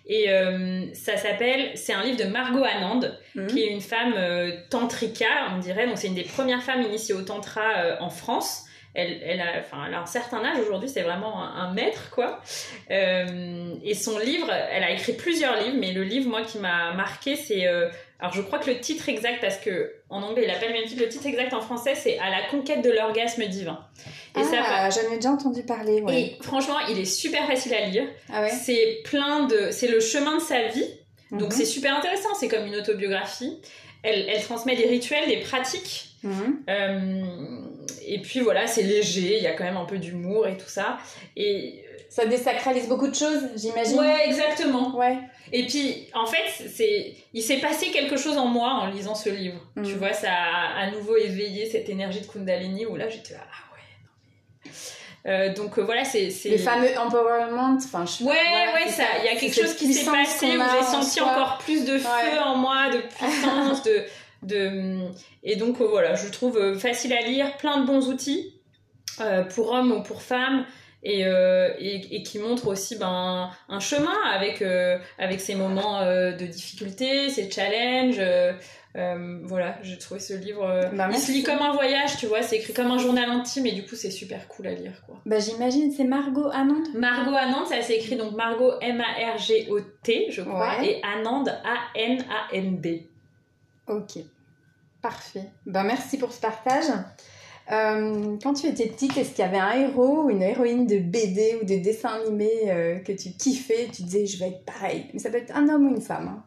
Et 0.10 0.32
euh, 0.32 0.92
ça 0.94 1.18
s'appelle, 1.18 1.70
c'est 1.76 1.94
un 1.94 2.02
livre 2.02 2.18
de 2.18 2.24
Margot 2.24 2.63
Anand, 2.63 3.02
mhm. 3.36 3.46
qui 3.46 3.62
est 3.62 3.68
une 3.68 3.80
femme 3.80 4.15
euh, 4.18 4.58
tantrika, 4.72 5.28
on 5.54 5.60
dirait. 5.60 5.86
Donc 5.86 6.00
c'est 6.00 6.08
une 6.08 6.15
des 6.15 6.24
premières 6.24 6.63
femmes 6.63 6.82
initiées 6.82 7.13
au 7.13 7.22
tantra 7.22 7.62
euh, 7.78 7.96
en 8.00 8.10
France. 8.10 8.65
Elle, 8.96 9.22
elle, 9.24 9.39
a, 9.39 9.60
enfin, 9.60 9.86
elle 9.88 9.94
a 9.94 10.02
un 10.02 10.08
certain 10.08 10.44
âge 10.44 10.58
aujourd'hui, 10.60 10.89
c'est 10.89 11.04
vraiment 11.04 11.44
un, 11.44 11.72
maître, 11.74 12.10
quoi. 12.10 12.42
et 12.89 13.94
son 13.94 14.18
livre, 14.18 14.50
elle 14.52 14.84
a 14.84 14.89
écrit 14.89 15.13
plusieurs 15.13 15.62
livres, 15.62 15.78
mais 15.80 15.92
le 15.92 16.02
livre, 16.02 16.28
moi, 16.28 16.42
qui 16.42 16.58
m'a 16.58 16.92
marqué, 16.94 17.36
c'est 17.36 17.68
alors 18.19 18.34
je 18.34 18.41
crois 18.41 18.60
que 18.60 18.69
le 18.69 18.79
titre 18.79 19.08
exact, 19.08 19.39
parce 19.39 19.58
que 19.58 19.93
en 20.10 20.21
anglais 20.21 20.43
il 20.45 20.49
appelle 20.49 20.73
même 20.73 20.84
titre, 20.84 21.01
le 21.01 21.08
titre 21.08 21.25
exact 21.27 21.53
en 21.53 21.62
français 21.62 21.95
c'est 21.95 22.19
À 22.19 22.29
la 22.29 22.47
conquête 22.49 22.82
de 22.84 22.91
l'orgasme 22.91 23.45
divin. 23.45 23.79
Et 24.36 24.41
ah, 24.41 24.89
j'en 24.89 25.12
ai 25.12 25.15
déjà 25.15 25.32
entendu 25.32 25.63
parler. 25.63 26.01
Ouais. 26.01 26.21
Et 26.21 26.38
franchement, 26.41 26.79
il 26.89 26.99
est 26.99 27.05
super 27.05 27.47
facile 27.47 27.73
à 27.73 27.86
lire. 27.86 28.08
Ah 28.32 28.41
ouais. 28.41 28.49
C'est 28.49 29.01
plein 29.05 29.45
de, 29.45 29.69
c'est 29.71 29.88
le 29.88 29.99
chemin 29.99 30.36
de 30.36 30.41
sa 30.41 30.67
vie. 30.67 30.86
Donc 31.32 31.49
mhm. 31.49 31.51
c'est 31.51 31.65
super 31.65 31.95
intéressant. 31.97 32.29
C'est 32.38 32.47
comme 32.47 32.65
une 32.65 32.75
autobiographie. 32.75 33.62
Elle, 34.03 34.27
elle 34.29 34.41
transmet 34.43 34.75
des 34.75 34.88
rituels, 34.88 35.27
des 35.27 35.38
pratiques. 35.38 36.15
Mhm. 36.23 36.63
Euh, 36.69 37.62
et 38.05 38.21
puis 38.21 38.41
voilà, 38.41 38.67
c'est 38.67 38.84
léger. 38.84 39.38
Il 39.38 39.43
y 39.43 39.47
a 39.47 39.53
quand 39.53 39.63
même 39.63 39.77
un 39.77 39.86
peu 39.86 39.97
d'humour 39.97 40.47
et 40.47 40.58
tout 40.58 40.69
ça. 40.69 40.97
Et 41.38 41.84
ça 42.10 42.26
désacralise 42.26 42.88
beaucoup 42.88 43.08
de 43.08 43.15
choses, 43.15 43.43
j'imagine. 43.56 44.00
Ouais, 44.00 44.26
exactement. 44.26 44.95
Ouais. 44.98 45.19
Et 45.52 45.67
puis, 45.67 46.08
en 46.15 46.26
fait, 46.26 46.67
c'est, 46.67 47.15
il 47.34 47.43
s'est 47.43 47.60
passé 47.60 47.91
quelque 47.91 48.17
chose 48.17 48.38
en 48.38 48.48
moi 48.48 48.72
en 48.82 48.88
lisant 48.88 49.13
ce 49.13 49.30
livre. 49.30 49.60
Mm. 49.76 49.84
Tu 49.84 49.93
vois, 49.93 50.13
ça 50.13 50.32
a 50.32 50.80
à 50.80 50.91
nouveau 50.91 51.15
éveillé 51.15 51.69
cette 51.69 51.88
énergie 51.88 52.22
de 52.22 52.26
Kundalini 52.26 52.88
où 52.88 52.95
là, 52.95 53.08
j'étais 53.10 53.36
là, 53.36 53.41
ah 53.43 53.74
ouais, 53.76 53.82
non 54.04 54.12
mais. 54.65 54.72
Euh, 55.32 55.54
donc 55.54 55.78
euh, 55.78 55.84
voilà, 55.84 56.04
c'est. 56.04 56.30
Les 56.45 56.58
fameux 56.58 56.98
empowerment, 56.98 57.78
enfin, 57.78 58.06
je 58.06 58.24
Ouais, 58.24 58.32
ouais, 58.32 58.89
ça. 58.89 59.04
Il 59.19 59.26
y 59.26 59.28
a 59.28 59.39
quelque 59.39 59.54
chose 59.54 59.76
qui 59.76 59.93
s'est 59.93 60.10
passé 60.10 60.48
où 60.48 60.62
j'ai 60.62 60.86
senti 60.86 61.22
encore 61.22 61.60
plus 61.60 61.86
de 61.86 62.00
feu 62.00 62.39
en 62.43 62.56
moi, 62.56 62.89
de 62.89 62.98
puissance, 63.17 63.84
de, 63.84 64.04
de. 64.41 64.98
Et 65.43 65.58
donc 65.58 65.80
euh, 65.80 65.86
voilà, 65.86 66.15
je 66.15 66.28
trouve 66.30 66.80
facile 66.80 67.13
à 67.13 67.22
lire, 67.22 67.56
plein 67.58 67.82
de 67.82 67.86
bons 67.86 68.08
outils 68.08 68.56
pour 69.54 69.74
hommes 69.74 69.91
ou 69.91 70.02
pour 70.02 70.24
femmes 70.24 70.65
et, 71.03 71.25
euh, 71.25 71.69
et, 71.79 72.15
et, 72.15 72.23
qui 72.23 72.39
montre 72.39 72.67
aussi 72.67 72.97
ben, 72.97 73.49
un 73.69 73.79
chemin 73.79 74.15
avec, 74.33 74.62
euh, 74.62 74.97
avec 75.17 75.39
ses 75.39 75.55
moments 75.55 75.99
euh, 75.99 76.33
de 76.33 76.45
difficulté, 76.45 77.29
ses 77.29 77.49
challenges. 77.49 78.21
voilà, 79.45 79.77
j'ai 79.81 79.97
trouvé 79.97 80.19
ce 80.19 80.33
livre. 80.33 80.89
Bah, 80.93 81.07
il 81.12 81.17
se 81.17 81.31
lit 81.31 81.43
comme 81.43 81.59
un 81.59 81.71
voyage, 81.71 82.17
tu 82.17 82.25
vois, 82.25 82.41
c'est 82.41 82.57
écrit 82.57 82.73
comme 82.73 82.91
un 82.91 82.97
journal 82.97 83.29
intime 83.29 83.67
et 83.67 83.71
du 83.71 83.85
coup 83.85 83.95
c'est 83.95 84.12
super 84.12 84.47
cool 84.49 84.67
à 84.67 84.73
lire 84.73 85.01
quoi. 85.05 85.15
Bah 85.25 85.39
j'imagine, 85.39 85.91
c'est 85.91 86.03
Margot 86.03 86.49
Anand. 86.51 86.83
Margot 86.93 87.35
Anand, 87.35 87.65
ça 87.65 87.81
s'écrit 87.81 88.17
donc 88.17 88.35
Margot 88.35 88.73
M-A-R-G-O-T, 88.81 90.27
je 90.31 90.41
crois, 90.41 90.83
et 90.83 91.01
Anand 91.03 91.45
A-N-A-N-D. 91.47 93.07
Ok, 93.88 94.19
parfait. 95.01 95.45
Ben 95.65 95.83
merci 95.83 96.17
pour 96.17 96.33
ce 96.33 96.41
partage. 96.41 96.85
Euh, 97.71 98.38
quand 98.41 98.53
tu 98.53 98.67
étais 98.67 98.88
petite, 98.88 99.15
est-ce 99.17 99.29
qu'il 99.32 99.45
y 99.45 99.47
avait 99.47 99.58
un 99.58 99.73
héros 99.73 100.23
ou 100.23 100.29
une 100.29 100.41
héroïne 100.41 100.88
de 100.88 100.97
BD 100.97 101.60
ou 101.62 101.65
de 101.65 101.75
dessin 101.75 102.10
animé 102.21 102.49
euh, 102.67 102.99
que 102.99 103.12
tu 103.12 103.29
kiffais 103.32 103.89
Tu 103.93 104.03
disais, 104.03 104.25
je 104.25 104.39
vais 104.39 104.47
être 104.47 104.65
pareil? 104.65 105.05
Mais 105.13 105.19
ça 105.19 105.29
peut 105.29 105.38
être 105.38 105.55
un 105.55 105.69
homme 105.69 105.88
ou 105.88 105.89
une 105.95 106.01
femme. 106.01 106.27
Hein. 106.27 106.43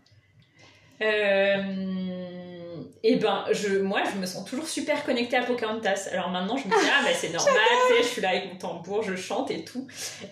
Euh 1.02 2.61
et 3.02 3.16
ben 3.16 3.44
je 3.50 3.78
moi 3.78 4.00
je 4.12 4.18
me 4.18 4.26
sens 4.26 4.44
toujours 4.44 4.68
super 4.68 5.04
connectée 5.04 5.36
à 5.36 5.42
Pocahontas. 5.42 6.08
Alors 6.12 6.30
maintenant 6.30 6.56
je 6.56 6.64
me 6.68 6.70
dis 6.70 6.88
ah 6.90 7.04
ben 7.04 7.14
c'est 7.18 7.30
normal 7.30 7.54
tu 7.88 7.94
sais 7.94 8.02
je 8.02 8.08
suis 8.08 8.22
là 8.22 8.30
avec 8.30 8.52
mon 8.52 8.58
tambour 8.58 9.02
je 9.02 9.16
chante 9.16 9.50
et 9.50 9.64
tout. 9.64 9.86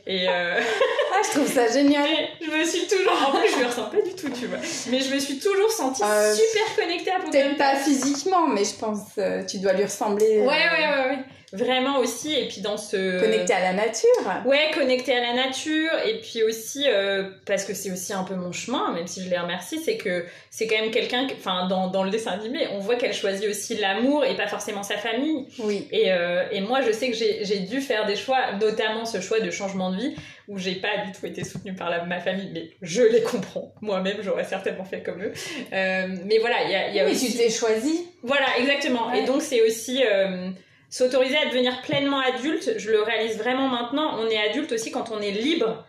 Et 0.07 0.29
euh... 0.29 0.61
ah 0.61 1.21
je 1.25 1.31
trouve 1.31 1.51
ça 1.51 1.71
génial. 1.71 2.09
Je 2.41 2.51
me 2.51 2.65
suis 2.65 2.87
toujours 2.87 3.13
en 3.29 3.39
plus 3.39 3.49
je 3.53 3.59
me 3.59 3.67
ressens 3.67 3.91
pas 3.91 4.03
du 4.03 4.15
tout 4.15 4.31
tu 4.31 4.47
vois. 4.47 4.59
Mais 4.91 5.01
je 5.01 5.15
me 5.15 5.19
suis 5.19 5.39
toujours 5.39 5.71
sentie 5.71 6.03
euh, 6.03 6.35
super 6.35 6.77
connectée 6.77 7.11
à 7.11 7.21
Pocahontas 7.21 7.39
peut-être 7.39 7.59
pas 7.59 7.77
physiquement 7.77 8.47
mais 8.47 8.65
je 8.65 8.75
pense 8.75 9.01
euh, 9.19 9.45
tu 9.45 9.59
dois 9.59 9.73
lui 9.73 9.85
ressembler 9.85 10.41
ouais 10.41 10.47
ouais 10.47 10.47
ouais, 10.47 11.09
ouais. 11.09 11.25
Vraiment 11.53 11.99
aussi, 11.99 12.33
et 12.33 12.47
puis 12.49 12.61
dans 12.61 12.77
ce... 12.77 13.21
Connecté 13.21 13.53
à 13.53 13.61
la 13.61 13.73
nature. 13.73 14.09
Ouais, 14.45 14.71
connecté 14.73 15.17
à 15.17 15.21
la 15.21 15.35
nature, 15.35 15.91
et 16.07 16.21
puis 16.21 16.43
aussi, 16.43 16.85
euh, 16.87 17.31
parce 17.47 17.65
que 17.65 17.75
c'est 17.75 17.91
aussi 17.91 18.13
un 18.13 18.25
peu 18.25 18.35
mon 18.35 18.53
chemin, 18.53 18.93
même 18.93 19.07
si 19.07 19.23
je 19.23 19.31
les 19.31 19.39
remercie, 19.39 19.79
c'est 19.79 19.97
que 19.97 20.25
c'est 20.51 20.67
quand 20.67 20.81
même 20.81 20.91
quelqu'un, 20.91 21.27
enfin, 21.33 21.67
dans, 21.69 21.89
dans 21.89 22.05
le 22.05 22.11
dessin 22.11 22.33
animé, 22.33 22.69
on 22.73 22.79
voit 22.79 22.97
qu'elle 22.97 23.15
choisit 23.15 23.49
aussi 23.49 23.77
l'amour 23.77 24.25
et 24.25 24.37
pas 24.37 24.47
forcément 24.47 24.83
sa 24.83 24.97
famille. 24.97 25.47
Oui. 25.59 25.89
Et, 25.91 26.13
euh, 26.13 26.45
et 26.53 26.61
moi, 26.61 26.81
je 26.83 26.93
sais 26.93 27.11
que 27.11 27.17
j'ai 27.17 27.59
dû 27.61 27.81
faire 27.81 28.07
des 28.07 28.17
choix, 28.17 28.53
notamment 28.61 29.05
ce 29.05 29.21
choix 29.21 29.41
de 29.41 29.51
changement 29.51 29.91
de 29.91 29.97
vie, 29.97 30.15
où 30.49 30.59
j'ai 30.59 30.75
pas 30.75 31.05
du 31.07 31.13
tout 31.13 31.25
été 31.27 31.45
soutenue 31.45 31.75
par 31.75 31.91
la, 31.91 32.05
ma 32.05 32.19
famille, 32.19 32.51
mais 32.53 32.71
je 32.83 33.03
les 33.03 33.23
comprends. 33.23 33.73
Moi-même, 33.81 34.17
j'aurais 34.23 34.45
certainement 34.45 34.85
fait 34.85 35.01
comme 35.01 35.23
eux. 35.23 35.33
Euh, 35.73 36.09
mais 36.25 36.39
voilà, 36.39 36.65
il 36.65 36.71
y 36.71 36.75
a, 36.75 36.91
y 36.91 37.01
a 37.01 37.05
oui, 37.05 37.13
aussi... 37.13 37.31
tu 37.31 37.39
t'es 37.39 37.51
choisi. 37.51 38.09
Voilà, 38.23 38.47
exactement. 38.59 39.13
Et 39.13 39.25
donc, 39.25 39.43
c'est 39.43 39.63
aussi 39.63 40.03
euh, 40.05 40.51
s'autoriser 40.90 41.37
à 41.37 41.46
devenir 41.46 41.81
pleinement 41.83 42.18
adulte. 42.20 42.74
Je 42.76 42.90
le 42.90 43.03
réalise 43.03 43.38
vraiment 43.38 43.68
maintenant. 43.68 44.18
On 44.18 44.29
est 44.29 44.38
adulte 44.38 44.72
aussi 44.72 44.90
quand 44.90 45.11
on 45.11 45.20
est 45.20 45.31
libre 45.31 45.85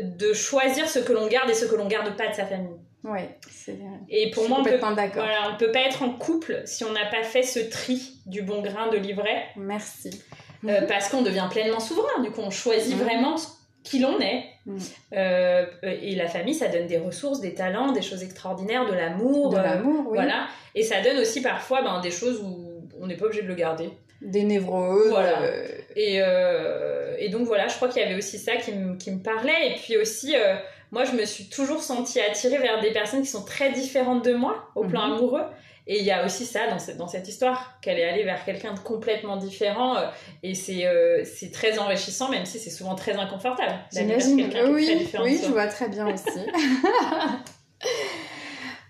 de 0.00 0.32
choisir 0.32 0.88
ce 0.88 0.98
que 1.00 1.12
l'on 1.12 1.26
garde 1.26 1.50
et 1.50 1.54
ce 1.54 1.64
que 1.64 1.74
l'on 1.74 1.86
garde 1.88 2.16
pas 2.16 2.28
de 2.28 2.34
sa 2.34 2.46
famille. 2.46 2.76
Ouais, 3.04 3.36
c'est 3.50 3.72
vrai. 3.72 3.98
Et 4.08 4.30
pour 4.30 4.48
moi, 4.48 4.58
on 4.60 4.64
peut, 4.64 4.78
d'accord. 4.78 5.24
voilà, 5.24 5.50
on 5.52 5.56
peut 5.56 5.72
pas 5.72 5.80
être 5.80 6.02
en 6.04 6.10
couple 6.10 6.62
si 6.66 6.84
on 6.84 6.92
n'a 6.92 7.06
pas 7.06 7.24
fait 7.24 7.42
ce 7.42 7.58
tri 7.58 8.18
du 8.26 8.42
bon 8.42 8.62
grain 8.62 8.88
de 8.90 8.96
livret. 8.96 9.46
Merci. 9.56 10.22
Euh, 10.68 10.82
parce 10.86 11.08
qu'on 11.08 11.22
devient 11.22 11.48
pleinement 11.50 11.80
souverain. 11.80 12.22
Du 12.22 12.30
coup, 12.30 12.40
on 12.42 12.50
choisit 12.50 12.96
Mhm. 12.96 13.02
vraiment 13.02 13.34
qui 13.82 13.98
l'on 13.98 14.20
est. 14.20 14.44
Mhm. 14.66 14.78
Euh, 15.14 15.66
et 15.82 16.14
la 16.14 16.28
famille, 16.28 16.54
ça 16.54 16.68
donne 16.68 16.86
des 16.86 16.98
ressources, 16.98 17.40
des 17.40 17.54
talents, 17.54 17.90
des 17.90 18.02
choses 18.02 18.22
extraordinaires, 18.22 18.86
de 18.86 18.94
l'amour. 18.94 19.50
De 19.50 19.56
euh, 19.58 19.62
l'amour, 19.62 20.04
oui. 20.06 20.14
Voilà. 20.18 20.46
Et 20.76 20.84
ça 20.84 21.00
donne 21.00 21.18
aussi 21.18 21.42
parfois 21.42 21.82
ben, 21.82 22.00
des 22.00 22.12
choses 22.12 22.40
où 22.40 22.84
on 23.00 23.08
n'est 23.08 23.16
pas 23.16 23.24
obligé 23.26 23.42
de 23.42 23.48
le 23.48 23.56
garder. 23.56 23.90
Des 24.24 24.44
névroses. 24.44 25.08
Voilà. 25.10 25.42
euh, 25.42 25.66
Et, 25.96 26.18
euh, 26.22 27.14
et 27.18 27.28
donc 27.28 27.46
voilà, 27.46 27.68
je 27.68 27.74
crois 27.76 27.88
qu'il 27.88 28.00
y 28.02 28.04
avait 28.04 28.16
aussi 28.16 28.38
ça 28.38 28.56
qui, 28.56 28.72
me- 28.72 28.96
qui 28.96 29.10
me 29.10 29.20
parlait. 29.22 29.70
Et 29.72 29.74
puis 29.76 29.96
aussi, 29.96 30.34
euh, 30.36 30.54
moi, 30.90 31.04
je 31.04 31.12
me 31.12 31.24
suis 31.24 31.44
toujours 31.48 31.82
sentie 31.82 32.20
attirée 32.20 32.58
vers 32.58 32.80
des 32.80 32.92
personnes 32.92 33.22
qui 33.22 33.28
sont 33.28 33.44
très 33.44 33.72
différentes 33.72 34.24
de 34.24 34.32
moi 34.34 34.68
au 34.74 34.84
plan 34.84 35.06
Mhm. 35.08 35.12
amoureux. 35.14 35.44
Et 35.88 35.98
il 35.98 36.04
y 36.04 36.12
a 36.12 36.24
aussi 36.24 36.46
ça 36.46 36.68
dans 36.70 36.78
cette, 36.78 36.96
dans 36.96 37.08
cette 37.08 37.26
histoire, 37.26 37.78
qu'elle 37.82 37.98
est 37.98 38.08
allée 38.08 38.22
vers 38.22 38.44
quelqu'un 38.44 38.72
de 38.72 38.78
complètement 38.78 39.36
différent. 39.36 39.96
et 40.44 40.54
c'est 40.54 40.86
c'est 41.24 41.50
très 41.50 41.76
enrichissant, 41.80 42.28
même 42.30 42.46
si 42.46 42.60
c'est 42.60 42.70
souvent 42.70 42.94
très 42.94 43.14
inconfortable. 43.14 43.74
J'imagine. 43.92 44.48
Oui, 44.68 44.88
oui, 45.24 45.40
je 45.44 45.50
vois 45.50 45.66
très 45.66 45.88
bien 45.88 46.06
aussi. 46.06 46.38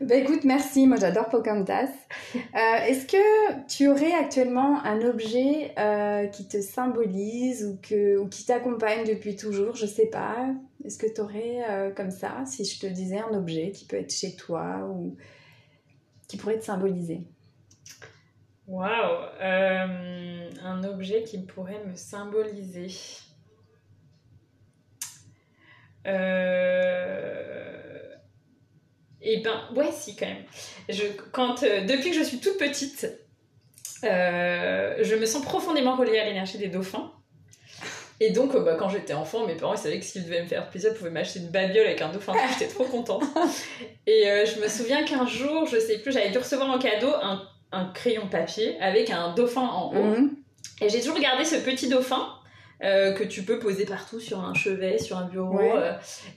bah 0.03 0.17
écoute, 0.17 0.45
merci. 0.45 0.87
Moi, 0.87 0.97
j'adore 0.99 1.29
Pocahontas. 1.29 1.88
Euh, 2.35 2.85
Est-ce 2.87 3.07
que 3.07 3.67
tu 3.67 3.88
aurais 3.88 4.12
actuellement 4.12 4.83
un 4.85 5.01
objet 5.03 5.73
euh, 5.79 6.27
qui 6.27 6.47
te 6.47 6.61
symbolise 6.61 7.65
ou, 7.65 7.79
que, 7.81 8.19
ou 8.19 8.29
qui 8.29 8.45
t'accompagne 8.45 9.07
depuis 9.07 9.37
toujours? 9.37 9.75
Je 9.75 9.87
sais 9.87 10.07
pas. 10.07 10.49
Est-ce 10.85 10.99
que 10.99 11.07
tu 11.07 11.21
aurais 11.21 11.62
euh, 11.69 11.91
comme 11.91 12.11
ça, 12.11 12.45
si 12.47 12.65
je 12.65 12.79
te 12.79 12.87
disais 12.87 13.19
un 13.19 13.35
objet 13.35 13.71
qui 13.71 13.87
peut 13.87 13.97
être 13.97 14.12
chez 14.12 14.37
toi 14.37 14.87
ou 14.91 15.17
qui 16.29 16.37
pourrait 16.37 16.59
te 16.59 16.65
symboliser? 16.65 17.27
Waouh 18.67 19.25
euh, 19.41 20.51
Un 20.62 20.85
objet 20.85 21.23
qui 21.25 21.38
pourrait 21.38 21.83
me 21.87 21.95
symboliser. 21.95 22.88
Euh... 26.07 27.91
Eh 29.23 29.39
ben, 29.39 29.61
ouais, 29.77 29.91
si, 29.93 30.17
quand 30.17 30.27
même. 30.27 30.45
Je, 30.89 31.05
quand, 31.31 31.63
euh, 31.63 31.83
depuis 31.83 32.11
que 32.11 32.17
je 32.17 32.23
suis 32.23 32.39
toute 32.39 32.59
petite, 32.59 33.07
euh, 34.05 34.97
je 35.01 35.15
me 35.15 35.27
sens 35.27 35.43
profondément 35.43 35.97
reliée 35.97 36.19
à 36.19 36.25
l'énergie 36.25 36.59
des 36.59 36.69
dauphins. 36.69 37.13
Et 38.21 38.31
donc, 38.31 38.55
euh, 38.55 38.61
bah, 38.61 38.77
quand 38.79 38.89
j'étais 38.89 39.15
enfant, 39.15 39.47
mes 39.47 39.55
parents 39.55 39.75
ils 39.75 39.79
savaient 39.79 39.99
que 39.99 40.05
s'ils 40.05 40.25
devaient 40.25 40.43
me 40.43 40.49
faire 40.49 40.69
plaisir, 40.71 40.91
ils 40.93 40.99
pouvaient 40.99 41.11
m'acheter 41.11 41.41
une 41.41 41.49
babiole 41.49 41.87
avec 41.87 42.03
un 42.03 42.09
dauphin. 42.09 42.33
J'étais 42.59 42.73
trop 42.73 42.85
contente. 42.85 43.23
Et 44.07 44.25
je 44.25 44.61
me 44.61 44.69
souviens 44.69 45.05
qu'un 45.05 45.27
jour, 45.27 45.67
je 45.67 45.79
sais 45.79 45.99
plus, 45.99 46.13
j'avais 46.13 46.31
dû 46.31 46.39
recevoir 46.39 46.71
en 46.71 46.79
cadeau 46.79 47.13
un, 47.23 47.43
un 47.73 47.87
crayon 47.87 48.29
papier 48.29 48.77
avec 48.81 49.11
un 49.11 49.35
dauphin 49.35 49.63
en 49.63 49.93
haut. 49.93 50.05
Mhm. 50.05 50.37
Et 50.81 50.89
j'ai 50.89 51.01
toujours 51.01 51.19
gardé 51.19 51.45
ce 51.45 51.57
petit 51.57 51.89
dauphin 51.89 52.29
euh, 52.85 53.12
que 53.12 53.25
tu 53.25 53.42
peux 53.42 53.59
poser 53.59 53.85
partout 53.85 54.18
sur 54.21 54.40
un 54.40 54.55
chevet, 54.55 54.99
sur 54.99 55.16
un 55.16 55.27
bureau. 55.27 55.57
Ouais. 55.57 55.73
euh, 55.75 55.92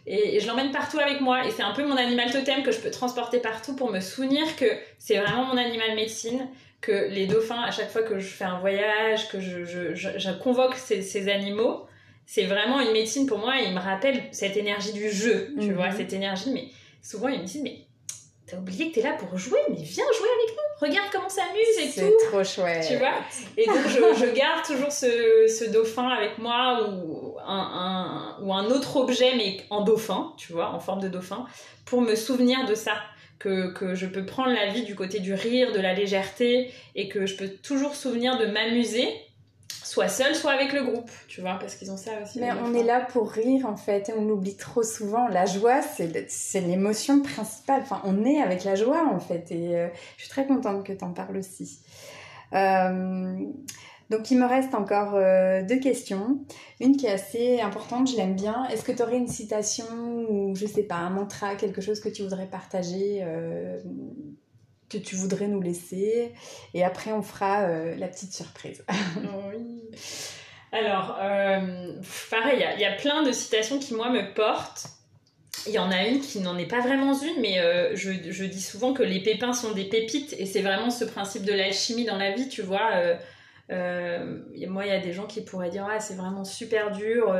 et, 0.06 0.36
et 0.36 0.40
je 0.40 0.48
l'emmène 0.48 0.72
partout 0.72 1.00
avec 1.00 1.22
moi. 1.22 1.46
Et 1.46 1.52
c'est 1.52 1.64
un 1.64 1.74
peu 1.74 1.86
mon 1.86 1.98
animal 1.98 2.32
totem 2.32 2.64
que 2.64 2.72
je 2.72 2.80
peux 2.80 2.92
transporter 2.92 3.40
partout 3.40 3.76
pour 3.76 3.92
me 3.92 4.00
souvenir 4.00 4.56
que 4.56 4.66
c'est 5.00 5.18
vraiment 5.18 5.46
mon 5.46 5.58
animal 5.58 5.96
médecine. 5.96 6.48
Que 6.82 7.08
les 7.10 7.26
dauphins, 7.26 7.62
à 7.64 7.72
chaque 7.72 7.90
fois 7.90 8.04
que 8.04 8.20
je 8.20 8.28
fais 8.28 8.44
un 8.44 8.60
voyage, 8.60 9.28
que 9.30 9.40
je, 9.40 9.66
je, 9.66 9.96
je, 9.96 10.10
je 10.20 10.30
convoque 10.32 10.76
ces, 10.76 11.02
ces 11.02 11.30
animaux, 11.30 11.88
c'est 12.28 12.44
vraiment 12.44 12.80
une 12.80 12.92
médecine 12.92 13.26
pour 13.26 13.40
moi. 13.40 13.60
Et 13.60 13.66
ils 13.66 13.74
me 13.74 13.80
rappellent 13.80 14.22
cette 14.32 14.56
énergie 14.56 14.94
du 14.94 15.10
jeu, 15.10 15.54
tu 15.60 15.70
Mhm. 15.70 15.74
vois, 15.74 15.90
cette 15.92 16.14
énergie. 16.14 16.52
Mais 16.54 16.68
souvent, 17.02 17.28
ils 17.30 17.40
me 17.40 17.46
disent, 17.46 17.64
mais 17.64 17.80
t'as 18.46 18.58
oublié 18.58 18.90
que 18.92 18.96
t'es 18.96 19.02
là 19.02 19.14
pour 19.14 19.36
jouer, 19.36 19.58
mais 19.70 19.78
viens 19.78 20.06
jouer 20.16 20.30
avec 20.44 20.56
nous. 20.56 20.65
Regarde 20.82 21.08
comment 21.12 21.30
ça 21.30 21.44
s'amuse 21.44 21.80
et 21.80 21.86
tout. 21.88 22.14
C'est 22.22 22.28
trop 22.28 22.44
chouette. 22.44 22.86
Tu 22.88 22.98
vois 22.98 23.14
Et 23.58 23.66
donc, 23.66 23.78
je, 23.88 24.26
je 24.26 24.32
garde 24.34 24.66
toujours 24.66 24.92
ce, 24.92 25.48
ce 25.48 25.70
dauphin 25.72 26.08
avec 26.10 26.38
moi 26.38 26.90
ou 26.90 27.38
un, 27.46 28.38
un- 28.40 28.44
ou 28.44 28.54
un 28.54 28.66
autre 28.66 28.98
objet, 28.98 29.34
mais 29.38 29.58
en 29.70 29.82
dauphin, 29.82 30.34
tu 30.38 30.52
vois, 30.52 30.70
en 30.72 30.80
forme 30.80 31.02
de 31.02 31.08
dauphin, 31.08 31.46
pour 31.86 32.02
me 32.02 32.16
souvenir 32.16 32.66
de 32.66 32.76
ça. 32.76 32.94
Que, 33.38 33.74
que 33.74 33.96
je 33.96 34.06
peux 34.06 34.26
prendre 34.26 34.54
la 34.54 34.68
vie 34.68 34.84
du 34.84 34.96
côté 34.96 35.20
du 35.20 35.34
rire, 35.34 35.74
de 35.74 35.80
la 35.80 35.94
légèreté, 35.94 36.72
et 36.96 37.10
que 37.10 37.26
je 37.26 37.36
peux 37.36 37.50
toujours 37.50 37.94
souvenir 37.94 38.38
de 38.38 38.46
m'amuser, 38.46 39.10
soit 39.84 40.08
seule, 40.10 40.36
soit 40.36 40.52
avec 40.52 40.74
le 40.74 40.84
groupe, 40.84 41.10
tu 41.28 41.42
vois, 41.42 41.58
parce 41.60 41.76
qu'ils 41.76 41.92
ont 41.92 41.98
ça 41.98 42.12
aussi. 42.24 42.40
Mais 42.40 42.52
on 42.52 42.74
est 42.74 42.84
là 42.84 43.02
pour 43.02 43.32
rire 43.32 43.66
en 43.66 43.78
fait, 43.78 44.10
et 44.10 44.14
on 44.14 44.26
l'oublie 44.26 44.56
trop 44.56 44.84
souvent. 44.84 45.28
La 45.28 45.46
joie, 45.46 45.82
c'est 45.82 46.62
l'émotion 46.62 47.22
principale. 47.22 47.82
Enfin, 47.82 48.02
on 48.04 48.26
est 48.26 48.42
avec 48.42 48.64
la 48.64 48.76
joie 48.76 49.08
en 49.08 49.20
fait, 49.20 49.52
et 49.52 49.76
euh, 49.76 49.88
je 50.18 50.24
suis 50.24 50.30
très 50.30 50.46
contente 50.48 50.86
que 50.86 50.94
tu 50.94 51.04
en 51.04 51.14
parles 51.14 51.38
aussi. 51.38 51.80
Euh, 52.54 53.36
donc, 54.12 54.30
il 54.30 54.38
me 54.38 54.46
reste 54.46 54.76
encore 54.76 55.16
euh, 55.16 55.64
deux 55.64 55.80
questions. 55.80 56.40
Une 56.80 56.96
qui 56.96 57.08
est 57.08 57.12
assez 57.12 57.60
importante, 57.60 58.10
je 58.10 58.18
l'aime 58.18 58.36
bien. 58.36 58.66
Est-ce 58.66 58.84
que 58.84 58.92
tu 58.92 59.02
aurais 59.02 59.18
une 59.18 59.28
citation 59.28 59.86
ou 60.30 60.56
je 60.56 60.68
sais 60.68 60.84
pas, 60.84 60.96
un 60.96 61.10
mantra, 61.10 61.56
quelque 61.56 61.82
chose 61.82 62.00
que 62.00 62.10
tu 62.10 62.22
voudrais 62.22 62.46
partager, 62.46 63.24
que 64.90 64.98
tu 64.98 65.16
voudrais 65.16 65.48
nous 65.48 65.62
laisser 65.62 66.32
Et 66.74 66.84
après, 66.84 67.12
on 67.12 67.22
fera 67.22 67.64
euh, 67.64 67.96
la 67.96 68.08
petite 68.08 68.34
surprise. 68.34 68.86
Alors, 70.72 71.18
euh, 71.22 71.94
pareil, 72.30 72.66
il 72.76 72.82
y 72.82 72.86
a- 72.86 72.92
plein 72.94 73.24
de 73.24 73.32
citations 73.32 73.80
qui, 73.80 73.94
moi, 73.94 74.10
me 74.10 74.34
portent. 74.34 74.88
Il 75.68 75.74
y 75.74 75.80
en 75.80 75.90
a 75.90 76.06
une 76.06 76.20
qui 76.20 76.40
n'en 76.42 76.58
est 76.58 76.68
pas 76.68 76.82
vraiment 76.82 77.18
une, 77.18 77.42
mais 77.42 77.60
euh, 77.60 77.96
je, 77.96 78.12
je 78.30 78.44
dis 78.44 78.62
souvent 78.62 78.94
que 78.94 79.02
les 79.04 79.22
pépins 79.24 79.54
sont 79.54 79.72
des 79.72 79.86
pépites, 79.86 80.36
et 80.38 80.46
c'est 80.46 80.62
vraiment 80.62 80.92
ce 80.92 81.06
principe 81.06 81.44
de 81.44 81.54
l'alchimie 81.54 82.06
dans 82.06 82.18
la 82.18 82.32
vie, 82.32 82.50
tu 82.50 82.62
vois. 82.62 82.92
moi, 83.70 84.86
il 84.86 84.90
y 84.90 84.92
a 84.92 85.00
des 85.00 85.14
gens 85.14 85.26
qui 85.26 85.42
pourraient 85.42 85.70
dire 85.70 85.88
ah, 85.90 86.00
c'est 86.00 86.16
vraiment 86.16 86.44
super 86.44 86.92
dur 86.92 87.34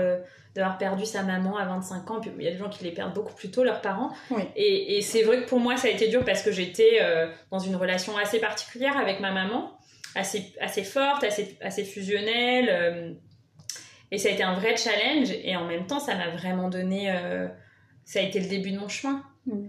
d'avoir 0.56 0.78
perdu 0.78 1.06
sa 1.06 1.22
maman 1.22 1.58
à 1.58 1.66
25 1.66 2.10
ans. 2.12 2.20
Puis 2.22 2.32
il 2.40 2.44
y 2.44 2.48
a 2.48 2.52
des 2.52 2.58
gens 2.58 2.70
qui 2.70 2.84
les 2.86 2.92
perdent 2.92 3.14
beaucoup 3.14 3.34
plus 3.36 3.52
tôt, 3.52 3.64
leurs 3.64 3.82
parents. 3.82 4.12
Oui. 4.32 4.42
Et, 4.56 4.98
et 4.98 5.02
c'est 5.02 5.24
vrai 5.24 5.42
que 5.44 5.48
pour 5.50 5.60
moi, 5.60 5.76
ça 5.78 5.88
a 5.90 5.92
été 5.92 6.08
dur 6.08 6.24
parce 6.24 6.42
que 6.42 6.52
j'étais 6.52 7.00
euh, 7.02 7.28
dans 7.52 7.60
une 7.60 7.76
relation 7.76 8.18
assez 8.18 8.40
particulière 8.40 8.98
avec 8.98 9.20
ma 9.20 9.32
maman, 9.32 9.78
assez, 10.16 10.54
assez 10.62 10.84
forte, 10.84 11.24
assez, 11.26 11.58
assez 11.62 11.84
fusionnelle. 11.84 12.70
euh, 12.72 13.14
et 14.12 14.18
ça 14.18 14.30
a 14.30 14.32
été 14.32 14.44
un 14.44 14.54
vrai 14.54 14.78
challenge. 14.78 15.30
Et 15.44 15.56
en 15.58 15.66
même 15.66 15.88
temps, 15.88 16.00
ça 16.00 16.16
m'a 16.16 16.30
vraiment 16.30 16.70
donné. 16.70 17.12
euh, 17.12 17.48
ça 18.06 18.20
a 18.20 18.22
été 18.22 18.40
le 18.40 18.48
début 18.48 18.72
de 18.72 18.80
mon 18.80 18.88
chemin. 18.88 19.24
Mm. 19.46 19.68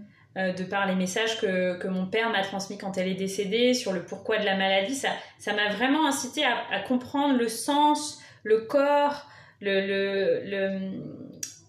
De 0.55 0.63
par 0.65 0.85
les 0.85 0.93
messages 0.93 1.41
que, 1.41 1.79
que 1.79 1.87
mon 1.87 2.05
père 2.05 2.29
m'a 2.29 2.43
transmis 2.43 2.77
quand 2.77 2.95
elle 2.99 3.07
est 3.07 3.15
décédée 3.15 3.73
sur 3.73 3.91
le 3.91 4.05
pourquoi 4.05 4.37
de 4.37 4.45
la 4.45 4.55
maladie, 4.55 4.93
ça 4.93 5.09
ça 5.39 5.51
m'a 5.53 5.69
vraiment 5.69 6.05
incité 6.05 6.45
à, 6.45 6.57
à 6.71 6.79
comprendre 6.81 7.39
le 7.39 7.47
sens, 7.47 8.21
le 8.43 8.59
corps, 8.59 9.25
le, 9.59 9.81
le, 9.87 10.41
le- 10.45 11.03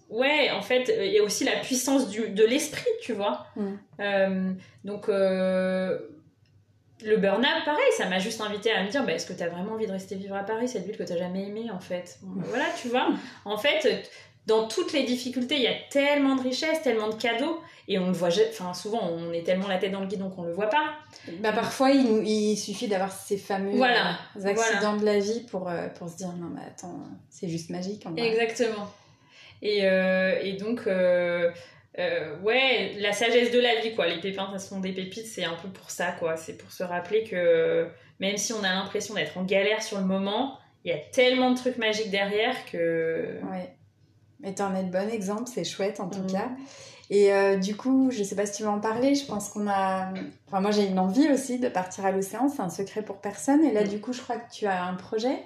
ouais, 0.09 0.51
en 0.51 0.61
fait, 0.61 0.89
et 0.89 1.19
aussi 1.21 1.43
la 1.43 1.57
puissance 1.57 2.09
du, 2.09 2.29
de 2.29 2.45
l'esprit, 2.45 2.89
tu 3.01 3.13
vois. 3.13 3.45
Mm. 3.55 3.67
Euh, 3.99 4.51
donc, 4.83 5.09
euh, 5.09 5.99
le 7.03 7.15
burn-out, 7.17 7.63
pareil, 7.65 7.91
ça 7.97 8.07
m'a 8.07 8.19
juste 8.19 8.41
invité 8.41 8.71
à 8.71 8.83
me 8.83 8.89
dire, 8.89 9.05
bah, 9.05 9.13
est-ce 9.13 9.25
que 9.25 9.33
tu 9.33 9.41
as 9.43 9.47
vraiment 9.49 9.73
envie 9.73 9.87
de 9.87 9.91
rester 9.91 10.15
vivre 10.15 10.35
à 10.35 10.43
Paris, 10.43 10.67
cette 10.67 10.85
ville 10.85 10.97
que 10.97 11.03
tu 11.03 11.17
jamais 11.17 11.47
aimée, 11.47 11.71
en 11.71 11.79
fait? 11.79 12.17
Bon, 12.21 12.41
Voilà, 12.47 12.65
tu 12.81 12.89
vois. 12.89 13.09
En 13.45 13.57
fait, 13.57 14.09
dans 14.49 14.67
toutes 14.67 14.91
les 14.93 15.03
difficultés, 15.03 15.55
il 15.55 15.61
y 15.61 15.67
a 15.67 15.75
tellement 15.91 16.35
de 16.35 16.41
richesses, 16.41 16.81
tellement 16.81 17.09
de 17.09 17.15
cadeaux, 17.15 17.61
et 17.87 17.99
on 17.99 18.07
le 18.07 18.13
voit, 18.13 18.29
enfin, 18.49 18.73
souvent, 18.73 19.07
on 19.07 19.31
est 19.31 19.43
tellement 19.43 19.67
la 19.67 19.77
tête 19.77 19.91
dans 19.91 19.99
le 20.01 20.07
guidon 20.07 20.29
qu'on 20.29 20.41
le 20.43 20.51
voit 20.51 20.71
pas. 20.71 20.95
Bah, 21.39 21.53
parfois, 21.53 21.91
il, 21.91 22.57
suffit 22.57 22.87
d'avoir 22.87 23.11
ces 23.11 23.37
fameux 23.37 23.77
Voilà, 23.77 24.17
euh, 24.37 24.47
accidents 24.47 24.97
de 24.97 25.05
la 25.05 25.19
vie 25.19 25.45
pour, 25.51 25.69
euh, 25.69 25.87
pour 25.89 26.09
se 26.09 26.17
dire 26.17 26.33
non, 26.33 26.49
mais 26.53 26.61
attends, 26.67 26.99
c'est 27.29 27.47
juste 27.47 27.69
magique 27.69 28.03
en. 28.07 28.15
Exactement. 28.15 28.91
Et, 29.61 29.81
euh, 29.83 30.39
et 30.41 30.53
donc, 30.53 30.87
ouais, 30.87 31.53
la 32.97 33.13
sagesse 33.13 33.51
de 33.51 33.59
la 33.59 33.81
vie, 33.81 33.93
quoi. 33.93 34.07
Les 34.07 34.19
pépins, 34.19 34.49
ça 34.51 34.59
sont 34.59 34.79
des 34.79 34.93
pépites, 34.93 35.27
c'est 35.27 35.45
un 35.45 35.57
peu 35.61 35.69
pour 35.69 35.91
ça, 35.91 36.13
quoi. 36.13 36.37
C'est 36.37 36.57
pour 36.57 36.71
se 36.71 36.81
rappeler 36.81 37.23
que 37.23 37.87
même 38.19 38.37
si 38.37 38.51
on 38.53 38.63
a 38.63 38.73
l'impression 38.73 39.13
d'être 39.13 39.37
en 39.37 39.43
galère 39.43 39.83
sur 39.83 39.99
le 39.99 40.05
moment, 40.05 40.57
il 40.85 40.91
y 40.91 40.93
a 40.93 40.97
tellement 40.97 41.51
de 41.51 41.57
trucs 41.57 41.77
magiques 41.77 42.09
derrière 42.09 42.65
que. 42.65 43.37
Ouais. 43.51 43.75
Mais 44.39 44.53
t'en 44.53 44.73
es 44.75 44.83
le 44.83 44.89
bon 44.89 45.09
exemple, 45.09 45.43
c'est 45.53 45.63
chouette 45.63 45.99
en 45.99 46.07
tout 46.07 46.23
mm. 46.23 46.31
cas. 46.31 46.49
Et 47.09 47.33
euh, 47.33 47.57
du 47.57 47.75
coup, 47.75 48.09
je 48.11 48.23
sais 48.23 48.35
pas 48.35 48.45
si 48.45 48.57
tu 48.57 48.63
veux 48.63 48.69
en 48.69 48.79
parler, 48.79 49.15
je 49.15 49.25
pense 49.25 49.49
qu'on 49.49 49.67
a. 49.67 50.09
Enfin, 50.47 50.61
moi 50.61 50.71
j'ai 50.71 50.85
une 50.85 50.99
envie 50.99 51.29
aussi 51.29 51.57
de 51.57 51.67
partir 51.67 52.05
à 52.05 52.11
l'océan, 52.11 52.49
c'est 52.49 52.61
un 52.61 52.69
secret 52.69 53.01
pour 53.01 53.17
personne. 53.17 53.63
Et 53.63 53.71
là, 53.71 53.83
mm. 53.83 53.87
du 53.87 53.99
coup, 53.99 54.13
je 54.13 54.21
crois 54.21 54.37
que 54.37 54.51
tu 54.51 54.65
as 54.67 54.83
un 54.83 54.93
projet. 54.93 55.43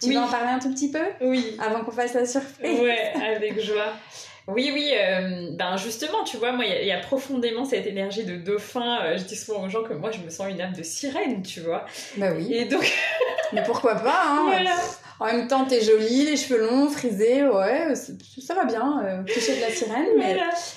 Tu 0.00 0.12
veux 0.12 0.18
en 0.18 0.28
parler 0.28 0.50
un 0.50 0.58
tout 0.58 0.70
petit 0.70 0.90
peu 0.90 1.04
Oui. 1.20 1.56
Avant 1.60 1.84
qu'on 1.84 1.92
fasse 1.92 2.14
la 2.14 2.26
surprise? 2.26 2.80
Ouais, 2.80 3.12
avec 3.14 3.60
joie. 3.60 3.92
Oui, 4.48 4.70
oui, 4.74 4.92
euh, 4.96 5.50
ben 5.52 5.76
justement, 5.76 6.24
tu 6.24 6.36
vois, 6.36 6.52
moi, 6.52 6.64
il 6.64 6.86
y, 6.86 6.90
a 6.90 6.98
profondément 6.98 7.64
cette 7.64 7.86
énergie 7.86 8.24
de 8.24 8.36
dauphin. 8.36 9.00
Euh, 9.04 9.16
je 9.16 9.22
dis 9.22 9.36
souvent 9.36 9.64
aux 9.64 9.68
gens 9.68 9.84
que 9.84 9.92
moi, 9.92 10.10
je 10.10 10.18
me 10.18 10.30
sens 10.30 10.48
une 10.50 10.60
âme 10.60 10.72
de 10.72 10.82
sirène, 10.82 11.42
tu 11.42 11.60
vois. 11.60 11.86
Bah 12.16 12.30
oui. 12.36 12.52
Et 12.52 12.64
donc. 12.64 12.92
Mais 13.52 13.62
pourquoi 13.62 13.96
pas, 13.96 14.22
hein 14.26 14.44
voilà. 14.46 14.74
En 15.20 15.26
même 15.26 15.46
temps, 15.46 15.64
t'es 15.64 15.80
jolie, 15.82 16.24
les 16.24 16.36
cheveux 16.36 16.58
longs, 16.58 16.88
frisés, 16.88 17.46
ouais, 17.46 17.94
ça 17.94 18.54
va 18.54 18.64
bien. 18.64 19.02
Euh, 19.04 19.22
de 19.22 19.60
la 19.60 19.70
sirène, 19.70 20.06
mais. 20.16 20.36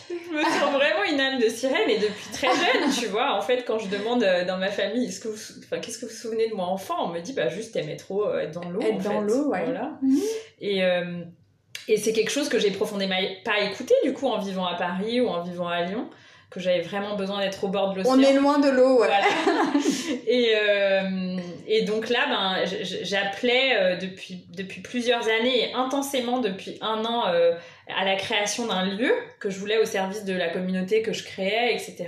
Je 0.09 0.35
me 0.35 0.43
sens 0.43 0.73
vraiment 0.73 1.03
une 1.09 1.19
âme 1.19 1.39
de 1.39 1.47
sirène 1.47 1.89
et 1.89 1.97
depuis 1.97 2.29
très 2.31 2.47
jeune, 2.49 2.91
tu 2.91 3.07
vois. 3.07 3.33
En 3.33 3.41
fait, 3.41 3.63
quand 3.65 3.79
je 3.79 3.87
demande 3.87 4.23
euh, 4.23 4.45
dans 4.45 4.57
ma 4.57 4.67
famille, 4.67 5.05
est-ce 5.05 5.21
que 5.21 5.29
vous, 5.29 5.39
enfin, 5.63 5.79
qu'est-ce 5.79 5.97
que 5.97 6.05
vous 6.05 6.11
vous 6.11 6.17
souvenez 6.17 6.49
de 6.49 6.53
moi 6.53 6.65
enfant, 6.65 6.95
on 7.05 7.07
me 7.07 7.21
dit, 7.21 7.33
bah, 7.33 7.47
juste, 7.47 7.73
t'aimais 7.73 7.95
trop 7.95 8.31
être 8.35 8.51
dans 8.51 8.69
l'eau. 8.69 8.81
Être 8.81 9.01
dans 9.01 9.21
l'eau, 9.21 9.47
ouais. 9.47 9.63
Voilà. 9.63 9.97
Mhm. 10.03 10.21
Et. 10.61 10.83
Et 11.87 11.97
c'est 11.97 12.13
quelque 12.13 12.31
chose 12.31 12.49
que 12.49 12.59
j'ai 12.59 12.71
profondément 12.71 13.15
pas 13.43 13.59
écouté 13.61 13.93
du 14.03 14.13
coup 14.13 14.27
en 14.27 14.39
vivant 14.39 14.65
à 14.65 14.75
Paris 14.75 15.21
ou 15.21 15.27
en 15.27 15.43
vivant 15.43 15.67
à 15.67 15.83
Lyon, 15.83 16.09
que 16.49 16.59
j'avais 16.59 16.81
vraiment 16.81 17.15
besoin 17.15 17.41
d'être 17.41 17.63
au 17.63 17.67
bord 17.67 17.91
de 17.91 17.97
l'océan. 17.97 18.15
On 18.15 18.21
est 18.21 18.33
loin 18.33 18.59
de 18.59 18.69
l'eau, 18.69 19.01
ouais. 19.01 19.09
et, 20.27 20.53
euh, 20.55 21.37
et 21.67 21.83
donc 21.83 22.09
là, 22.09 22.25
ben, 22.29 22.65
j'appelais 23.03 23.75
euh, 23.77 23.95
depuis, 23.97 24.45
depuis 24.55 24.81
plusieurs 24.81 25.27
années 25.27 25.69
et 25.69 25.73
intensément 25.73 26.39
depuis 26.39 26.77
un 26.81 27.03
an 27.05 27.27
euh, 27.27 27.53
à 27.95 28.05
la 28.05 28.15
création 28.15 28.67
d'un 28.67 28.85
lieu 28.85 29.11
que 29.39 29.49
je 29.49 29.59
voulais 29.59 29.77
au 29.77 29.85
service 29.85 30.23
de 30.25 30.33
la 30.33 30.49
communauté 30.49 31.01
que 31.01 31.13
je 31.13 31.23
créais, 31.23 31.73
etc. 31.73 32.05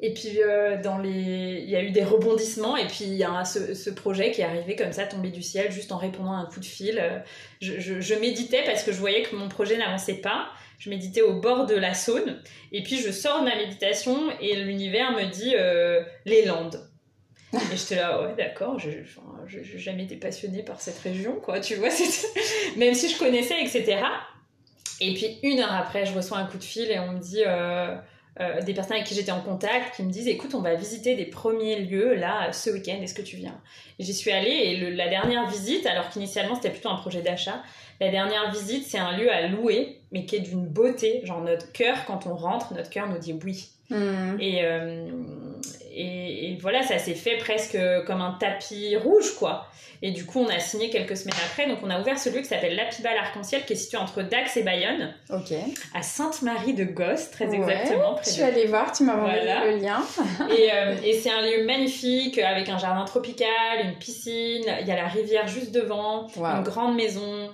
Et 0.00 0.12
puis, 0.12 0.42
euh, 0.42 0.80
dans 0.82 0.98
les... 0.98 1.62
il 1.62 1.70
y 1.70 1.76
a 1.76 1.82
eu 1.82 1.90
des 1.90 2.02
rebondissements, 2.02 2.76
et 2.76 2.86
puis 2.86 3.04
il 3.04 3.14
y 3.14 3.24
a 3.24 3.44
ce, 3.44 3.74
ce, 3.74 3.90
projet 3.90 4.32
qui 4.32 4.40
est 4.40 4.44
arrivé 4.44 4.74
comme 4.74 4.92
ça, 4.92 5.04
tombé 5.04 5.30
du 5.30 5.42
ciel, 5.42 5.70
juste 5.70 5.92
en 5.92 5.98
répondant 5.98 6.32
à 6.32 6.38
un 6.38 6.46
coup 6.46 6.60
de 6.60 6.64
fil. 6.64 6.98
Euh, 6.98 7.18
je, 7.60 8.00
je, 8.00 8.14
méditais 8.14 8.64
parce 8.64 8.82
que 8.82 8.92
je 8.92 8.98
voyais 8.98 9.22
que 9.22 9.36
mon 9.36 9.48
projet 9.48 9.76
n'avançait 9.78 10.14
pas. 10.14 10.48
Je 10.78 10.90
méditais 10.90 11.22
au 11.22 11.40
bord 11.40 11.66
de 11.66 11.76
la 11.76 11.94
Saône, 11.94 12.42
et 12.72 12.82
puis 12.82 12.98
je 12.98 13.10
sors 13.10 13.40
de 13.40 13.44
ma 13.44 13.56
méditation, 13.56 14.18
et 14.40 14.56
l'univers 14.56 15.12
me 15.12 15.24
dit 15.30 15.54
euh, 15.56 16.02
les 16.26 16.44
Landes. 16.44 16.90
Et 17.54 17.76
j'étais 17.76 17.94
là, 17.94 18.20
ouais, 18.20 18.34
d'accord, 18.36 18.80
je 18.80 18.90
n'ai 18.90 19.78
jamais 19.78 20.04
été 20.04 20.16
passionnée 20.16 20.64
par 20.64 20.80
cette 20.80 20.98
région, 20.98 21.36
quoi, 21.40 21.60
tu 21.60 21.76
vois, 21.76 21.88
même 22.76 22.94
si 22.94 23.08
je 23.08 23.16
connaissais, 23.16 23.62
etc. 23.62 24.02
Et 25.00 25.14
puis 25.14 25.38
une 25.44 25.60
heure 25.60 25.72
après, 25.72 26.04
je 26.04 26.12
reçois 26.12 26.38
un 26.38 26.46
coup 26.46 26.58
de 26.58 26.64
fil 26.64 26.90
et 26.90 26.98
on 26.98 27.12
me 27.12 27.20
dit, 27.20 27.44
euh, 28.40 28.60
des 28.62 28.74
personnes 28.74 28.94
avec 28.94 29.06
qui 29.06 29.14
j'étais 29.14 29.30
en 29.30 29.40
contact 29.40 29.94
qui 29.94 30.02
me 30.02 30.10
disent 30.10 30.26
écoute 30.26 30.54
on 30.54 30.60
va 30.60 30.74
visiter 30.74 31.14
des 31.14 31.26
premiers 31.26 31.80
lieux 31.80 32.14
là 32.14 32.52
ce 32.52 32.70
week-end 32.70 32.98
est-ce 33.00 33.14
que 33.14 33.22
tu 33.22 33.36
viens? 33.36 33.60
J'y 34.00 34.12
suis 34.12 34.32
allée 34.32 34.50
et 34.50 34.90
la 34.90 35.08
dernière 35.08 35.48
visite 35.48 35.86
alors 35.86 36.08
qu'initialement 36.08 36.56
c'était 36.56 36.70
plutôt 36.70 36.88
un 36.88 36.96
projet 36.96 37.22
d'achat 37.22 37.62
la 38.00 38.10
dernière 38.10 38.50
visite 38.50 38.86
c'est 38.86 38.98
un 38.98 39.16
lieu 39.16 39.30
à 39.32 39.46
louer 39.46 40.00
mais 40.10 40.26
qui 40.26 40.36
est 40.36 40.40
d'une 40.40 40.66
beauté. 40.66 41.20
Genre 41.24 41.42
notre 41.42 41.70
cœur 41.72 42.04
quand 42.06 42.26
on 42.26 42.34
rentre 42.34 42.74
notre 42.74 42.90
cœur 42.90 43.08
nous 43.08 43.18
dit 43.18 43.38
oui 43.44 43.68
mmh. 43.90 44.40
et, 44.40 44.64
euh, 44.64 45.06
et, 45.92 46.50
et, 46.50 46.58
voilà 46.60 46.82
ça 46.82 46.98
s'est 46.98 47.14
fait 47.14 47.36
presque 47.36 47.78
comme 48.06 48.20
un 48.20 48.36
tapis 48.38 48.96
rouge 48.96 49.34
quoi 49.38 49.68
et 50.04 50.10
du 50.10 50.26
coup, 50.26 50.38
on 50.38 50.48
a 50.48 50.58
signé 50.58 50.90
quelques 50.90 51.16
semaines 51.16 51.38
après. 51.46 51.66
Donc, 51.66 51.78
on 51.82 51.88
a 51.88 51.98
ouvert 51.98 52.18
ce 52.18 52.28
lieu 52.28 52.40
qui 52.40 52.44
s'appelle 52.44 52.76
l'Apibal 52.76 53.16
Arc-en-Ciel, 53.16 53.64
qui 53.64 53.72
est 53.72 53.76
situé 53.76 53.96
entre 53.96 54.20
Dax 54.20 54.54
et 54.58 54.62
Bayonne. 54.62 55.14
Ok. 55.30 55.54
À 55.94 56.02
Sainte-Marie 56.02 56.74
de 56.74 56.84
Gosse, 56.84 57.30
très 57.30 57.46
exactement. 57.46 58.18
je 58.22 58.28
suis 58.28 58.42
allée 58.42 58.66
voir, 58.66 58.92
tu 58.92 59.04
m'as 59.04 59.14
envoyé 59.14 59.40
le 59.40 59.78
lien. 59.78 60.02
et, 60.50 60.70
euh, 60.72 60.94
et 61.02 61.14
c'est 61.14 61.30
un 61.30 61.40
lieu 61.40 61.64
magnifique, 61.64 62.38
avec 62.38 62.68
un 62.68 62.76
jardin 62.76 63.06
tropical, 63.06 63.80
une 63.82 63.94
piscine. 63.94 64.64
Il 64.82 64.86
y 64.86 64.90
a 64.90 64.96
la 64.96 65.08
rivière 65.08 65.48
juste 65.48 65.72
devant, 65.72 66.26
une 66.36 66.62
grande 66.62 66.96
maison, 66.96 67.50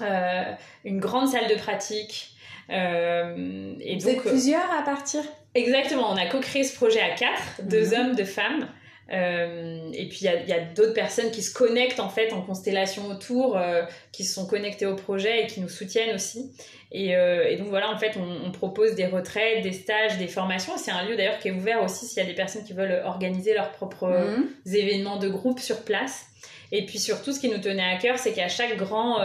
euh, 0.00 0.44
une 0.86 0.98
grande 0.98 1.28
salle 1.28 1.48
de 1.48 1.56
pratique. 1.56 2.30
Euh, 2.70 3.74
et 3.80 3.98
Vous 3.98 4.06
donc, 4.06 4.16
êtes 4.16 4.22
plusieurs 4.22 4.70
à 4.72 4.82
partir? 4.82 5.20
Exactement, 5.54 6.10
on 6.10 6.16
a 6.16 6.26
co-créé 6.26 6.64
ce 6.64 6.74
projet 6.74 7.00
à 7.00 7.10
quatre, 7.10 7.62
deux 7.62 7.88
mhm. 7.88 7.94
hommes, 7.94 8.14
deux 8.14 8.24
femmes. 8.24 8.68
Euh, 9.12 9.90
et 9.92 10.08
puis 10.08 10.20
il 10.22 10.48
y 10.48 10.52
a, 10.52 10.60
d'autres 10.60 10.94
personnes 10.94 11.30
qui 11.30 11.42
se 11.42 11.52
connectent 11.52 12.00
en 12.00 12.08
fait 12.08 12.32
en 12.32 12.40
constellation 12.40 13.08
autour, 13.08 13.58
euh, 13.58 13.82
qui 14.10 14.24
se 14.24 14.32
sont 14.32 14.46
connectées 14.46 14.86
au 14.86 14.96
projet 14.96 15.42
et 15.42 15.46
qui 15.46 15.60
nous 15.60 15.68
soutiennent 15.68 16.14
aussi. 16.14 16.52
Et, 16.92 17.14
euh, 17.14 17.46
et 17.48 17.56
donc 17.56 17.68
voilà, 17.68 17.90
en 17.90 17.98
fait, 17.98 18.16
on, 18.16 18.50
propose 18.52 18.94
des 18.94 19.06
retraites, 19.06 19.62
des 19.62 19.72
stages, 19.72 20.18
des 20.18 20.28
formations. 20.28 20.78
C'est 20.78 20.90
un 20.90 21.04
lieu 21.04 21.16
d'ailleurs 21.16 21.38
qui 21.38 21.48
est 21.48 21.52
ouvert 21.52 21.82
aussi 21.82 22.06
s'il 22.06 22.18
y 22.22 22.24
a 22.24 22.28
des 22.28 22.34
personnes 22.34 22.64
qui 22.64 22.72
veulent 22.72 23.02
organiser 23.04 23.54
leurs 23.54 23.72
propres 23.72 24.08
mhm. 24.08 24.74
événements 24.74 25.18
de 25.18 25.28
groupe 25.28 25.60
sur 25.60 25.82
place. 25.82 26.26
Et 26.70 26.86
puis 26.86 26.98
surtout, 26.98 27.32
ce 27.32 27.40
qui 27.40 27.50
nous 27.50 27.58
tenait 27.58 27.82
à 27.82 27.98
cœur, 27.98 28.18
c'est 28.18 28.32
qu'à 28.32 28.48
chaque 28.48 28.76
grand 28.78 29.18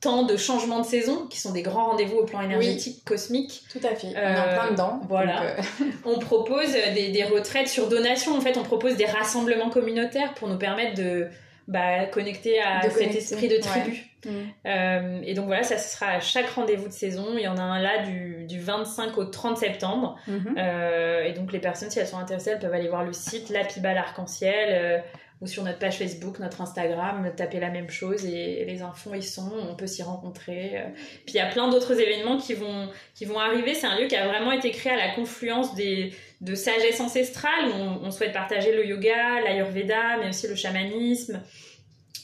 temps 0.00 0.24
de 0.24 0.36
changement 0.36 0.80
de 0.80 0.84
saison, 0.84 1.26
qui 1.26 1.38
sont 1.38 1.52
des 1.52 1.62
grands 1.62 1.90
rendez-vous 1.90 2.18
au 2.18 2.24
plan 2.24 2.40
énergétique 2.40 3.04
cosmique. 3.04 3.64
Tout 3.72 3.80
à 3.82 3.94
fait. 3.94 4.08
on 4.08 4.18
est 4.18 4.38
en 4.38 4.54
plein 4.54 4.70
dedans. 4.70 5.00
Euh, 5.02 5.06
voilà. 5.08 5.42
Euh, 5.42 5.56
on 6.04 6.18
propose 6.18 6.72
des, 6.94 7.10
des, 7.10 7.24
retraites 7.24 7.68
sur 7.68 7.88
donation. 7.88 8.36
En 8.36 8.40
fait, 8.40 8.56
on 8.56 8.62
propose 8.62 8.96
des 8.96 9.06
rassemblements 9.06 9.70
communautaires 9.70 10.34
pour 10.34 10.48
nous 10.48 10.58
permettre 10.58 10.94
de 10.94 11.28
bah, 11.68 12.06
connecter 12.06 12.60
à 12.60 12.88
cet 12.90 13.14
esprit 13.14 13.48
de 13.48 13.58
tribu. 13.58 14.04
Mm. 14.24 14.30
Euh, 14.66 15.20
et 15.24 15.34
donc 15.34 15.46
voilà, 15.46 15.62
ça 15.62 15.78
ce 15.78 15.96
sera 15.96 16.06
à 16.12 16.20
chaque 16.20 16.48
rendez-vous 16.50 16.88
de 16.88 16.92
saison. 16.92 17.34
Il 17.34 17.42
y 17.42 17.48
en 17.48 17.58
a 17.58 17.62
un 17.62 17.80
là 17.80 18.04
du, 18.04 18.44
du 18.46 18.60
25 18.60 19.16
au 19.18 19.24
30 19.24 19.56
septembre. 19.56 20.16
Mm-hmm. 20.28 21.26
et 21.26 21.32
donc 21.32 21.52
les 21.52 21.60
personnes, 21.60 21.90
si 21.90 21.98
elles 21.98 22.06
sont 22.06 22.18
intéressées, 22.18 22.50
elles 22.50 22.58
peuvent 22.58 22.74
aller 22.74 22.88
voir 22.88 23.04
le 23.04 23.12
site 23.12 23.50
La 23.50 23.64
Pibale 23.64 23.98
Arc-en-Ciel 23.98 25.02
ou 25.40 25.46
sur 25.46 25.62
notre 25.64 25.78
page 25.78 25.98
Facebook, 25.98 26.38
notre 26.38 26.62
Instagram, 26.62 27.30
taper 27.36 27.60
la 27.60 27.70
même 27.70 27.90
chose 27.90 28.24
et 28.24 28.64
les 28.64 28.82
infos 28.82 29.14
y 29.14 29.22
sont, 29.22 29.52
on 29.70 29.74
peut 29.74 29.86
s'y 29.86 30.02
rencontrer. 30.02 30.82
Puis 31.26 31.34
il 31.34 31.36
y 31.36 31.40
a 31.40 31.46
plein 31.46 31.68
d'autres 31.68 32.00
événements 32.00 32.38
qui 32.38 32.54
vont, 32.54 32.88
qui 33.14 33.26
vont 33.26 33.38
arriver. 33.38 33.74
C'est 33.74 33.86
un 33.86 34.00
lieu 34.00 34.06
qui 34.06 34.16
a 34.16 34.26
vraiment 34.26 34.52
été 34.52 34.70
créé 34.70 34.92
à 34.92 34.96
la 34.96 35.14
confluence 35.14 35.74
des, 35.74 36.14
de 36.40 36.54
sagesse 36.54 37.00
ancestrale. 37.00 37.70
On, 37.74 38.06
on 38.06 38.10
souhaite 38.10 38.32
partager 38.32 38.72
le 38.74 38.86
yoga, 38.86 39.40
l'ayurveda, 39.44 40.16
mais 40.20 40.30
aussi 40.30 40.48
le 40.48 40.54
chamanisme. 40.54 41.42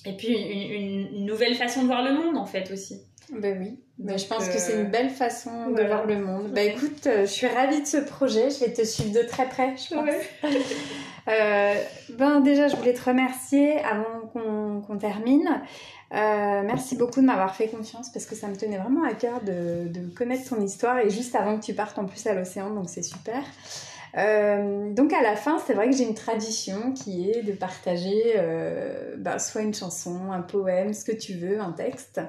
Et 0.04 0.12
puis 0.12 0.32
une, 0.32 1.14
une, 1.14 1.26
nouvelle 1.26 1.54
façon 1.54 1.82
de 1.82 1.86
voir 1.86 2.02
le 2.02 2.12
monde 2.12 2.36
en 2.36 2.46
fait 2.46 2.70
aussi. 2.72 3.02
Ben 3.30 3.56
oui, 3.58 3.78
ben, 3.98 4.18
je 4.18 4.26
pense 4.26 4.48
que 4.48 4.58
c'est 4.58 4.74
une 4.74 4.86
euh, 4.86 4.90
belle 4.90 5.10
façon 5.10 5.70
de 5.70 5.82
voir 5.82 6.06
le 6.06 6.18
monde. 6.18 6.50
Ben 6.52 6.70
écoute, 6.70 7.06
euh, 7.06 7.22
je 7.22 7.30
suis 7.30 7.46
ravie 7.46 7.80
de 7.80 7.86
ce 7.86 7.98
projet, 7.98 8.50
je 8.50 8.64
vais 8.64 8.72
te 8.72 8.84
suivre 8.84 9.12
de 9.12 9.26
très 9.26 9.48
près, 9.48 9.74
je 9.76 9.94
pense. 9.94 10.10
Euh, 11.28 11.74
ben 12.10 12.40
déjà, 12.40 12.68
je 12.68 12.76
voulais 12.76 12.94
te 12.94 13.04
remercier 13.04 13.78
avant 13.80 14.28
qu'on 14.32 14.98
termine. 14.98 15.62
merci 16.10 16.96
beaucoup 16.96 17.20
de 17.20 17.26
m'avoir 17.26 17.54
fait 17.54 17.68
confiance 17.68 18.10
parce 18.12 18.26
que 18.26 18.34
ça 18.34 18.48
me 18.48 18.56
tenait 18.56 18.78
vraiment 18.78 19.04
à 19.04 19.14
cœur 19.14 19.40
de, 19.42 19.88
de, 19.88 20.14
connaître 20.14 20.48
ton 20.48 20.60
histoire 20.60 20.98
et 20.98 21.10
juste 21.10 21.34
avant 21.34 21.58
que 21.58 21.64
tu 21.64 21.74
partes 21.74 21.98
en 21.98 22.04
plus 22.04 22.26
à 22.26 22.34
l'océan, 22.34 22.70
donc 22.70 22.90
c'est 22.90 23.02
super. 23.02 23.42
donc 24.14 25.12
à 25.12 25.22
la 25.22 25.36
fin, 25.36 25.58
c'est 25.66 25.74
vrai 25.74 25.88
que 25.88 25.96
j'ai 25.96 26.04
une 26.04 26.14
tradition 26.14 26.92
qui 26.92 27.30
est 27.30 27.42
de 27.42 27.52
partager 27.52 28.34
ben, 29.16 29.38
soit 29.38 29.62
une 29.62 29.74
chanson, 29.74 30.32
un 30.32 30.42
poème, 30.42 30.92
ce 30.92 31.04
que 31.04 31.12
tu 31.12 31.34
veux, 31.34 31.60
un 31.60 31.72
texte. 31.72 32.20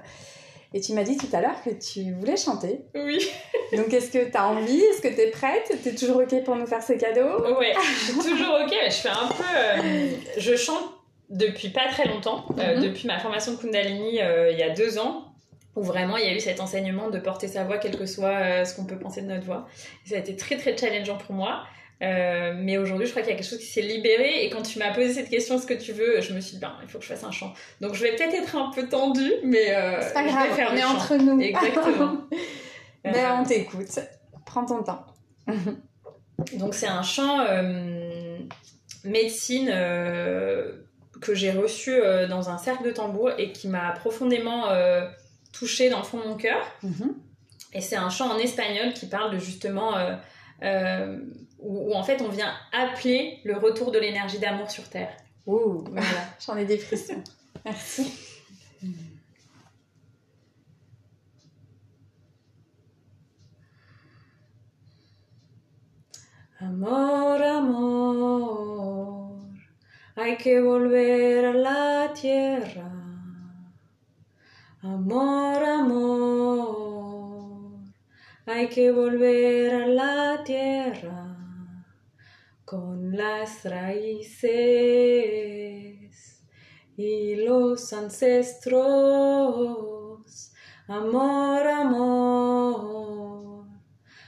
Et 0.74 0.82
tu 0.82 0.93
m'as 0.93 1.03
dit 1.03 1.17
tout 1.17 1.28
à 1.34 1.41
l'heure 1.41 1.61
que 1.63 1.69
tu 1.69 2.13
voulais 2.13 2.36
chanter. 2.36 2.82
Oui. 2.95 3.19
Donc 3.78 3.93
est-ce 3.93 4.11
que 4.11 4.30
tu 4.30 4.36
as 4.36 4.47
envie? 4.47 4.82
Est-ce 4.82 5.01
que 5.01 5.07
tu 5.07 5.21
es 5.21 5.30
prête? 5.30 5.71
Tu 5.84 5.89
es 5.89 5.95
toujours 5.95 6.17
OK 6.17 6.43
pour 6.43 6.55
nous 6.55 6.65
faire 6.65 6.82
ce 6.82 6.93
cadeau? 6.93 7.45
Oui, 7.59 7.67
je 7.76 8.21
suis 8.21 8.32
toujours 8.32 8.57
OK. 8.63 8.74
Je 8.88 8.95
fais 8.95 9.09
un 9.09 9.28
peu... 9.28 9.43
Euh, 9.55 10.09
je 10.38 10.55
chante 10.55 10.84
depuis 11.30 11.69
pas 11.69 11.88
très 11.89 12.07
longtemps, 12.07 12.45
euh, 12.59 12.76
mhm. 12.76 12.84
depuis 12.84 13.07
ma 13.07 13.19
formation 13.19 13.53
de 13.53 13.57
Kundalini 13.57 14.21
euh, 14.21 14.51
il 14.51 14.57
y 14.57 14.63
a 14.63 14.69
deux 14.69 14.99
ans, 14.99 15.34
où 15.76 15.82
vraiment 15.82 16.17
il 16.17 16.26
y 16.26 16.28
a 16.28 16.34
eu 16.34 16.39
cet 16.39 16.59
enseignement 16.59 17.09
de 17.09 17.17
porter 17.17 17.47
sa 17.47 17.63
voix, 17.63 17.78
quel 17.78 17.97
que 17.97 18.05
soit 18.05 18.65
ce 18.65 18.76
qu'on 18.76 18.86
peut 18.86 18.99
penser 18.99 19.21
de 19.21 19.28
notre 19.28 19.45
voix. 19.45 19.67
ça 20.05 20.15
a 20.15 20.19
été 20.19 20.36
très 20.36 20.57
très 20.57 20.78
challengeant 20.78 21.17
pour 21.17 21.34
moi. 21.34 21.63
Euh, 22.04 22.54
mais 22.58 22.78
aujourd'hui, 22.78 23.06
je 23.06 23.12
crois 23.12 23.22
qu'il 23.22 23.32
y 23.32 23.34
a 23.34 23.38
quelque 23.38 23.49
chose 23.49 23.60
qui 23.60 23.66
s'est 23.66 23.82
libéré. 23.82 24.45
Et 24.45 24.49
quand 24.49 24.62
tu 24.62 24.80
m'as 24.80 24.93
posé 24.93 25.14
cette 25.14 25.30
question, 25.30 25.58
ce 25.58 25.66
que 25.66 25.74
tu 25.74 25.93
veux, 25.93 26.22
je 26.22 26.34
me 26.34 26.41
suis 26.41 26.56
dit, 26.56 26.60
ben, 26.60 26.74
il 26.82 26.89
faut 26.89 26.97
que 26.97 27.04
je 27.04 27.10
fasse 27.10 27.24
un 27.24 27.32
chant. 27.32 27.54
Donc, 27.82 27.93
je 27.93 28.04
vais 28.04 28.16
peut-être 28.16 28.34
être 28.34 28.56
un 28.56 28.72
peu 28.72 28.88
tendue, 28.88 29.34
mais 29.43 29.74
euh, 29.74 30.01
c'est 30.01 30.14
pas 30.14 30.24
grave, 30.24 30.54
faire 30.54 30.70
on 30.74 30.76
est 30.76 30.84
entre 30.84 31.16
nous. 31.16 31.39
Exactement. 31.39 32.18
mais 33.06 33.12
ben, 33.14 33.39
on 33.39 33.43
t'écoute. 33.45 33.99
Prends 34.45 34.66
ton 34.66 34.84
temps. 34.84 35.06
Donc, 36.58 36.74
c'est 36.74 36.88
un 36.88 37.04
chant 37.04 37.39
euh, 37.41 38.38
médecine 39.06 39.68
que 41.22 41.34
j'ai 41.34 41.51
reçu 41.51 42.01
dans 42.28 42.49
un 42.49 42.58
cercle 42.58 42.84
de 42.84 42.91
tambour 42.91 43.32
et 43.38 43.54
qui 43.54 43.70
m'a 43.70 43.91
profondément 43.93 44.66
touchée 45.54 45.89
dans 45.89 45.99
le 45.99 46.04
fond 46.04 46.20
de 46.20 46.28
mon 46.28 46.36
cœur. 46.36 46.66
Mhm. 46.82 47.16
Et 47.76 47.82
c'est 47.82 47.95
un 47.95 48.10
chant 48.10 48.30
en 48.30 48.38
espagnol 48.38 48.93
qui 48.93 49.06
parle 49.06 49.34
de 49.34 49.39
justement 49.39 49.95
où, 51.59 51.93
en 51.93 52.03
fait 52.03 52.22
on 52.22 52.30
vient 52.30 52.53
appeler 52.72 53.39
le 53.43 53.57
retour 53.57 53.91
de 53.91 53.99
l'énergie 53.99 54.39
d'amour 54.39 54.72
sur 54.72 54.89
Terre. 54.89 55.16
Ouh, 55.45 55.84
voilà, 55.89 56.05
j'en 56.45 56.55
ai 56.57 56.66
des 56.66 56.78
frissons. 56.78 57.24
Merci. 57.66 58.11
Amor, 66.59 67.41
amor, 67.41 69.36
hay 70.16 70.38
que 70.38 70.61
volver 70.61 71.45
a 71.45 71.51
la 71.51 72.07
tierra. 72.14 72.89
Amor, 74.82 75.61
amor, 75.61 77.22
hay 78.46 78.68
que 78.68 78.91
volver 78.91 79.74
a 79.74 79.88
la 79.88 80.44
tierra 80.44 81.38
con 82.66 83.16
las 83.16 83.64
raíces 83.64 84.44
y 86.98 87.36
los 87.36 87.94
ancestros. 87.94 88.84
Amor, 90.88 91.66
amor, 91.68 93.66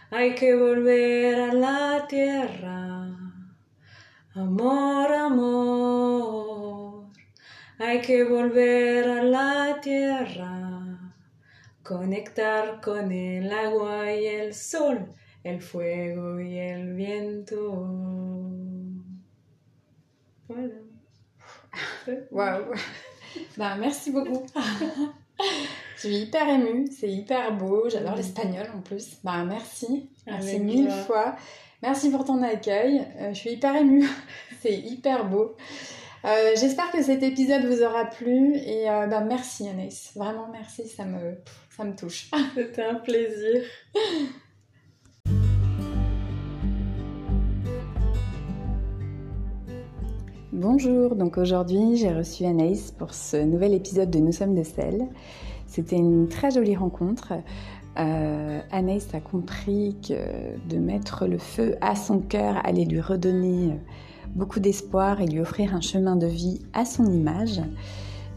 hay 0.09 0.33
que 0.35 0.55
volver 0.55 1.35
a 1.41 1.53
la 1.53 2.05
tierra. 2.07 3.17
Amor, 4.33 5.13
amor, 5.13 7.07
hay 7.77 7.99
que 7.99 8.23
volver 8.23 9.09
a 9.09 9.23
la 9.23 9.81
tierra. 9.81 10.64
Conectar 11.85 12.81
con 12.81 13.11
el 13.11 13.53
agua 13.53 14.11
y 14.11 14.25
el 14.25 14.55
sol, 14.55 15.05
el 15.43 15.61
fuego 15.61 16.39
y 16.39 16.57
el 16.57 16.95
viento. 16.95 17.59
Voilà. 20.47 20.81
Waouh. 22.31 22.73
Ben, 23.55 23.77
merci 23.77 24.09
beaucoup. 24.09 24.47
Je 25.95 26.07
suis 26.07 26.17
hyper 26.17 26.49
émue, 26.49 26.87
c'est 26.91 27.11
hyper 27.11 27.55
beau, 27.55 27.87
j'adore 27.87 28.15
l'espagnol 28.15 28.67
en 28.75 28.81
plus. 28.81 29.17
Ben, 29.23 29.45
merci, 29.45 30.09
merci 30.25 30.59
mille 30.59 30.89
fois. 30.89 31.35
Merci 31.83 32.09
pour 32.09 32.25
ton 32.25 32.41
accueil, 32.41 33.05
euh, 33.19 33.29
je 33.29 33.37
suis 33.37 33.51
hyper 33.51 33.75
émue, 33.75 34.07
c'est 34.61 34.73
hyper 34.75 35.25
beau. 35.25 35.55
Euh, 36.25 36.55
J'espère 36.59 36.89
que 36.89 37.03
cet 37.03 37.21
épisode 37.21 37.65
vous 37.65 37.83
aura 37.83 38.05
plu 38.05 38.55
et 38.55 38.89
euh, 38.89 39.05
ben, 39.05 39.23
merci 39.25 39.69
Anaïs, 39.69 40.11
vraiment 40.15 40.47
merci, 40.51 40.87
ça 40.87 41.05
me, 41.05 41.35
ça 41.77 41.83
me 41.83 41.95
touche. 41.95 42.31
C'était 42.55 42.83
un 42.83 42.95
plaisir. 42.95 43.61
Bonjour, 50.51 51.15
donc 51.15 51.37
aujourd'hui 51.37 51.95
j'ai 51.95 52.11
reçu 52.11 52.45
Anaïs 52.45 52.89
pour 52.89 53.13
ce 53.13 53.37
nouvel 53.37 53.75
épisode 53.75 54.09
de 54.09 54.17
Nous 54.17 54.31
sommes 54.31 54.55
de 54.55 54.63
sel. 54.63 55.07
C'était 55.67 55.97
une 55.97 56.27
très 56.27 56.49
jolie 56.49 56.75
rencontre. 56.75 57.33
Euh, 57.99 58.61
Anaïs 58.71 59.13
a 59.13 59.19
compris 59.19 59.95
que 60.01 60.57
de 60.67 60.79
mettre 60.79 61.27
le 61.27 61.37
feu 61.37 61.75
à 61.81 61.95
son 61.95 62.17
cœur 62.17 62.65
allait 62.65 62.85
lui 62.85 62.99
redonner 62.99 63.77
beaucoup 64.35 64.59
d'espoir 64.59 65.21
et 65.21 65.25
lui 65.25 65.39
offrir 65.39 65.73
un 65.73 65.81
chemin 65.81 66.15
de 66.15 66.27
vie 66.27 66.61
à 66.73 66.85
son 66.85 67.11
image. 67.11 67.61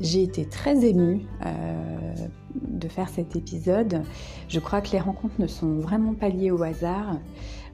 J'ai 0.01 0.23
été 0.23 0.45
très 0.45 0.85
émue 0.85 1.27
euh, 1.45 2.15
de 2.55 2.89
faire 2.89 3.09
cet 3.09 3.35
épisode. 3.35 4.03
Je 4.49 4.61
crois 4.61 4.81
que 4.81 4.93
les 4.93 5.01
rencontres 5.01 5.41
ne 5.41 5.49
sont 5.49 5.79
vraiment 5.79 6.15
pas 6.15 6.29
liées 6.29 6.53
au 6.53 6.63
hasard. 6.63 7.19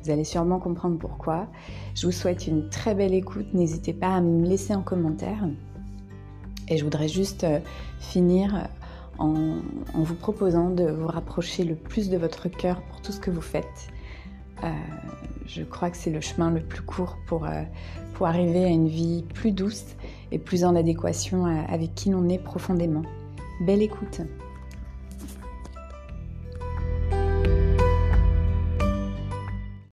Vous 0.03 0.11
allez 0.11 0.25
sûrement 0.25 0.59
comprendre 0.59 0.99
pourquoi. 0.99 1.47
Je 1.95 2.07
vous 2.07 2.13
souhaite 2.13 2.47
une 2.47 2.69
très 2.71 2.95
belle 2.95 3.15
écoute. 3.15 3.53
N'hésitez 3.53 3.93
pas 3.93 4.15
à 4.15 4.21
me 4.21 4.47
laisser 4.47 4.75
en 4.75 4.83
commentaire. 4.83 5.47
Et 6.69 6.79
je 6.79 6.85
voudrais 6.85 7.09
juste 7.09 7.45
euh, 7.45 7.61
finir 8.01 8.69
en, 9.19 9.59
vous 9.95 10.15
proposant 10.15 10.71
de 10.71 10.85
vous 10.85 11.07
rapprocher 11.07 11.65
le 11.65 11.75
plus 11.75 12.09
de 12.09 12.17
votre 12.17 12.49
cœur 12.49 12.81
pour 12.83 13.01
tout 13.03 13.13
ce 13.13 13.21
que 13.21 13.31
vous 13.31 13.43
faites. 13.43 13.89
Euh, 14.63 14.71
je 15.47 15.63
crois 15.63 15.91
que 15.91 15.97
c'est 15.97 16.11
le 16.11 16.21
chemin 16.21 16.51
le 16.51 16.61
plus 16.61 16.83
court 16.83 17.17
pour, 17.27 17.45
euh, 17.45 17.63
pour 18.15 18.27
arriver 18.27 18.65
à 18.65 18.69
une 18.69 18.89
vie 18.89 19.25
plus 19.35 19.53
douce 19.53 19.97
et 20.33 20.39
plus 20.39 20.65
en 20.65 20.75
adéquation 20.75 21.45
avec 21.47 21.95
qui 21.95 22.11
l'on 22.11 22.29
est 22.29 22.39
profondément. 22.39 23.03
Belle 23.61 23.83
écoute 23.83 24.21